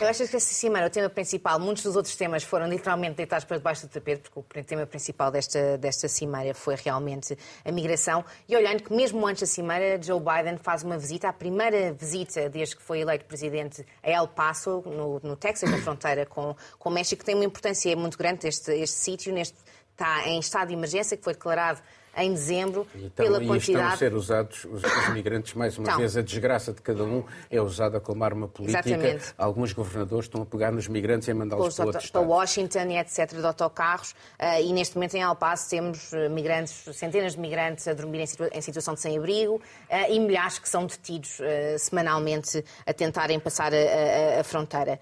Eu 0.00 0.08
acho 0.08 0.28
que 0.28 0.36
essa 0.36 0.66
é 0.66 0.86
o 0.86 0.90
tema 0.90 1.08
principal. 1.08 1.58
Muitos 1.58 1.82
dos 1.82 1.96
outros 1.96 2.14
temas 2.14 2.44
foram 2.44 2.68
literalmente 2.68 3.16
deitados 3.16 3.44
para 3.44 3.56
debaixo 3.56 3.86
do 3.86 3.90
tapete, 3.90 4.30
porque 4.30 4.60
o 4.60 4.64
tema 4.64 4.86
principal 4.86 5.30
desta, 5.30 5.76
desta 5.76 6.06
cimeira 6.08 6.54
foi 6.54 6.76
realmente 6.76 7.36
a 7.64 7.72
migração. 7.72 8.24
E 8.48 8.56
olhando 8.56 8.82
que 8.82 8.92
mesmo 8.92 9.26
antes 9.26 9.40
da 9.40 9.46
cimeira, 9.46 10.00
Joe 10.00 10.20
Biden 10.20 10.58
faz 10.58 10.82
uma 10.82 10.96
visita, 10.96 11.28
a 11.28 11.32
primeira 11.32 11.92
visita 11.92 12.48
desde 12.48 12.76
que 12.76 12.82
foi 12.82 13.00
eleito 13.00 13.24
presidente 13.24 13.84
a 14.02 14.10
El 14.10 14.28
Paso, 14.28 14.82
no, 14.86 15.20
no 15.22 15.36
Texas, 15.36 15.70
na 15.70 15.78
fronteira 15.78 16.24
com, 16.24 16.54
com 16.78 16.88
o 16.88 16.92
México, 16.92 17.24
tem 17.24 17.34
uma 17.34 17.44
importância 17.44 17.94
muito 17.96 18.16
grande 18.16 18.46
este, 18.46 18.72
este 18.72 18.96
sítio, 18.96 19.32
neste, 19.32 19.56
está 19.96 20.28
em 20.28 20.38
estado 20.38 20.68
de 20.68 20.74
emergência, 20.74 21.16
que 21.16 21.24
foi 21.24 21.32
declarado 21.32 21.80
em 22.18 22.32
dezembro, 22.32 22.86
então, 22.94 23.26
pela 23.26 23.42
e 23.42 23.46
quantidade... 23.46 23.84
estão 23.84 23.94
a 23.94 23.96
ser 23.96 24.14
usados 24.14 24.64
os, 24.64 24.82
os 24.82 25.08
migrantes, 25.10 25.52
mais 25.52 25.76
uma 25.76 25.86
então, 25.86 25.98
vez, 25.98 26.16
a 26.16 26.22
desgraça 26.22 26.72
de 26.72 26.80
cada 26.80 27.04
um 27.04 27.22
é 27.50 27.60
usada 27.60 28.00
como 28.00 28.24
arma 28.24 28.48
política. 28.48 28.88
Exatamente. 28.88 29.34
Alguns 29.36 29.74
governadores 29.74 30.24
estão 30.24 30.40
a 30.40 30.46
pegar 30.46 30.72
nos 30.72 30.88
migrantes 30.88 31.28
e 31.28 31.32
a 31.32 31.34
mandá-los 31.34 31.76
para 31.76 32.00
Para 32.00 32.20
Washington 32.22 32.86
e 32.88 32.96
etc., 32.96 33.34
de 33.34 33.44
autocarros, 33.44 34.12
uh, 34.12 34.62
e 34.62 34.72
neste 34.72 34.94
momento 34.94 35.14
em 35.14 35.20
El 35.20 35.36
Paso 35.36 35.68
temos 35.68 36.10
eh, 36.14 36.30
migrantes, 36.30 36.84
centenas 36.96 37.34
de 37.34 37.40
migrantes 37.40 37.86
a 37.86 37.92
dormir 37.92 38.20
em, 38.20 38.26
situa 38.26 38.48
em 38.50 38.62
situação 38.62 38.94
de 38.94 39.00
sem-abrigo 39.00 39.56
uh, 39.56 39.60
e 40.10 40.18
milhares 40.18 40.58
que 40.58 40.70
são 40.70 40.86
detidos 40.86 41.38
uh, 41.38 41.78
semanalmente 41.78 42.64
a 42.86 42.94
tentarem 42.94 43.38
passar 43.38 43.74
a, 43.74 43.76
a, 43.76 44.40
a 44.40 44.44
fronteira. 44.44 44.98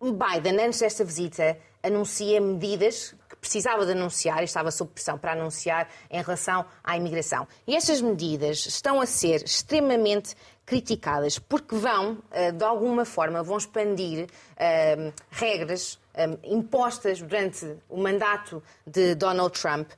Biden, 0.00 0.58
antes 0.64 0.80
desta 0.80 1.04
visita, 1.04 1.58
anuncia 1.82 2.40
medidas 2.40 3.14
precisava 3.40 3.86
de 3.86 3.92
anunciar 3.92 4.42
e 4.42 4.44
estava 4.44 4.70
sob 4.70 4.90
pressão 4.92 5.16
para 5.16 5.32
anunciar 5.32 5.88
em 6.10 6.22
relação 6.22 6.64
à 6.84 6.96
imigração. 6.96 7.48
E 7.66 7.74
estas 7.74 8.00
medidas 8.00 8.66
estão 8.66 9.00
a 9.00 9.06
ser 9.06 9.42
extremamente 9.44 10.36
criticadas 10.66 11.38
porque 11.38 11.74
vão, 11.74 12.18
eh, 12.30 12.52
de 12.52 12.62
alguma 12.62 13.04
forma, 13.04 13.42
vão 13.42 13.56
expandir 13.56 14.26
uh, 14.26 15.12
regras 15.30 15.98
um, 16.14 16.56
impostas 16.56 17.20
durante 17.20 17.76
o 17.88 17.96
mandato 17.96 18.62
de 18.86 19.14
Donald 19.14 19.58
Trump, 19.58 19.90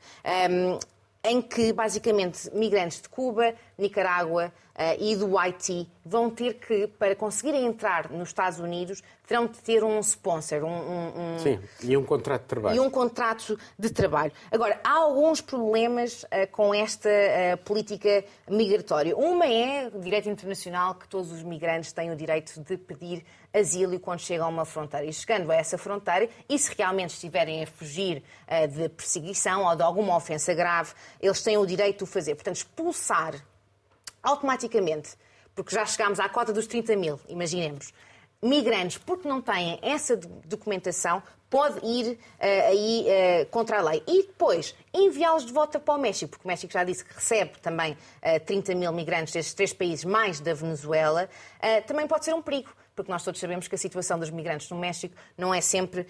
um, 0.51 0.79
em 1.25 1.41
que 1.41 1.73
basicamente 1.73 2.51
migrantes 2.53 3.01
de 3.01 3.09
Cuba, 3.09 3.55
Nicarágua 3.79 4.53
uh, 4.75 4.97
e 4.99 5.15
do 5.15 5.39
Haiti 5.39 5.89
vão 6.05 6.29
ter 6.29 6.55
que, 6.55 6.87
para 6.87 7.15
conseguirem 7.15 7.65
entrar 7.65 8.11
nos 8.11 8.31
Estados 8.31 8.59
Unidos, 8.59 9.03
terão 9.27 9.47
de 9.47 9.59
ter 9.61 9.85
um 9.85 10.01
sponsor. 10.01 10.65
Um, 10.65 10.69
um, 10.69 11.35
um... 11.35 11.39
Sim, 11.39 11.61
e 11.83 11.97
um 11.97 12.05
contrato 12.05 12.43
de 12.43 12.49
trabalho. 12.49 12.77
E 12.77 12.81
um 12.81 12.91
contrato 12.91 13.59
de 13.79 13.91
trabalho. 13.91 14.33
Agora, 14.51 14.81
há 14.83 14.95
alguns 14.95 15.41
problemas 15.41 16.25
uh, 16.25 16.51
com 16.51 16.75
esta 16.75 17.09
uh, 17.09 17.57
política 17.59 18.25
migratória. 18.49 19.17
Uma 19.17 19.47
é 19.47 19.91
o 19.95 20.01
direito 20.01 20.29
internacional, 20.29 20.97
que 20.97 21.09
todos 21.09 21.31
os 21.31 21.43
migrantes 21.43 21.93
têm 21.93 22.11
o 22.11 22.17
direito 22.17 22.61
de 22.61 22.77
pedir 22.77 23.25
asilo 23.53 23.99
quando 24.01 24.21
chegam 24.21 24.47
a 24.47 24.49
uma 24.49 24.65
fronteira. 24.65 25.07
E 25.07 25.13
chegando 25.13 25.51
a 25.51 25.55
essa 25.55 25.77
fronteira, 25.77 26.29
e 26.49 26.59
se 26.59 26.75
realmente 26.77 27.11
estiverem 27.11 27.63
a 27.63 27.67
fugir 27.67 28.23
uh, 28.49 28.69
de 28.69 28.89
perseguição 28.89 29.65
ou 29.65 29.77
de 29.77 29.83
alguma 29.83 30.17
ofensa 30.17 30.55
grave, 30.55 30.93
eles 31.21 31.43
têm 31.43 31.57
o 31.57 31.67
direito 31.67 31.99
de 31.99 32.05
o 32.05 32.07
fazer. 32.07 32.35
Portanto, 32.35 32.57
expulsar 32.57 33.35
automaticamente, 34.23 35.11
porque 35.55 35.75
já 35.75 35.85
chegámos 35.85 36.21
à 36.21 36.29
cota 36.29 36.53
dos 36.53 36.67
30 36.67 36.97
mil, 36.97 37.21
imaginemos, 37.29 37.93
migrantes, 38.43 38.99
porque 38.99 39.29
não 39.29 39.41
têm 39.41 39.79
essa 39.83 40.17
documentação, 40.17 41.23
pode 41.49 41.85
ir 41.87 42.13
uh, 42.13 42.19
aí 42.41 43.07
uh, 43.07 43.47
contra 43.51 43.79
a 43.79 43.83
lei. 43.83 44.03
E 44.07 44.23
depois, 44.23 44.75
enviá-los 44.93 45.45
de 45.45 45.53
volta 45.53 45.79
para 45.79 45.95
o 45.95 45.99
México, 45.99 46.31
porque 46.31 46.45
o 46.45 46.49
México 46.49 46.73
já 46.73 46.83
disse 46.83 47.05
que 47.05 47.15
recebe 47.15 47.53
também 47.61 47.93
uh, 47.93 48.41
30 48.45 48.75
mil 48.75 48.91
migrantes 48.91 49.35
destes 49.35 49.55
três 49.55 49.73
países, 49.73 50.05
mais 50.05 50.41
da 50.41 50.55
Venezuela, 50.55 51.29
também 51.87 52.07
pode 52.07 52.25
ser 52.25 52.35
um 52.35 52.43
perigo. 52.43 52.71
Porque 52.95 53.11
nós 53.11 53.25
todos 53.25 53.41
sabemos 53.41 53.69
que 53.69 53.75
a 53.75 53.79
situação 53.79 54.19
dos 54.19 54.31
migrantes 54.31 54.69
no 54.69 54.77
México 54.77 55.15
não 55.37 55.55
é 55.55 55.61
sempre 55.61 56.07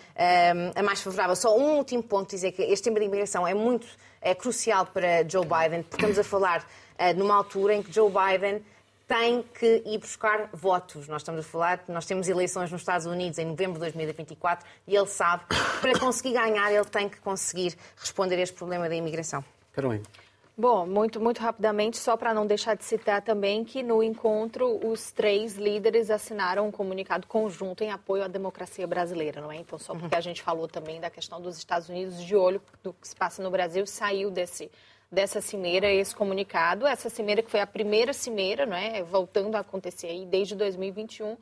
a 0.74 0.83
mais 0.83 1.01
favorável. 1.01 1.37
Só 1.37 1.57
um 1.57 1.76
último 1.76 2.03
ponto, 2.03 2.30
dizer 2.30 2.53
que 2.53 2.62
este 2.62 2.85
tema 2.85 2.99
de 2.99 3.07
imigração 3.07 3.47
é 3.47 3.55
muito 3.55 3.87
é 4.22 4.35
crucial 4.35 4.87
para 4.87 5.28
Joe 5.28 5.45
Biden, 5.45 5.83
porque 5.83 5.97
estamos 5.97 6.18
a 6.18 6.24
falar 6.24 6.61
uh, 6.61 7.18
numa 7.18 7.35
altura 7.35 7.74
em 7.74 7.83
que 7.83 7.93
Joe 7.93 8.11
Biden 8.11 8.64
tem 9.07 9.43
que 9.43 9.83
ir 9.85 9.99
buscar 9.99 10.49
votos. 10.53 11.09
Nós 11.09 11.22
estamos 11.22 11.45
a 11.45 11.49
falar, 11.49 11.85
nós 11.89 12.07
temos 12.07 12.28
eleições 12.28 12.70
nos 12.70 12.80
Estados 12.80 13.05
Unidos 13.05 13.39
em 13.39 13.45
novembro 13.45 13.74
de 13.74 13.80
2024 13.80 14.66
e 14.87 14.97
ele 14.97 15.07
sabe 15.07 15.45
que 15.47 15.57
para 15.80 15.99
conseguir 15.99 16.33
ganhar 16.33 16.72
ele 16.72 16.85
tem 16.85 17.09
que 17.09 17.18
conseguir 17.20 17.76
responder 17.97 18.37
a 18.37 18.41
este 18.41 18.55
problema 18.57 18.89
da 18.89 18.95
imigração. 18.95 19.45
Carolina. 19.72 20.05
Bom, 20.55 20.86
muito, 20.86 21.18
muito 21.18 21.38
rapidamente, 21.40 21.96
só 21.96 22.14
para 22.14 22.34
não 22.34 22.46
deixar 22.46 22.76
de 22.76 22.84
citar 22.84 23.22
também 23.22 23.64
que 23.64 23.82
no 23.82 24.03
encontro 24.03 24.86
os 24.86 25.11
três 25.11 25.57
líderes 25.57 26.11
assinaram 26.11 26.68
um 26.68 26.70
comunicado 26.70 27.26
conjunto 27.26 27.82
em 27.82 27.90
apoio 27.90 28.22
à 28.22 28.28
democracia 28.28 28.86
brasileira, 28.86 29.40
não 29.40 29.50
é? 29.50 29.57
Então, 29.57 29.78
só 29.78 29.94
porque 29.94 30.14
a 30.14 30.20
gente 30.20 30.42
falou 30.42 30.68
também 30.68 31.00
da 31.00 31.09
questão 31.09 31.40
dos 31.40 31.57
Estados 31.57 31.88
Unidos 31.88 32.22
de 32.22 32.36
olho 32.36 32.61
do 32.82 32.92
que 32.92 33.09
se 33.09 33.16
passa 33.16 33.42
no 33.42 33.50
Brasil, 33.50 33.86
saiu 33.86 34.30
desse, 34.30 34.70
dessa 35.11 35.40
cimeira 35.40 35.90
esse 35.90 36.14
comunicado. 36.14 36.86
Essa 36.86 37.09
cimeira 37.09 37.42
que 37.42 37.50
foi 37.50 37.61
a 37.61 37.66
primeira 37.66 38.12
cimeira, 38.12 38.66
não 38.66 38.76
é? 38.76 39.03
Voltando 39.03 39.57
a 39.57 39.61
acontecer 39.61 40.09
aí 40.09 40.26
desde 40.26 40.55
2021 40.55 41.34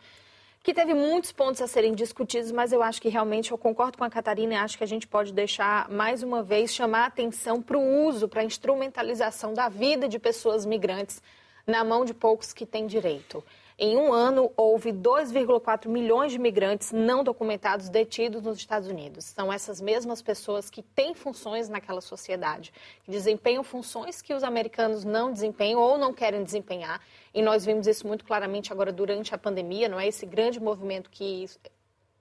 que 0.63 0.75
teve 0.75 0.93
muitos 0.93 1.33
pontos 1.33 1.63
a 1.63 1.67
serem 1.67 1.95
discutidos, 1.95 2.53
mas 2.53 2.73
eu 2.73 2.83
acho 2.83 3.01
que 3.01 3.09
realmente 3.09 3.51
eu 3.51 3.57
concordo 3.57 3.97
com 3.97 4.05
a 4.05 4.11
Catarina 4.11 4.55
e 4.55 4.57
acho 4.57 4.77
que 4.77 4.85
a 4.85 4.87
gente 4.87 5.07
pode 5.07 5.33
deixar 5.33 5.89
mais 5.89 6.23
uma 6.23 6.43
vez 6.43 6.75
chamar 6.75 7.05
a 7.05 7.07
atenção 7.07 7.63
para 7.63 7.79
o 7.79 8.07
uso, 8.07 8.29
para 8.29 8.43
a 8.43 8.45
instrumentalização 8.45 9.55
da 9.55 9.69
vida 9.69 10.07
de 10.07 10.19
pessoas 10.19 10.67
migrantes 10.67 11.23
na 11.67 11.83
mão 11.83 12.05
de 12.05 12.13
poucos 12.13 12.53
que 12.53 12.67
têm 12.67 12.87
direito. 12.87 13.43
Em 13.83 13.97
um 13.97 14.13
ano, 14.13 14.53
houve 14.59 14.93
2,4 14.93 15.89
milhões 15.89 16.33
de 16.33 16.39
migrantes 16.39 16.93
não 16.93 17.25
documentados 17.25 17.89
detidos 17.89 18.43
nos 18.43 18.59
Estados 18.59 18.87
Unidos. 18.87 19.25
São 19.25 19.51
essas 19.51 19.81
mesmas 19.81 20.21
pessoas 20.21 20.69
que 20.69 20.83
têm 20.83 21.15
funções 21.15 21.67
naquela 21.67 22.03
sociedade, 22.03 22.75
que 23.03 23.11
desempenham 23.11 23.65
funções 23.65 24.21
que 24.21 24.35
os 24.35 24.45
americanos 24.45 25.03
não 25.03 25.33
desempenham 25.33 25.81
ou 25.81 25.97
não 25.97 26.13
querem 26.13 26.45
desempenhar. 26.45 27.01
E 27.33 27.41
nós 27.41 27.65
vimos 27.65 27.87
isso 27.87 28.07
muito 28.07 28.23
claramente 28.23 28.71
agora 28.71 28.93
durante 28.93 29.35
a 29.35 29.39
pandemia, 29.39 29.89
não 29.89 29.99
é? 29.99 30.07
Esse 30.07 30.27
grande 30.27 30.61
movimento 30.61 31.09
que 31.09 31.47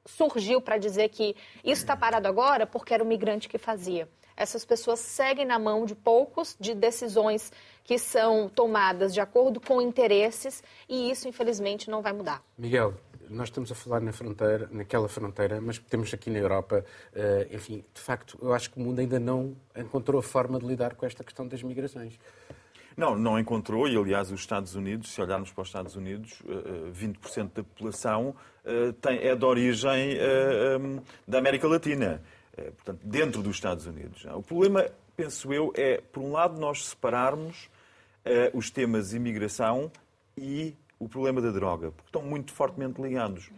surgiu 0.05 0.61
para 0.61 0.77
dizer 0.77 1.09
que 1.09 1.35
isso 1.61 1.81
está 1.81 1.97
parado 1.97 2.29
agora 2.29 2.65
porque 2.65 2.93
era 2.93 3.03
o 3.03 3.05
migrante 3.05 3.49
que 3.49 3.57
fazia 3.57 4.07
essas 4.39 4.63
pessoas 4.63 5.01
seguem 5.01 5.45
na 5.45 5.59
mão 5.59 5.85
de 5.85 5.93
poucos, 5.93 6.55
de 6.57 6.73
decisões 6.73 7.51
que 7.89 7.97
são 7.97 8.47
tomadas 8.47 9.15
de 9.15 9.19
acordo 9.19 9.59
com 9.59 9.81
interesses, 9.81 10.63
e 10.87 11.09
isso, 11.09 11.27
infelizmente, 11.27 11.89
não 11.89 12.03
vai 12.03 12.13
mudar. 12.13 12.39
Miguel, 12.55 12.93
nós 13.27 13.47
estamos 13.47 13.71
a 13.71 13.73
falar 13.73 13.99
na 13.99 14.13
fronteira, 14.13 14.69
naquela 14.71 15.09
fronteira, 15.09 15.59
mas 15.59 15.79
temos 15.79 16.13
aqui 16.13 16.29
na 16.29 16.37
Europa, 16.37 16.85
eh, 17.15 17.47
enfim, 17.51 17.83
de 17.91 17.99
facto, 17.99 18.37
eu 18.39 18.53
acho 18.53 18.69
que 18.69 18.79
o 18.79 18.83
mundo 18.83 18.99
ainda 18.99 19.19
não 19.19 19.55
encontrou 19.75 20.19
a 20.19 20.21
forma 20.21 20.59
de 20.59 20.67
lidar 20.67 20.93
com 20.93 21.03
esta 21.03 21.23
questão 21.23 21.47
das 21.47 21.63
migrações. 21.63 22.19
Não, 22.95 23.15
não 23.15 23.39
encontrou, 23.39 23.87
e 23.87 23.97
aliás 23.97 24.31
os 24.31 24.39
Estados 24.39 24.75
Unidos, 24.75 25.09
se 25.11 25.19
olharmos 25.19 25.51
para 25.51 25.63
os 25.63 25.69
Estados 25.69 25.95
Unidos, 25.95 26.43
20% 26.93 27.39
eh, 27.39 27.43
da 27.55 27.63
população 27.63 28.35
eh, 28.63 28.93
é 29.31 29.35
de 29.35 29.45
origem 29.45 30.15
da 31.27 31.39
América 31.39 31.67
Latina. 31.67 32.21
Eh, 32.59 32.71
portanto, 32.71 32.99
dentro 33.03 33.41
dos 33.41 33.55
Estados 33.55 33.85
Unidos. 33.85 34.25
O 34.25 34.41
problema, 34.41 34.85
penso 35.15 35.53
eu, 35.53 35.71
é, 35.75 36.01
por 36.11 36.21
um 36.21 36.31
lado, 36.31 36.59
nós 36.59 36.87
separarmos 36.87 37.69
uh, 38.29 38.57
os 38.57 38.69
temas 38.69 39.13
imigração 39.13 39.91
e 40.37 40.75
o 40.99 41.07
problema 41.07 41.41
da 41.41 41.49
droga, 41.51 41.91
porque 41.91 42.09
estão 42.09 42.21
muito 42.21 42.51
fortemente 42.53 43.01
ligados. 43.01 43.49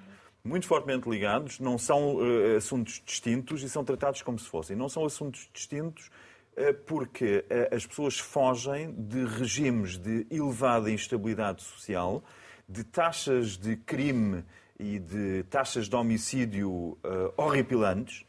muito 0.44 0.68
fortemente 0.68 1.08
ligados, 1.08 1.60
não 1.60 1.78
são 1.78 2.16
uh, 2.16 2.58
assuntos 2.58 3.02
distintos 3.06 3.62
e 3.62 3.70
são 3.70 3.84
tratados 3.84 4.22
como 4.22 4.40
se 4.40 4.48
fossem. 4.48 4.76
Não 4.76 4.90
são 4.90 5.06
assuntos 5.06 5.50
distintos 5.54 6.10
uh, 6.58 6.74
porque 6.86 7.46
uh, 7.50 7.76
as 7.76 7.86
pessoas 7.86 8.20
fogem 8.20 8.92
de 8.92 9.24
regimes 9.26 9.98
de 9.98 10.26
elevada 10.32 10.90
instabilidade 10.90 11.62
social, 11.62 12.24
de 12.68 12.84
taxas 12.84 13.58
de 13.58 13.76
crime 13.76 14.44
e 14.80 14.98
de 14.98 15.44
taxas 15.44 15.88
de 15.88 15.96
homicídio 15.96 16.98
horripilantes 17.38 18.26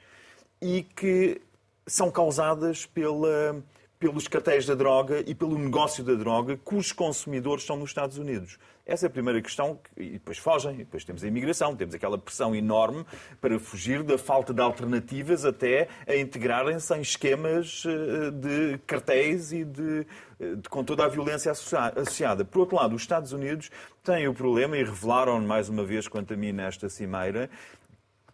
e 0.60 0.82
que 0.82 1.40
são 1.86 2.10
causadas 2.10 2.84
pela 2.84 3.62
pelos 4.02 4.26
cartéis 4.26 4.66
da 4.66 4.74
droga 4.74 5.22
e 5.24 5.32
pelo 5.32 5.56
negócio 5.56 6.02
da 6.02 6.14
droga, 6.14 6.56
cujos 6.64 6.90
consumidores 6.90 7.62
são 7.62 7.76
nos 7.76 7.90
Estados 7.90 8.18
Unidos. 8.18 8.58
Essa 8.84 9.06
é 9.06 9.08
a 9.08 9.10
primeira 9.10 9.40
questão, 9.40 9.78
e 9.96 10.14
depois 10.14 10.38
fogem, 10.38 10.74
e 10.74 10.78
depois 10.78 11.04
temos 11.04 11.22
a 11.22 11.28
imigração, 11.28 11.76
temos 11.76 11.94
aquela 11.94 12.18
pressão 12.18 12.52
enorme 12.52 13.06
para 13.40 13.56
fugir 13.60 14.02
da 14.02 14.18
falta 14.18 14.52
de 14.52 14.60
alternativas 14.60 15.44
até 15.44 15.86
a 16.04 16.16
integrarem-se 16.16 16.92
em 16.96 17.00
esquemas 17.00 17.84
eh, 17.86 18.30
de 18.32 18.78
cartéis 18.88 19.52
e 19.52 19.64
de, 19.64 20.04
eh, 20.40 20.56
de, 20.56 20.68
com 20.68 20.82
toda 20.82 21.04
a 21.04 21.08
violência 21.08 21.52
associada. 21.52 22.44
Por 22.44 22.58
outro 22.58 22.74
lado, 22.74 22.96
os 22.96 23.02
Estados 23.02 23.32
Unidos 23.32 23.70
têm 24.02 24.26
o 24.26 24.34
problema, 24.34 24.76
e 24.76 24.82
revelaram 24.82 25.40
mais 25.42 25.68
uma 25.68 25.84
vez, 25.84 26.08
quanto 26.08 26.34
a 26.34 26.36
mim, 26.36 26.50
nesta 26.50 26.88
cimeira, 26.88 27.48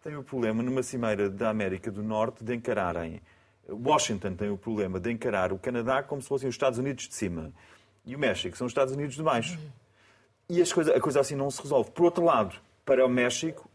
têm 0.01 0.17
o 0.17 0.23
problema, 0.23 0.63
numa 0.63 0.81
cimeira 0.81 1.29
da 1.29 1.47
América 1.47 1.91
do 1.91 2.01
Norte, 2.01 2.43
de 2.43 2.55
encararem 2.55 3.21
Washington 3.71 4.35
tem 4.35 4.49
o 4.49 4.57
problema 4.57 4.99
de 4.99 5.11
encarar 5.11 5.51
o 5.53 5.57
Canadá 5.57 6.03
como 6.03 6.21
se 6.21 6.27
fossem 6.27 6.49
os 6.49 6.55
Estados 6.55 6.79
Unidos 6.79 7.07
de 7.07 7.15
cima 7.15 7.51
e 8.05 8.15
o 8.15 8.19
México 8.19 8.57
são 8.57 8.65
os 8.65 8.71
Estados 8.71 8.93
Unidos 8.93 9.15
de 9.15 9.23
baixo. 9.23 9.59
E 10.49 10.61
as 10.61 10.73
coisa, 10.73 10.95
a 10.95 10.99
coisa 10.99 11.19
assim 11.19 11.35
não 11.35 11.51
se 11.51 11.61
resolve. 11.61 11.91
Por 11.91 12.05
outro 12.05 12.25
lado, 12.25 12.55
para 12.83 13.05
o 13.05 13.09
México, 13.09 13.69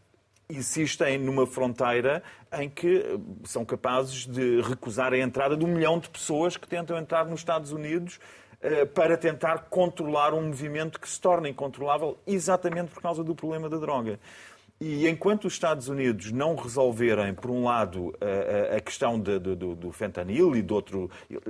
insistem 0.49 1.17
numa 1.17 1.47
fronteira 1.47 2.21
em 2.51 2.69
que 2.69 2.97
eh, 2.97 3.17
são 3.45 3.63
capazes 3.63 4.25
de 4.25 4.61
recusar 4.61 5.13
a 5.13 5.17
entrada 5.17 5.55
de 5.55 5.63
um 5.65 5.69
milhão 5.69 5.97
de 5.99 6.09
pessoas 6.09 6.57
que 6.57 6.67
tentam 6.67 6.97
entrar 6.97 7.25
nos 7.25 7.39
Estados 7.39 7.71
Unidos 7.71 8.19
eh, 8.61 8.85
para 8.85 9.17
tentar 9.17 9.69
controlar 9.69 10.33
um 10.33 10.47
movimento 10.47 10.99
que 10.99 11.09
se 11.09 11.19
torna 11.19 11.47
incontrolável 11.49 12.17
exatamente 12.27 12.91
por 12.91 13.01
causa 13.01 13.23
do 13.23 13.33
problema 13.33 13.69
da 13.69 13.77
droga. 13.77 14.19
E 14.79 15.07
enquanto 15.07 15.45
os 15.45 15.53
Estados 15.53 15.87
Unidos 15.87 16.33
não 16.33 16.53
resolverem, 16.53 17.33
por 17.33 17.49
um 17.49 17.63
lado, 17.63 18.13
a, 18.75 18.79
questão 18.81 19.17
do, 19.17 19.55
do, 19.55 19.91
fentanil 19.93 20.53
e 20.53 20.61
do 20.61 20.75
outro. 20.75 21.09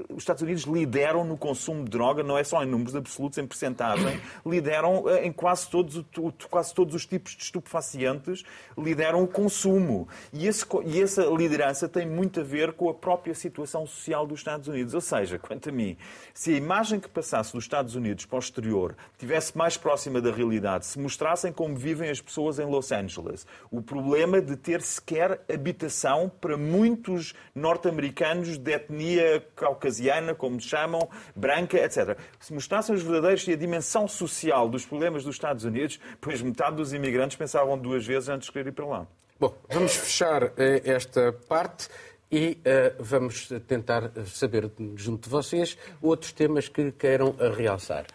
Os 0.10 0.20
Estados 0.20 0.44
Unidos 0.44 0.64
lideram 0.64 1.24
no 1.26 1.36
consumo 1.36 1.84
de 1.84 1.90
droga, 1.90 2.22
não 2.22 2.38
é 2.38 2.44
só 2.44 2.64
em 2.64 2.68
números 2.68 2.96
absolutos, 2.96 3.40
em 3.40 3.48
percentagem, 3.48 4.22
lideram 4.46 5.10
eh, 5.10 5.26
em 5.26 5.32
quase 5.32 5.68
todos, 5.70 6.06
quase 6.52 6.72
todos 6.74 6.94
os 6.94 7.06
tipos 7.08 7.36
de 7.36 7.44
estupefacientes, 7.44 8.44
lideram 8.78 9.24
o 9.24 9.28
consumo. 9.28 10.08
E, 10.32 10.46
esse, 10.46 10.64
e 10.86 11.02
essa 11.02 11.24
liderança 11.26 11.90
tem 11.90 12.08
muito 12.08 12.42
a 12.42 12.44
ver 12.44 12.74
com 12.74 12.90
a 12.90 12.94
própria 12.94 13.34
situação 13.34 13.88
social 13.88 14.28
dos 14.28 14.40
Estados 14.40 14.68
Unidos. 14.68 14.94
Ou 14.94 15.02
seja, 15.02 15.40
quanto 15.40 15.70
a 15.70 15.72
mim, 15.72 15.98
se 16.32 16.54
a 16.54 16.58
imagem 16.58 17.00
que 17.00 17.10
passasse 17.10 17.54
dos 17.54 17.64
Estados 17.64 17.96
Unidos 17.96 18.26
para 18.26 18.36
o 18.36 18.40
exterior 18.40 18.96
tivesse 19.18 19.58
mais 19.58 19.78
próxima 19.78 20.22
da 20.22 20.32
realidade, 20.32 20.86
se 20.86 21.00
mostrassem 21.00 21.52
como 21.52 21.76
vivem 21.76 22.12
as 22.12 22.22
pessoas 22.22 22.60
em 22.60 22.66
Los 22.66 22.92
Angeles, 22.92 23.15
Angeles. 23.22 23.46
O 23.70 23.82
problema 23.82 24.42
de 24.42 24.56
ter 24.56 24.82
sequer 24.82 25.42
habitação 25.52 26.30
para 26.42 26.58
muitos 26.58 27.34
norte-americanos 27.54 28.58
de 28.58 28.72
etnia 28.72 29.46
caucasiana, 29.56 30.34
como 30.34 30.60
chamam, 30.60 31.08
branca, 31.36 31.78
etc. 31.78 32.18
Se 32.40 32.54
mostrassem 32.54 32.96
os 32.96 33.04
verdadeiros 33.04 33.48
e 33.48 33.54
a 33.54 33.56
dimensão 33.56 34.08
social 34.08 34.70
dos 34.70 34.86
problemas 34.86 35.24
dos 35.24 35.36
Estados 35.36 35.64
Unidos, 35.64 36.00
pois 36.22 36.42
metade 36.42 36.76
dos 36.76 36.94
imigrantes 36.94 37.38
pensavam 37.38 37.78
duas 37.78 38.06
vezes 38.06 38.30
antes 38.30 38.48
de 38.48 38.52
querer 38.52 38.70
ir 38.70 38.74
para 38.74 38.86
lá. 38.86 39.08
Bom, 39.40 39.54
vamos 39.70 39.96
fechar 39.96 40.54
eh, 40.58 40.82
esta 40.86 41.34
parte 41.48 41.90
e 42.32 42.58
uh, 42.62 43.04
vamos 43.04 43.50
tentar 43.68 44.12
saber, 44.26 44.72
junto 44.96 45.26
de 45.26 45.30
vocês, 45.30 45.78
outros 46.02 46.32
temas 46.32 46.68
que 46.68 46.92
queiram 46.92 47.36
realçar. 47.56 48.06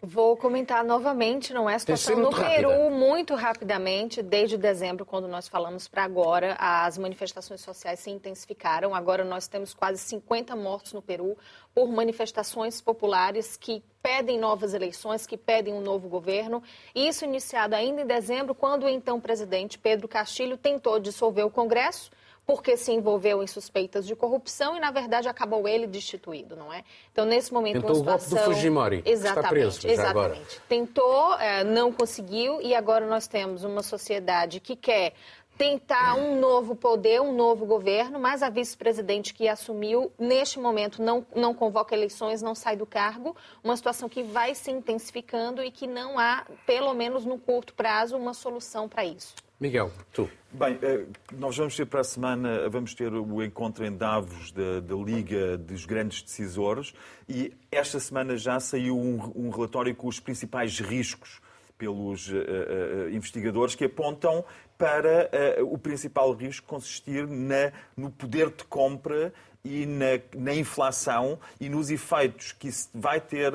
Vou 0.00 0.36
comentar 0.36 0.84
novamente, 0.84 1.52
não 1.52 1.68
é 1.68 1.74
a 1.74 1.78
situação 1.78 2.16
no 2.20 2.30
Peru, 2.30 2.88
muito 2.88 3.34
rapidamente, 3.34 4.22
desde 4.22 4.56
dezembro, 4.56 5.04
quando 5.04 5.26
nós 5.26 5.48
falamos 5.48 5.88
para 5.88 6.04
agora, 6.04 6.56
as 6.56 6.96
manifestações 6.96 7.60
sociais 7.60 7.98
se 7.98 8.08
intensificaram. 8.08 8.94
Agora 8.94 9.24
nós 9.24 9.48
temos 9.48 9.74
quase 9.74 9.98
50 9.98 10.54
mortos 10.54 10.92
no 10.92 11.02
Peru 11.02 11.36
por 11.74 11.88
manifestações 11.88 12.80
populares 12.80 13.56
que 13.56 13.82
pedem 14.00 14.38
novas 14.38 14.72
eleições, 14.72 15.26
que 15.26 15.36
pedem 15.36 15.74
um 15.74 15.80
novo 15.80 16.08
governo. 16.08 16.62
Isso 16.94 17.24
iniciado 17.24 17.74
ainda 17.74 18.02
em 18.02 18.06
dezembro, 18.06 18.54
quando 18.54 18.84
o 18.84 18.88
então 18.88 19.20
presidente 19.20 19.80
Pedro 19.80 20.06
Castilho 20.06 20.56
tentou 20.56 21.00
dissolver 21.00 21.44
o 21.44 21.50
Congresso 21.50 22.08
porque 22.48 22.78
se 22.78 22.90
envolveu 22.90 23.42
em 23.42 23.46
suspeitas 23.46 24.06
de 24.06 24.16
corrupção 24.16 24.74
e, 24.74 24.80
na 24.80 24.90
verdade, 24.90 25.28
acabou 25.28 25.68
ele 25.68 25.86
destituído, 25.86 26.56
não 26.56 26.72
é? 26.72 26.82
Então, 27.12 27.26
nesse 27.26 27.52
momento, 27.52 27.82
Tentou 27.82 28.00
uma 28.00 28.18
situação... 28.18 28.26
o 28.26 28.30
golpe 28.30 28.48
do 28.48 28.54
Fujimori, 28.54 29.02
exatamente, 29.04 29.38
está 29.38 29.48
preso 29.50 29.86
exatamente. 29.86 30.08
agora. 30.08 30.62
Tentou, 30.66 31.34
é, 31.34 31.62
não 31.62 31.92
conseguiu 31.92 32.58
e 32.62 32.74
agora 32.74 33.06
nós 33.06 33.28
temos 33.28 33.64
uma 33.64 33.82
sociedade 33.82 34.60
que 34.60 34.74
quer 34.74 35.12
tentar 35.58 36.14
um 36.14 36.40
novo 36.40 36.74
poder, 36.74 37.20
um 37.20 37.34
novo 37.34 37.66
governo, 37.66 38.18
mas 38.18 38.42
a 38.42 38.48
vice-presidente 38.48 39.34
que 39.34 39.46
assumiu, 39.46 40.10
neste 40.18 40.58
momento, 40.58 41.02
não, 41.02 41.26
não 41.36 41.52
convoca 41.52 41.94
eleições, 41.94 42.40
não 42.40 42.54
sai 42.54 42.76
do 42.76 42.86
cargo, 42.86 43.36
uma 43.62 43.76
situação 43.76 44.08
que 44.08 44.22
vai 44.22 44.54
se 44.54 44.70
intensificando 44.70 45.62
e 45.62 45.70
que 45.70 45.86
não 45.86 46.18
há, 46.18 46.46
pelo 46.64 46.94
menos 46.94 47.26
no 47.26 47.38
curto 47.38 47.74
prazo, 47.74 48.16
uma 48.16 48.32
solução 48.32 48.88
para 48.88 49.04
isso. 49.04 49.34
Miguel, 49.60 49.90
tu. 50.12 50.30
Bem, 50.52 50.78
eh, 50.80 51.04
nós 51.36 51.56
vamos 51.56 51.74
ter 51.74 51.84
para 51.84 52.00
a 52.00 52.04
semana, 52.04 52.68
vamos 52.68 52.94
ter 52.94 53.12
o 53.12 53.42
encontro 53.42 53.84
em 53.84 53.96
Davos 53.96 54.52
da, 54.52 54.78
da 54.78 54.94
Liga 54.94 55.58
dos 55.58 55.84
Grandes 55.84 56.22
Decisores 56.22 56.94
e 57.28 57.52
esta 57.70 57.98
semana 57.98 58.36
já 58.36 58.60
saiu 58.60 58.96
um, 58.96 59.32
um 59.34 59.50
relatório 59.50 59.94
com 59.96 60.06
os 60.06 60.20
principais 60.20 60.78
riscos 60.78 61.40
pelos 61.78 62.28
uh, 62.28 62.34
uh, 62.36 63.10
investigadores 63.10 63.74
que 63.74 63.84
apontam 63.84 64.44
para 64.76 65.30
uh, 65.60 65.72
o 65.72 65.78
principal 65.78 66.32
risco 66.32 66.66
consistir 66.66 67.26
na, 67.26 67.72
no 67.96 68.10
poder 68.10 68.50
de 68.50 68.64
compra 68.64 69.32
e 69.64 69.86
na, 69.86 70.20
na, 70.36 70.54
inflação 70.54 71.38
e 71.60 71.68
nos 71.68 71.90
efeitos 71.90 72.52
que 72.52 72.68
isso 72.68 72.88
vai 72.94 73.20
ter 73.20 73.52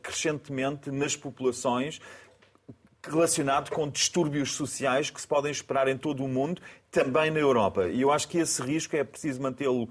crescentemente 0.00 0.90
nas 0.92 1.16
populações 1.16 2.00
relacionado 3.02 3.70
com 3.70 3.88
distúrbios 3.88 4.52
sociais 4.52 5.10
que 5.10 5.20
se 5.20 5.26
podem 5.26 5.50
esperar 5.50 5.88
em 5.88 5.96
todo 5.96 6.24
o 6.24 6.28
mundo, 6.28 6.60
também 6.90 7.30
na 7.30 7.38
Europa. 7.38 7.88
E 7.88 8.02
eu 8.02 8.10
acho 8.10 8.28
que 8.28 8.38
esse 8.38 8.60
risco 8.62 8.96
é 8.96 9.04
preciso 9.04 9.40
mantê-lo 9.40 9.84
uh, 9.84 9.90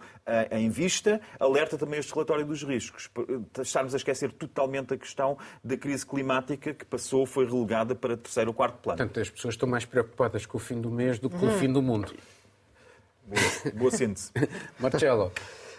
em 0.51 0.69
vista. 0.69 1.19
Alerta 1.39 1.77
também 1.77 1.99
este 1.99 2.13
relatório 2.13 2.45
dos 2.45 2.61
riscos. 2.63 3.09
Eh, 3.17 3.61
estarmos 3.61 3.93
a 3.93 3.97
esquecer 3.97 4.31
totalmente 4.33 4.93
a 4.93 4.97
questão 4.97 5.37
da 5.63 5.77
crise 5.77 6.05
climática 6.05 6.73
que 6.73 6.85
passou, 6.85 7.25
foi 7.25 7.45
relegada 7.45 7.95
para 7.95 8.17
terceiro 8.17 8.49
ou 8.49 8.53
quarto 8.53 8.79
plano. 8.79 8.97
Portanto, 8.97 9.19
as 9.21 9.29
pessoas 9.29 9.53
estão 9.53 9.67
mais 9.67 9.85
preocupadas 9.85 10.45
com 10.45 10.57
o 10.57 10.59
fim 10.59 10.81
do 10.81 10.91
mês 10.91 11.19
do 11.19 11.29
que 11.29 11.37
com 11.37 11.47
o 11.47 11.51
fim 11.51 11.71
do 11.71 11.81
mundo. 11.81 12.13
Boa, 13.25 13.73
boa 13.75 13.91
síntese. 13.91 14.31
Marcelo. 14.79 15.31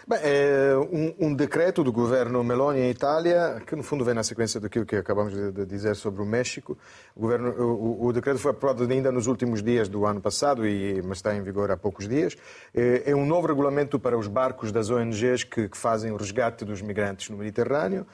Bem, 0.07 0.19
é 0.23 0.73
um, 1.19 1.31
decreto 1.31 1.83
do 1.83 1.91
governo 1.91 2.43
Meloni 2.43 2.79
em 2.79 2.89
Itália, 2.89 3.61
que 3.67 3.75
no 3.75 3.83
fundo 3.83 4.03
vem 4.03 4.15
na 4.15 4.23
sequência 4.23 4.59
daquilo 4.59 4.83
que 4.83 4.95
acabamos 4.95 5.31
de, 5.31 5.51
de 5.51 5.65
dizer 5.65 5.95
sobre 5.95 6.23
o 6.23 6.25
México. 6.25 6.75
O, 7.15 7.21
governo, 7.21 7.51
o, 7.51 8.07
o, 8.07 8.13
decreto 8.13 8.39
foi 8.39 8.49
aprovado 8.49 8.91
ainda 8.91 9.11
nos 9.11 9.27
últimos 9.27 9.61
dias 9.61 9.87
do 9.87 10.03
ano 10.07 10.19
passado, 10.19 10.65
e, 10.65 10.99
mas 11.03 11.19
está 11.19 11.35
em 11.35 11.43
vigor 11.43 11.69
há 11.69 11.77
poucos 11.77 12.07
dias. 12.07 12.35
É, 12.73 13.11
é 13.11 13.15
um 13.15 13.27
novo 13.27 13.45
regulamento 13.45 13.99
para 13.99 14.17
os 14.17 14.25
barcos 14.25 14.71
das 14.71 14.89
ONGs 14.89 15.43
que, 15.43 15.69
que 15.69 15.77
fazem 15.77 16.11
o 16.11 16.15
resgate 16.15 16.65
dos 16.65 16.81
migrantes 16.81 17.29
no 17.29 17.37
Mediterrâneo 17.37 18.07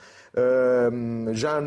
já 1.33 1.61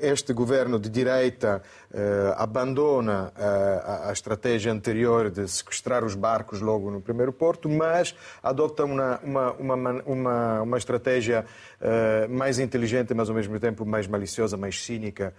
este 0.00 0.32
governo 0.32 0.78
de 0.78 0.88
direita 0.88 1.62
eh, 1.92 2.34
abandona 2.36 3.32
eh, 3.36 4.08
a 4.08 4.12
estratégia 4.12 4.72
anterior 4.72 5.30
de 5.30 5.46
sequestrar 5.46 6.04
os 6.04 6.14
barcos 6.14 6.60
logo 6.60 6.90
no 6.90 7.00
primeiro 7.00 7.32
porto, 7.32 7.68
mas 7.68 8.14
adota 8.42 8.84
uma, 8.84 9.20
uma, 9.22 9.52
uma, 9.52 10.02
uma, 10.06 10.62
uma 10.62 10.78
estratégia 10.78 11.44
eh, 11.80 12.26
mais 12.28 12.58
inteligente, 12.58 13.12
mas 13.14 13.28
ao 13.28 13.34
mesmo 13.34 13.58
tempo 13.60 13.84
mais 13.84 14.06
maliciosa, 14.06 14.56
mais 14.56 14.82
cínica 14.82 15.34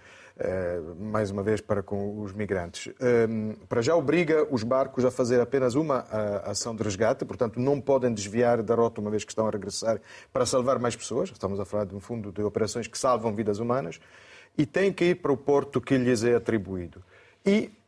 mais 0.98 1.30
uma 1.30 1.42
vez 1.42 1.60
para 1.60 1.82
com 1.82 2.20
os 2.20 2.32
migrantes. 2.32 2.92
Ehm, 3.00 3.52
para 3.68 3.82
já 3.82 3.94
obriga 3.94 4.46
os 4.50 4.62
barcos 4.62 5.04
a 5.04 5.10
fazer 5.10 5.40
apenas 5.40 5.74
uma 5.74 6.06
eh, 6.10 6.50
ação 6.50 6.74
de 6.74 6.82
resgate, 6.82 7.24
portanto 7.24 7.60
não 7.60 7.80
podem 7.80 8.12
desviar 8.12 8.62
da 8.62 8.74
rota 8.74 9.00
uma 9.00 9.10
vez 9.10 9.24
que 9.24 9.32
estão 9.32 9.46
a 9.46 9.50
regressar 9.50 10.00
para 10.32 10.46
salvar 10.46 10.78
mais 10.78 10.96
pessoas. 10.96 11.30
Estamos 11.30 11.60
a 11.60 11.64
falar 11.64 11.84
de 11.84 11.94
um 11.94 12.00
fundo 12.00 12.32
de 12.32 12.42
operações 12.42 12.86
que 12.86 12.98
salvam 12.98 13.34
vidas 13.34 13.58
humanas 13.58 14.00
e 14.56 14.64
têm 14.64 14.92
que 14.92 15.04
ir 15.06 15.14
para 15.16 15.32
o 15.32 15.36
porto 15.36 15.80
que 15.80 15.96
lhes 15.96 16.24
é 16.24 16.34
atribuído. 16.34 17.02
E 17.44 17.70
eh, 17.72 17.79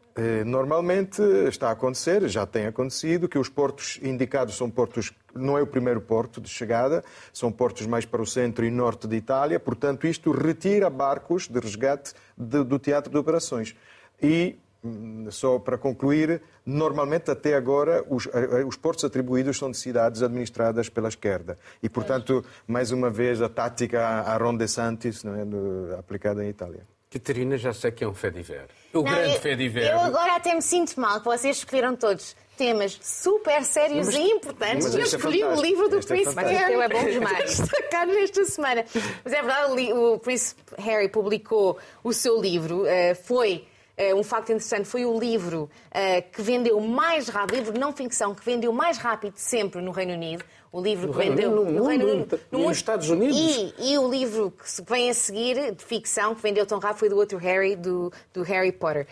Normalmente 0.45 1.23
está 1.49 1.69
a 1.69 1.73
acontecer, 1.73 2.29
já 2.29 2.45
tem 2.45 2.67
acontecido, 2.67 3.29
que 3.29 3.39
os 3.39 3.49
portos 3.49 3.99
indicados 4.03 4.57
são 4.57 4.69
portos, 4.69 5.11
não 5.35 5.57
é 5.57 5.63
o 5.63 5.67
primeiro 5.67 6.03
porto 6.03 6.39
de 6.39 6.51
chegada, 6.51 7.03
são 7.33 7.51
portos 7.51 7.87
mais 7.87 8.05
para 8.05 8.21
o 8.21 8.27
centro 8.27 8.65
e 8.67 8.71
norte 8.71 9.09
de 9.09 9.17
Itália, 9.17 9.59
portanto, 9.59 10.07
isto 10.07 10.31
retira 10.31 10.91
barcos 10.91 11.49
de 11.49 11.59
resgate 11.59 12.13
de, 12.37 12.63
do 12.63 12.79
teatro 12.79 13.11
de 13.11 13.17
operações. 13.17 13.75
E 14.21 14.59
hum, 14.85 15.29
só 15.31 15.59
para 15.59 15.79
concluir, 15.79 16.43
normalmente 16.67 17.31
até 17.31 17.55
agora 17.55 18.05
os, 18.07 18.29
os 18.67 18.77
portos 18.77 19.05
atribuídos 19.05 19.57
são 19.57 19.71
de 19.71 19.79
cidades 19.79 20.23
administradas 20.23 20.91
pela 20.91 21.09
esquerda. 21.09 21.59
E, 21.83 21.89
portanto, 21.89 22.45
mais 22.67 22.93
uma 22.93 23.09
vez, 23.09 23.41
a 23.41 23.49
tática 23.49 24.07
a 24.07 24.37
Ron 24.37 24.59
DeSantis 24.59 25.25
não 25.25 25.35
é, 25.35 25.99
aplicada 25.99 26.45
em 26.45 26.51
Itália. 26.51 26.87
Catarina, 27.13 27.59
já 27.59 27.75
sei 27.75 27.91
que 27.91 28.03
é 28.03 28.09
um 28.09 28.15
fediver. 28.15 28.69
O 28.93 29.03
não, 29.03 29.05
grande 29.05 29.35
eu, 29.35 29.41
fediver. 29.41 29.91
Eu 29.91 30.01
agora 30.01 30.37
até 30.37 30.55
me 30.55 30.63
sinto 30.63 30.99
mal 30.99 31.19
que 31.21 31.27
vocês 31.27 31.59
escolheram 31.59 31.95
todos 31.95 32.35
temas 32.57 32.99
super 33.03 33.63
sérios 33.65 34.07
mas, 34.07 34.15
e 34.15 34.23
importantes. 34.23 34.95
Eu 34.95 35.01
é 35.01 35.05
escolhi 35.05 35.43
é 35.43 35.47
o 35.47 35.61
livro 35.61 35.89
do 35.89 35.99
este 35.99 36.09
Príncipe 36.09 36.41
é 36.41 36.49
Harry. 36.49 36.75
é 36.75 36.89
bom 36.89 37.05
demais. 37.11 37.59
destacar 37.59 38.07
nesta 38.07 38.45
semana. 38.47 38.85
Mas 39.25 39.33
é 39.33 39.43
verdade, 39.43 39.93
o 39.93 40.19
Príncipe 40.19 40.63
Harry 40.79 41.09
publicou 41.09 41.79
o 42.03 42.13
seu 42.15 42.41
livro. 42.41 42.87
Eh, 42.87 43.15
foi 43.15 43.67
um 44.17 44.23
facto 44.23 44.51
interessante 44.51 44.87
foi 44.87 45.05
o 45.05 45.19
livro 45.19 45.69
uh, 45.89 46.33
que 46.33 46.41
vendeu 46.41 46.81
mais 46.81 47.29
rápido, 47.29 47.57
livro 47.57 47.73
de 47.73 47.81
não 47.81 47.93
ficção, 47.93 48.35
que 48.35 48.45
vendeu 48.45 48.73
mais 48.73 48.99
rápido 48.99 49.35
sempre 49.37 49.81
no 49.81 49.91
Reino 49.91 50.15
Unido. 50.15 50.45
O 50.73 50.81
livro 50.81 51.09
no 51.09 51.13
que 51.13 51.19
vendeu 51.19 51.51
no, 51.51 51.71
no, 51.71 51.85
Reino 51.87 52.07
Unido, 52.07 52.41
no, 52.51 52.61
nos 52.61 52.79
Estados 52.79 53.11
Unidos. 53.11 53.37
E, 53.37 53.93
e, 53.93 53.99
o 53.99 54.09
livro 54.11 54.51
que 54.51 54.91
vem 54.91 55.11
a 55.11 55.15
seguir, 55.15 55.73
de 55.73 55.85
ficção, 55.85 56.35
que 56.35 56.41
vendeu 56.41 56.65
tão 56.65 56.79
rápido, 56.79 56.99
foi 56.99 57.09
do 57.11 57.17
outro 57.17 57.37
Harry, 57.37 57.77
do, 57.77 58.11
do 58.33 58.43
Harry 58.43 58.73
Potter. 58.73 59.07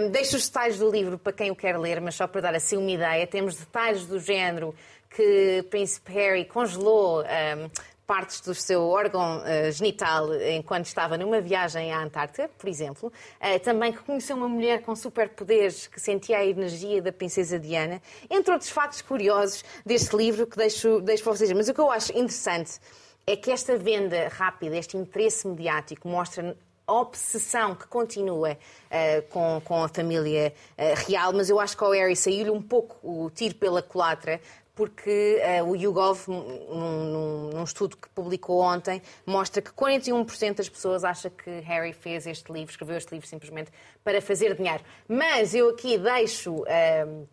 Um, 0.00 0.08
deixo 0.08 0.36
os 0.36 0.46
detalhes 0.48 0.78
do 0.78 0.90
livro 0.90 1.18
para 1.18 1.34
quem 1.34 1.50
o 1.50 1.54
quer 1.54 1.78
ler, 1.78 2.00
mas 2.00 2.14
só 2.14 2.26
para 2.26 2.40
dar 2.40 2.54
assim 2.54 2.78
uma 2.78 2.90
ideia. 2.90 3.26
Temos 3.26 3.56
detalhes 3.56 4.06
do 4.06 4.18
género 4.18 4.74
que 5.14 5.62
Príncipe 5.68 6.10
Harry 6.12 6.46
congelou. 6.46 7.20
Um, 7.20 7.70
partes 8.06 8.40
do 8.40 8.54
seu 8.54 8.82
órgão 8.82 9.38
uh, 9.38 9.72
genital 9.72 10.34
enquanto 10.34 10.86
estava 10.86 11.16
numa 11.16 11.40
viagem 11.40 11.92
à 11.92 12.02
Antártida, 12.02 12.50
por 12.58 12.68
exemplo. 12.68 13.12
Uh, 13.40 13.58
também 13.60 13.92
que 13.92 14.00
conheceu 14.00 14.36
uma 14.36 14.48
mulher 14.48 14.82
com 14.82 14.94
superpoderes 14.94 15.86
que 15.86 16.00
sentia 16.00 16.38
a 16.38 16.44
energia 16.44 17.00
da 17.00 17.12
princesa 17.12 17.58
Diana. 17.58 18.02
Entre 18.28 18.52
outros 18.52 18.70
factos 18.70 19.02
curiosos 19.02 19.64
deste 19.84 20.16
livro 20.16 20.46
que 20.46 20.56
deixo, 20.56 21.00
deixo 21.00 21.24
para 21.24 21.32
vocês. 21.32 21.52
Mas 21.52 21.68
o 21.68 21.74
que 21.74 21.80
eu 21.80 21.90
acho 21.90 22.12
interessante 22.12 22.78
é 23.26 23.36
que 23.36 23.50
esta 23.50 23.76
venda 23.76 24.28
rápida, 24.28 24.76
este 24.76 24.96
interesse 24.96 25.46
mediático, 25.46 26.08
mostra 26.08 26.56
a 26.86 26.92
obsessão 26.92 27.74
que 27.74 27.86
continua 27.86 28.52
uh, 28.52 29.22
com, 29.30 29.62
com 29.64 29.84
a 29.84 29.88
família 29.88 30.52
uh, 30.76 31.06
real, 31.06 31.32
mas 31.32 31.48
eu 31.48 31.60
acho 31.60 31.76
que 31.76 31.84
ao 31.84 31.92
Harry 31.92 32.16
saiu-lhe 32.16 32.50
um 32.50 32.60
pouco 32.60 32.96
o 33.02 33.30
tiro 33.30 33.54
pela 33.54 33.80
culatra, 33.80 34.40
porque 34.74 35.40
uh, 35.60 35.68
o 35.68 35.76
YouGov, 35.76 36.28
num, 36.28 37.50
num, 37.52 37.64
estudo 37.64 37.96
que 37.96 38.08
publicou 38.08 38.60
ontem, 38.60 39.02
mostra 39.26 39.60
que 39.60 39.70
41% 39.70 40.54
das 40.54 40.68
pessoas 40.68 41.04
acha 41.04 41.28
que 41.28 41.60
Harry 41.60 41.92
fez 41.92 42.26
este 42.26 42.50
livro, 42.52 42.70
escreveu 42.70 42.96
este 42.96 43.12
livro 43.12 43.26
simplesmente 43.26 43.70
para 44.02 44.20
fazer 44.22 44.54
dinheiro. 44.56 44.82
Mas 45.08 45.54
eu 45.54 45.70
aqui 45.70 45.98
deixo. 45.98 46.62
Uh, 46.62 47.28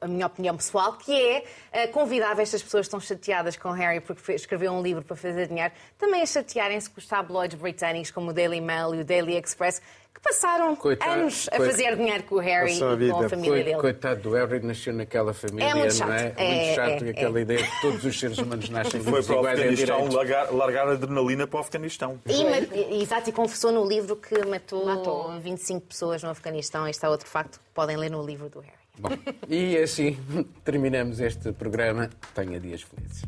a 0.00 0.08
minha 0.08 0.26
opinião 0.26 0.56
pessoal, 0.56 0.94
que 0.94 1.12
é 1.12 1.44
uh, 1.84 1.92
convidar 1.92 2.38
estas 2.38 2.62
pessoas 2.62 2.86
que 2.86 2.88
estão 2.88 3.00
chateadas 3.00 3.56
com 3.56 3.70
Harry 3.70 4.00
porque 4.00 4.32
escreveu 4.32 4.72
um 4.72 4.82
livro 4.82 5.02
para 5.02 5.16
fazer 5.16 5.48
dinheiro, 5.48 5.72
também 5.96 6.22
a 6.22 6.26
chatearem-se 6.26 6.88
com 6.90 6.98
os 6.98 7.06
tabloides 7.06 7.58
britânicos 7.58 8.10
como 8.10 8.30
o 8.30 8.32
Daily 8.32 8.60
Mail 8.60 8.94
e 8.94 9.00
o 9.00 9.04
Daily 9.04 9.36
Express, 9.36 9.80
que 10.18 10.20
passaram 10.20 10.74
coitado, 10.74 11.12
anos 11.12 11.48
a 11.52 11.56
fazer 11.56 11.96
dinheiro 11.96 12.24
com 12.24 12.36
o 12.36 12.38
Harry 12.38 12.74
e 12.74 13.10
com 13.10 13.24
a 13.24 13.28
família 13.28 13.64
dele. 13.64 13.76
Coitado 13.76 14.20
do 14.22 14.32
Harry, 14.32 14.60
nasceu 14.60 14.92
naquela 14.92 15.32
família, 15.32 15.70
é 15.70 15.74
muito 15.74 15.94
chato. 15.94 16.08
não 16.08 16.14
é? 16.14 16.34
é 16.36 16.54
muito 16.54 16.74
chato 16.74 17.04
é, 17.04 17.10
aquela 17.10 17.38
é. 17.38 17.42
ideia 17.42 17.62
de 17.62 17.80
todos 17.80 18.04
os 18.04 18.18
seres 18.18 18.38
humanos 18.38 18.68
nascem 18.68 19.00
Foi 19.08 19.22
para 19.22 19.40
o 19.40 19.46
Afeganistão 19.46 20.08
largar, 20.08 20.52
largar 20.52 20.88
a 20.88 20.92
adrenalina 20.92 21.46
para 21.46 21.58
o 21.58 21.60
Afeganistão. 21.60 22.20
E, 22.26 23.02
exato, 23.02 23.30
e 23.30 23.32
confessou 23.32 23.70
no 23.70 23.86
livro 23.86 24.16
que 24.16 24.44
matou, 24.44 24.84
matou 24.84 25.38
25 25.40 25.86
pessoas 25.86 26.22
no 26.22 26.30
Afeganistão. 26.30 26.86
Este 26.88 27.04
é 27.04 27.08
outro 27.08 27.28
facto 27.28 27.58
que 27.58 27.70
podem 27.72 27.96
ler 27.96 28.10
no 28.10 28.24
livro 28.24 28.48
do 28.48 28.60
Harry. 28.60 28.87
Bom, 28.98 29.10
e 29.48 29.76
assim 29.78 30.16
terminamos 30.64 31.20
este 31.20 31.52
programa. 31.52 32.10
Tenha 32.34 32.58
dias 32.58 32.82
felizes. 32.82 33.22